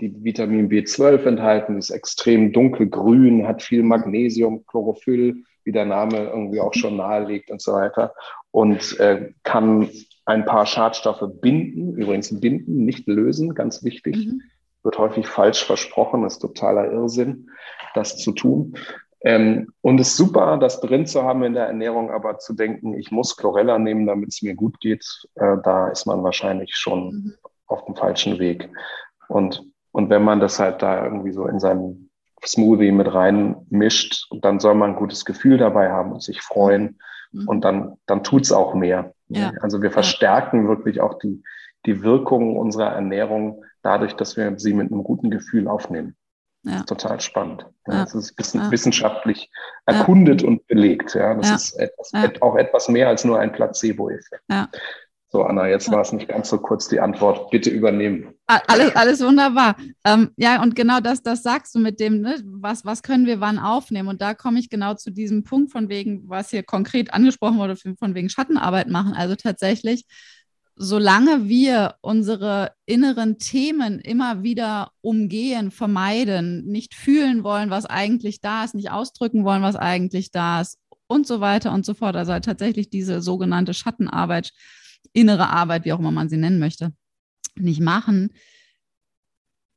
[0.00, 6.60] die Vitamin B12 enthalten, ist extrem dunkelgrün, hat viel Magnesium, Chlorophyll, wie der Name irgendwie
[6.60, 8.14] auch schon nahelegt und so weiter.
[8.52, 9.88] Und äh, kann
[10.24, 14.16] ein paar Schadstoffe binden, übrigens binden, nicht lösen, ganz wichtig.
[14.16, 14.42] Mhm
[14.86, 17.50] wird häufig falsch versprochen, ist totaler Irrsinn,
[17.94, 18.74] das zu tun.
[19.22, 22.94] Ähm, und es ist super, das drin zu haben in der Ernährung, aber zu denken,
[22.94, 25.04] ich muss Chlorella nehmen, damit es mir gut geht,
[25.34, 27.34] äh, da ist man wahrscheinlich schon mhm.
[27.66, 28.70] auf dem falschen Weg.
[29.28, 32.08] Und, und wenn man das halt da irgendwie so in seinem
[32.44, 36.98] Smoothie mit rein mischt, dann soll man ein gutes Gefühl dabei haben und sich freuen.
[37.32, 37.48] Mhm.
[37.48, 39.12] Und dann, dann tut es auch mehr.
[39.28, 39.50] Ja.
[39.60, 41.42] Also wir verstärken wirklich auch die,
[41.86, 46.16] die Wirkung unserer Ernährung dadurch, dass wir sie mit einem guten Gefühl aufnehmen.
[46.64, 46.82] Ja.
[46.82, 47.64] total spannend.
[47.86, 48.70] Ja, Das ist wissen, ja.
[48.72, 49.52] wissenschaftlich
[49.84, 51.14] erkundet und belegt.
[51.14, 54.42] Ja, das ist etwas, auch etwas mehr als nur ein Placebo-Effekt.
[55.28, 57.50] So, Anna, jetzt war es nicht ganz so kurz die Antwort.
[57.50, 58.34] Bitte übernehmen.
[58.46, 59.76] Alles, alles wunderbar.
[60.04, 63.40] Ähm, ja, und genau das, das sagst du mit dem, ne, was, was können wir
[63.40, 64.08] wann aufnehmen?
[64.08, 67.76] Und da komme ich genau zu diesem Punkt von wegen, was hier konkret angesprochen wurde,
[67.76, 69.14] von wegen Schattenarbeit machen.
[69.14, 70.06] Also tatsächlich
[70.76, 78.62] solange wir unsere inneren Themen immer wieder umgehen, vermeiden, nicht fühlen wollen, was eigentlich da
[78.64, 82.14] ist, nicht ausdrücken wollen, was eigentlich da ist und so weiter und so fort.
[82.14, 84.52] Also tatsächlich diese sogenannte Schattenarbeit,
[85.14, 86.92] innere Arbeit, wie auch immer man sie nennen möchte,
[87.54, 88.30] nicht machen,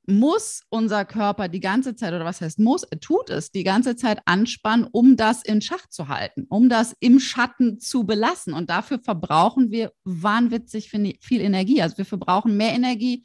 [0.10, 3.95] muss unser Körper die ganze Zeit, oder was heißt muss, er tut es die ganze
[3.95, 8.53] Zeit anspannen, um das in Schach zu halten, um das im Schatten zu belassen.
[8.53, 11.81] Und dafür verbrauchen wir wahnwitzig viel Energie.
[11.81, 13.23] Also wir verbrauchen mehr Energie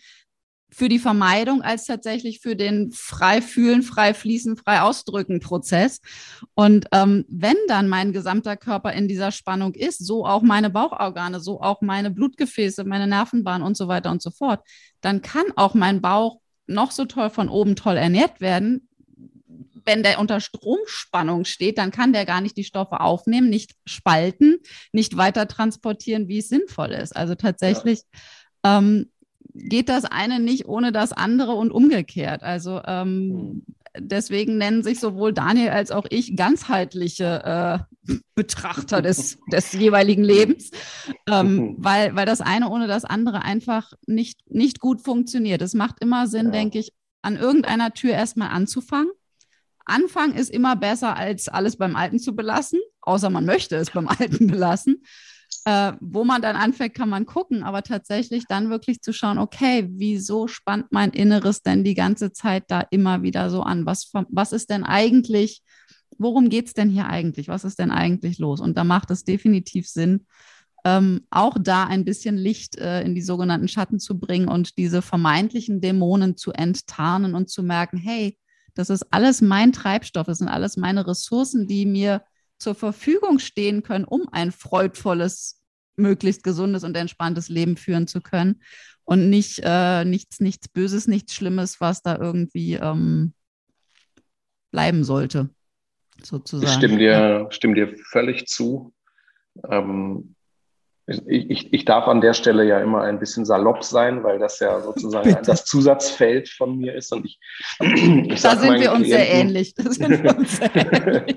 [0.75, 6.01] für die Vermeidung als tatsächlich für den frei fühlen, frei fließen, frei ausdrücken Prozess.
[6.55, 11.39] Und ähm, wenn dann mein gesamter Körper in dieser Spannung ist, so auch meine Bauchorgane,
[11.39, 14.67] so auch meine Blutgefäße, meine Nervenbahn und so weiter und so fort,
[15.01, 18.89] dann kann auch mein Bauch noch so toll von oben toll ernährt werden,
[19.87, 24.57] wenn der unter Stromspannung steht, dann kann der gar nicht die Stoffe aufnehmen, nicht spalten,
[24.93, 27.15] nicht weiter transportieren, wie es sinnvoll ist.
[27.15, 28.03] Also tatsächlich
[28.65, 28.79] ja.
[28.79, 29.11] ähm,
[29.53, 32.43] geht das eine nicht ohne das andere und umgekehrt.
[32.43, 33.67] Also ähm, mhm.
[33.99, 40.71] Deswegen nennen sich sowohl Daniel als auch ich ganzheitliche äh, Betrachter des, des jeweiligen Lebens,
[41.31, 41.77] ähm, mhm.
[41.79, 45.63] weil, weil das eine ohne das andere einfach nicht, nicht gut funktioniert.
[45.63, 46.53] Es macht immer Sinn, ja.
[46.53, 46.93] denke ich,
[47.23, 49.11] an irgendeiner Tür erstmal anzufangen.
[49.87, 54.09] Anfang ist immer besser, als alles beim Alten zu belassen, außer man möchte es beim
[54.09, 55.03] Alten belassen.
[55.67, 59.89] Äh, wo man dann anfängt, kann man gucken, aber tatsächlich dann wirklich zu schauen, okay,
[59.91, 63.87] wieso spannt mein Inneres denn die ganze Zeit da immer wieder so an?
[63.87, 65.63] Was, was ist denn eigentlich
[66.19, 67.49] worum geht es denn hier eigentlich?
[67.49, 68.61] Was ist denn eigentlich los?
[68.61, 70.27] Und da macht es definitiv Sinn,
[70.85, 75.01] ähm, auch da ein bisschen Licht äh, in die sogenannten Schatten zu bringen und diese
[75.01, 78.39] vermeintlichen Dämonen zu enttarnen und zu merken, hey,
[78.75, 82.23] das ist alles mein Treibstoff, das sind alles meine Ressourcen, die mir
[82.59, 85.61] zur Verfügung stehen können, um ein freudvolles,
[85.97, 88.63] möglichst gesundes und entspanntes Leben führen zu können
[89.05, 93.35] und nicht äh, nichts, nichts Böses, nichts Schlimmes, was da irgendwie ähm,
[94.71, 95.51] bleiben sollte
[96.23, 96.71] sozusagen.
[96.71, 98.93] Ich stimme dir, stimme dir völlig zu.
[99.71, 100.35] Ähm,
[101.07, 104.59] ich, ich, ich, darf an der Stelle ja immer ein bisschen salopp sein, weil das
[104.61, 107.13] ja sozusagen das Zusatzfeld von mir ist.
[107.13, 107.39] Und ich,
[107.81, 109.75] ich da sind wir uns sehr ähnlich.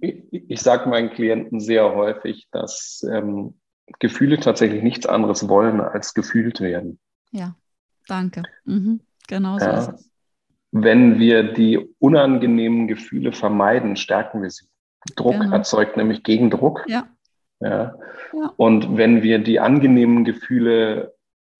[0.00, 3.54] ich sage meinen Klienten sehr häufig, dass ähm,
[4.00, 6.98] Gefühle tatsächlich nichts anderes wollen, als gefühlt werden.
[7.30, 7.54] Ja,
[8.08, 8.42] danke.
[8.64, 9.00] Mhm.
[9.28, 9.78] Genau so ja.
[9.78, 10.10] ist es.
[10.70, 14.66] Wenn wir die unangenehmen Gefühle vermeiden, stärken wir sie.
[15.16, 15.54] Druck genau.
[15.54, 16.84] erzeugt nämlich Gegendruck.
[16.88, 17.08] Ja,
[17.60, 17.94] Ja?
[18.32, 18.52] ja?
[18.56, 21.14] Und wenn wir die angenehmen Gefühle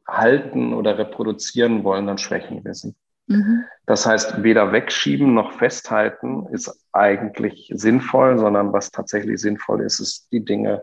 [0.06, 2.94] halten oder reproduzieren wollen, dann schwächen wir sie.
[3.26, 3.64] Mhm.
[3.86, 10.28] Das heißt, weder wegschieben noch festhalten ist eigentlich sinnvoll, sondern was tatsächlich sinnvoll ist, ist
[10.32, 10.82] die Dinge,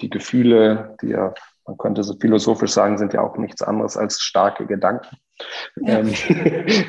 [0.00, 1.34] die Gefühle, die ja,
[1.66, 5.16] man könnte so philosophisch sagen, sind ja auch nichts anderes als starke Gedanken.
[5.76, 6.00] Ja.
[6.00, 6.14] Ähm,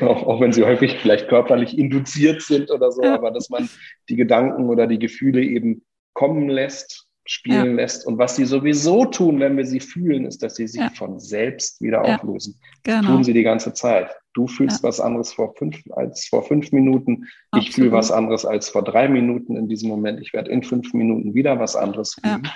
[0.02, 3.68] auch, auch, wenn sie häufig vielleicht körperlich induziert sind oder so, aber dass man
[4.08, 5.84] die Gedanken oder die Gefühle eben
[6.14, 7.72] kommen lässt spielen ja.
[7.72, 8.06] lässt.
[8.06, 10.90] Und was sie sowieso tun, wenn wir sie fühlen, ist, dass sie sich ja.
[10.90, 12.16] von selbst wieder ja.
[12.16, 12.58] auflösen.
[12.82, 13.08] Genau.
[13.08, 14.14] Tun sie die ganze Zeit.
[14.32, 17.26] Du fühlst was anderes vor fünf, als vor fünf Minuten.
[17.50, 17.68] Absolut.
[17.68, 20.20] Ich fühle was anderes als vor drei Minuten in diesem Moment.
[20.20, 22.48] Ich werde in fünf Minuten wieder was anderes fühlen.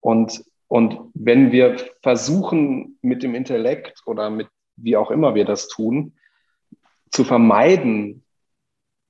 [0.00, 5.68] Und, und wenn wir versuchen, mit dem Intellekt oder mit wie auch immer wir das
[5.68, 6.14] tun,
[7.10, 8.24] zu vermeiden,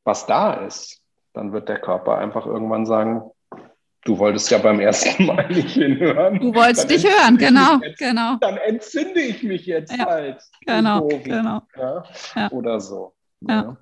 [0.04, 1.02] was da ist,
[1.32, 3.22] dann wird der Körper einfach irgendwann sagen,
[4.04, 6.40] Du wolltest ja beim ersten Mal nicht hinhören.
[6.40, 8.36] Du wolltest dich hören, genau, jetzt, genau.
[8.40, 10.42] Dann entzünde ich mich jetzt ja, halt.
[10.66, 11.62] Genau, genau.
[11.76, 12.04] Ja?
[12.34, 12.50] Ja.
[12.50, 13.14] Oder so.
[13.40, 13.76] Ja.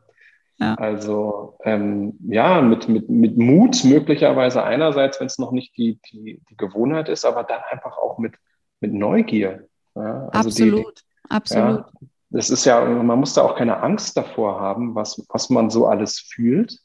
[0.76, 6.42] Also ähm, ja, mit, mit, mit Mut möglicherweise einerseits, wenn es noch nicht die, die,
[6.50, 8.34] die Gewohnheit ist, aber dann einfach auch mit,
[8.80, 9.66] mit Neugier.
[9.94, 11.84] Also absolut, die, absolut.
[12.28, 15.86] das ist ja, man muss da auch keine Angst davor haben, was, was man so
[15.86, 16.78] alles fühlt.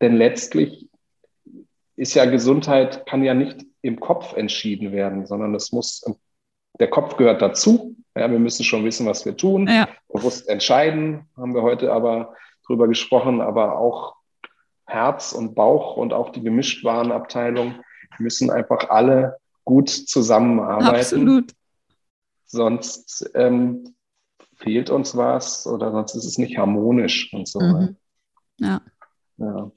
[0.00, 0.88] Denn letztlich
[1.96, 6.04] ist ja Gesundheit, kann ja nicht im Kopf entschieden werden, sondern es muss,
[6.80, 7.96] der Kopf gehört dazu.
[8.16, 9.88] Ja, wir müssen schon wissen, was wir tun, ja.
[10.12, 12.34] bewusst entscheiden, haben wir heute aber
[12.66, 14.14] drüber gesprochen, aber auch
[14.86, 17.74] Herz und Bauch und auch die Gemischtwarenabteilung
[18.18, 20.96] müssen einfach alle gut zusammenarbeiten.
[20.96, 21.52] Absolut.
[22.44, 23.94] Sonst ähm,
[24.56, 27.60] fehlt uns was oder sonst ist es nicht harmonisch und so.
[27.60, 27.96] Mhm.
[28.58, 28.80] Ja.
[29.38, 29.70] ja.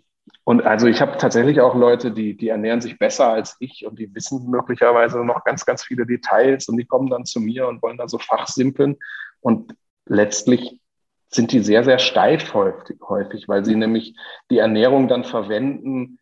[0.47, 3.99] Und also ich habe tatsächlich auch Leute, die, die ernähren sich besser als ich und
[3.99, 7.81] die wissen möglicherweise noch ganz, ganz viele Details und die kommen dann zu mir und
[7.81, 8.95] wollen da so fachsimpeln.
[9.41, 9.75] Und
[10.05, 10.79] letztlich
[11.27, 14.15] sind die sehr, sehr steif häufig, häufig weil sie nämlich
[14.49, 16.17] die Ernährung dann verwenden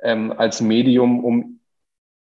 [0.00, 1.57] ähm, als Medium, um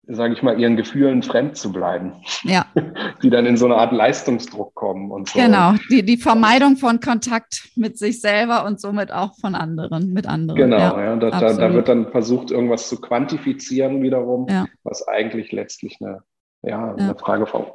[0.07, 2.13] sage ich mal, ihren Gefühlen fremd zu bleiben.
[2.43, 2.65] Ja.
[3.23, 5.39] Die dann in so eine Art Leistungsdruck kommen und so.
[5.39, 10.27] Genau, die, die Vermeidung von Kontakt mit sich selber und somit auch von anderen, mit
[10.27, 10.59] anderen.
[10.59, 14.65] Genau, ja, ja da, da, da, wird dann versucht, irgendwas zu quantifizieren wiederum, ja.
[14.83, 16.21] was eigentlich letztlich eine,
[16.63, 17.67] ja, eine Frage von,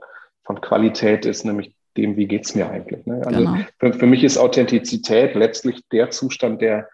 [0.45, 3.07] von Qualität ist, nämlich dem, wie geht's mir eigentlich.
[3.07, 3.23] Ne?
[3.25, 3.57] Also genau.
[3.79, 6.89] für, für mich ist Authentizität letztlich der Zustand, der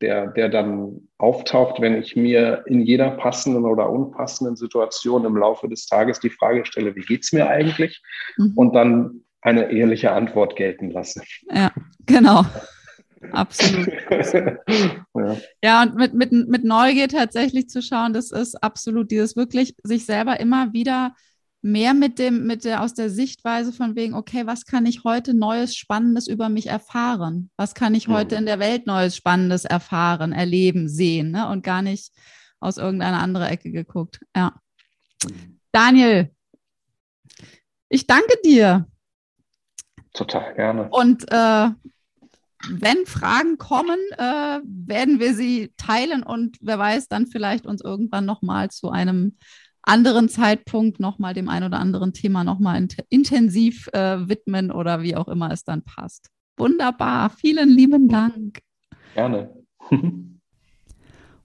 [0.00, 5.68] der, der dann auftaucht, wenn ich mir in jeder passenden oder unpassenden Situation im Laufe
[5.68, 8.02] des Tages die Frage stelle, wie geht's mir eigentlich?
[8.36, 8.52] Mhm.
[8.54, 11.22] Und dann eine ehrliche Antwort gelten lasse.
[11.50, 11.70] Ja,
[12.06, 12.44] genau.
[13.32, 13.88] Absolut.
[15.14, 15.36] ja.
[15.62, 20.06] ja, und mit, mit, mit Neugier tatsächlich zu schauen, das ist absolut dieses wirklich sich
[20.06, 21.14] selber immer wieder
[21.60, 25.34] mehr mit dem, mit der, aus der Sichtweise von wegen, okay, was kann ich heute
[25.34, 27.50] Neues, Spannendes über mich erfahren?
[27.56, 28.40] Was kann ich heute mhm.
[28.40, 31.48] in der Welt Neues, Spannendes erfahren, erleben, sehen, ne?
[31.48, 32.12] Und gar nicht
[32.60, 34.20] aus irgendeiner anderen Ecke geguckt.
[34.34, 34.60] Ja.
[35.72, 36.30] Daniel,
[37.88, 38.86] ich danke dir.
[40.12, 40.88] Total gerne.
[40.90, 41.68] Und äh,
[42.70, 48.24] wenn Fragen kommen, äh, werden wir sie teilen und wer weiß, dann vielleicht uns irgendwann
[48.24, 49.36] nochmal zu einem
[49.88, 55.16] anderen Zeitpunkt nochmal dem ein oder anderen Thema nochmal int intensiv äh, widmen oder wie
[55.16, 56.30] auch immer es dann passt.
[56.56, 57.30] Wunderbar.
[57.30, 58.60] Vielen lieben Dank.
[59.14, 59.50] Gerne.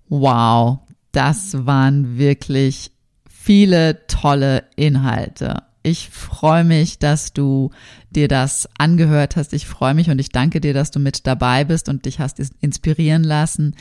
[0.10, 0.80] wow,
[1.12, 2.92] das waren wirklich
[3.30, 5.64] viele tolle Inhalte.
[5.84, 7.72] Ich freue mich, dass du
[8.10, 9.54] dir das angehört hast.
[9.54, 12.40] Ich freue mich und ich danke dir, dass du mit dabei bist und dich hast
[12.62, 13.76] inspirieren lassen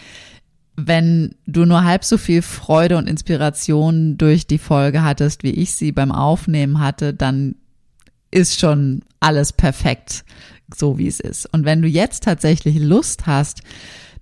[0.76, 5.74] wenn du nur halb so viel Freude und Inspiration durch die Folge hattest, wie ich
[5.74, 7.56] sie beim Aufnehmen hatte, dann
[8.30, 10.24] ist schon alles perfekt,
[10.74, 11.52] so wie es ist.
[11.52, 13.60] Und wenn du jetzt tatsächlich Lust hast,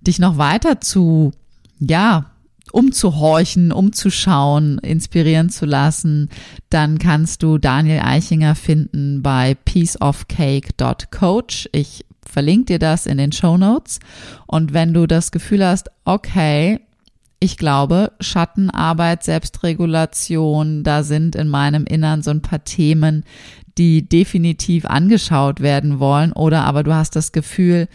[0.01, 1.31] dich noch weiter zu,
[1.79, 2.31] ja,
[2.71, 6.29] umzuhorchen, umzuschauen, inspirieren zu lassen,
[6.69, 11.69] dann kannst du Daniel Eichinger finden bei pieceofcake.coach.
[11.71, 13.99] Ich verlinke dir das in den Show Notes.
[14.47, 16.79] Und wenn du das Gefühl hast, okay,
[17.39, 23.23] ich glaube, Schattenarbeit, Selbstregulation, da sind in meinem Innern so ein paar Themen,
[23.77, 26.33] die definitiv angeschaut werden wollen.
[26.33, 27.87] Oder aber du hast das Gefühl,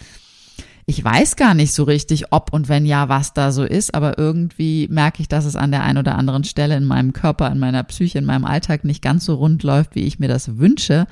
[0.85, 4.19] ich weiß gar nicht so richtig, ob und wenn ja, was da so ist, aber
[4.19, 7.59] irgendwie merke ich, dass es an der einen oder anderen Stelle in meinem Körper, in
[7.59, 11.07] meiner Psyche, in meinem Alltag nicht ganz so rund läuft, wie ich mir das wünsche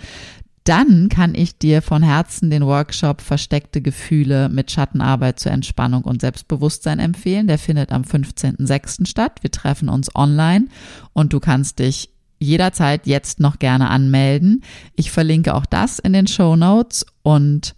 [0.65, 6.23] dann kann ich dir von Herzen den Workshop Versteckte Gefühle mit Schattenarbeit zur Entspannung und
[6.23, 7.47] Selbstbewusstsein empfehlen.
[7.47, 9.07] Der findet am 15.06.
[9.07, 9.39] statt.
[9.43, 10.67] Wir treffen uns online
[11.13, 14.63] und du kannst dich jederzeit jetzt noch gerne anmelden.
[14.97, 17.75] Ich verlinke auch das in den Show Notes und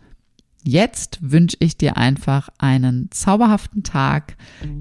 [0.68, 4.36] Jetzt wünsche ich dir einfach einen zauberhaften Tag,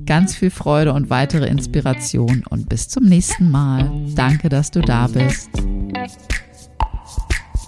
[0.08, 3.92] ganz viel Freude und weitere Inspiration und bis zum nächsten Mal.
[4.16, 5.52] Danke, dass du da bist.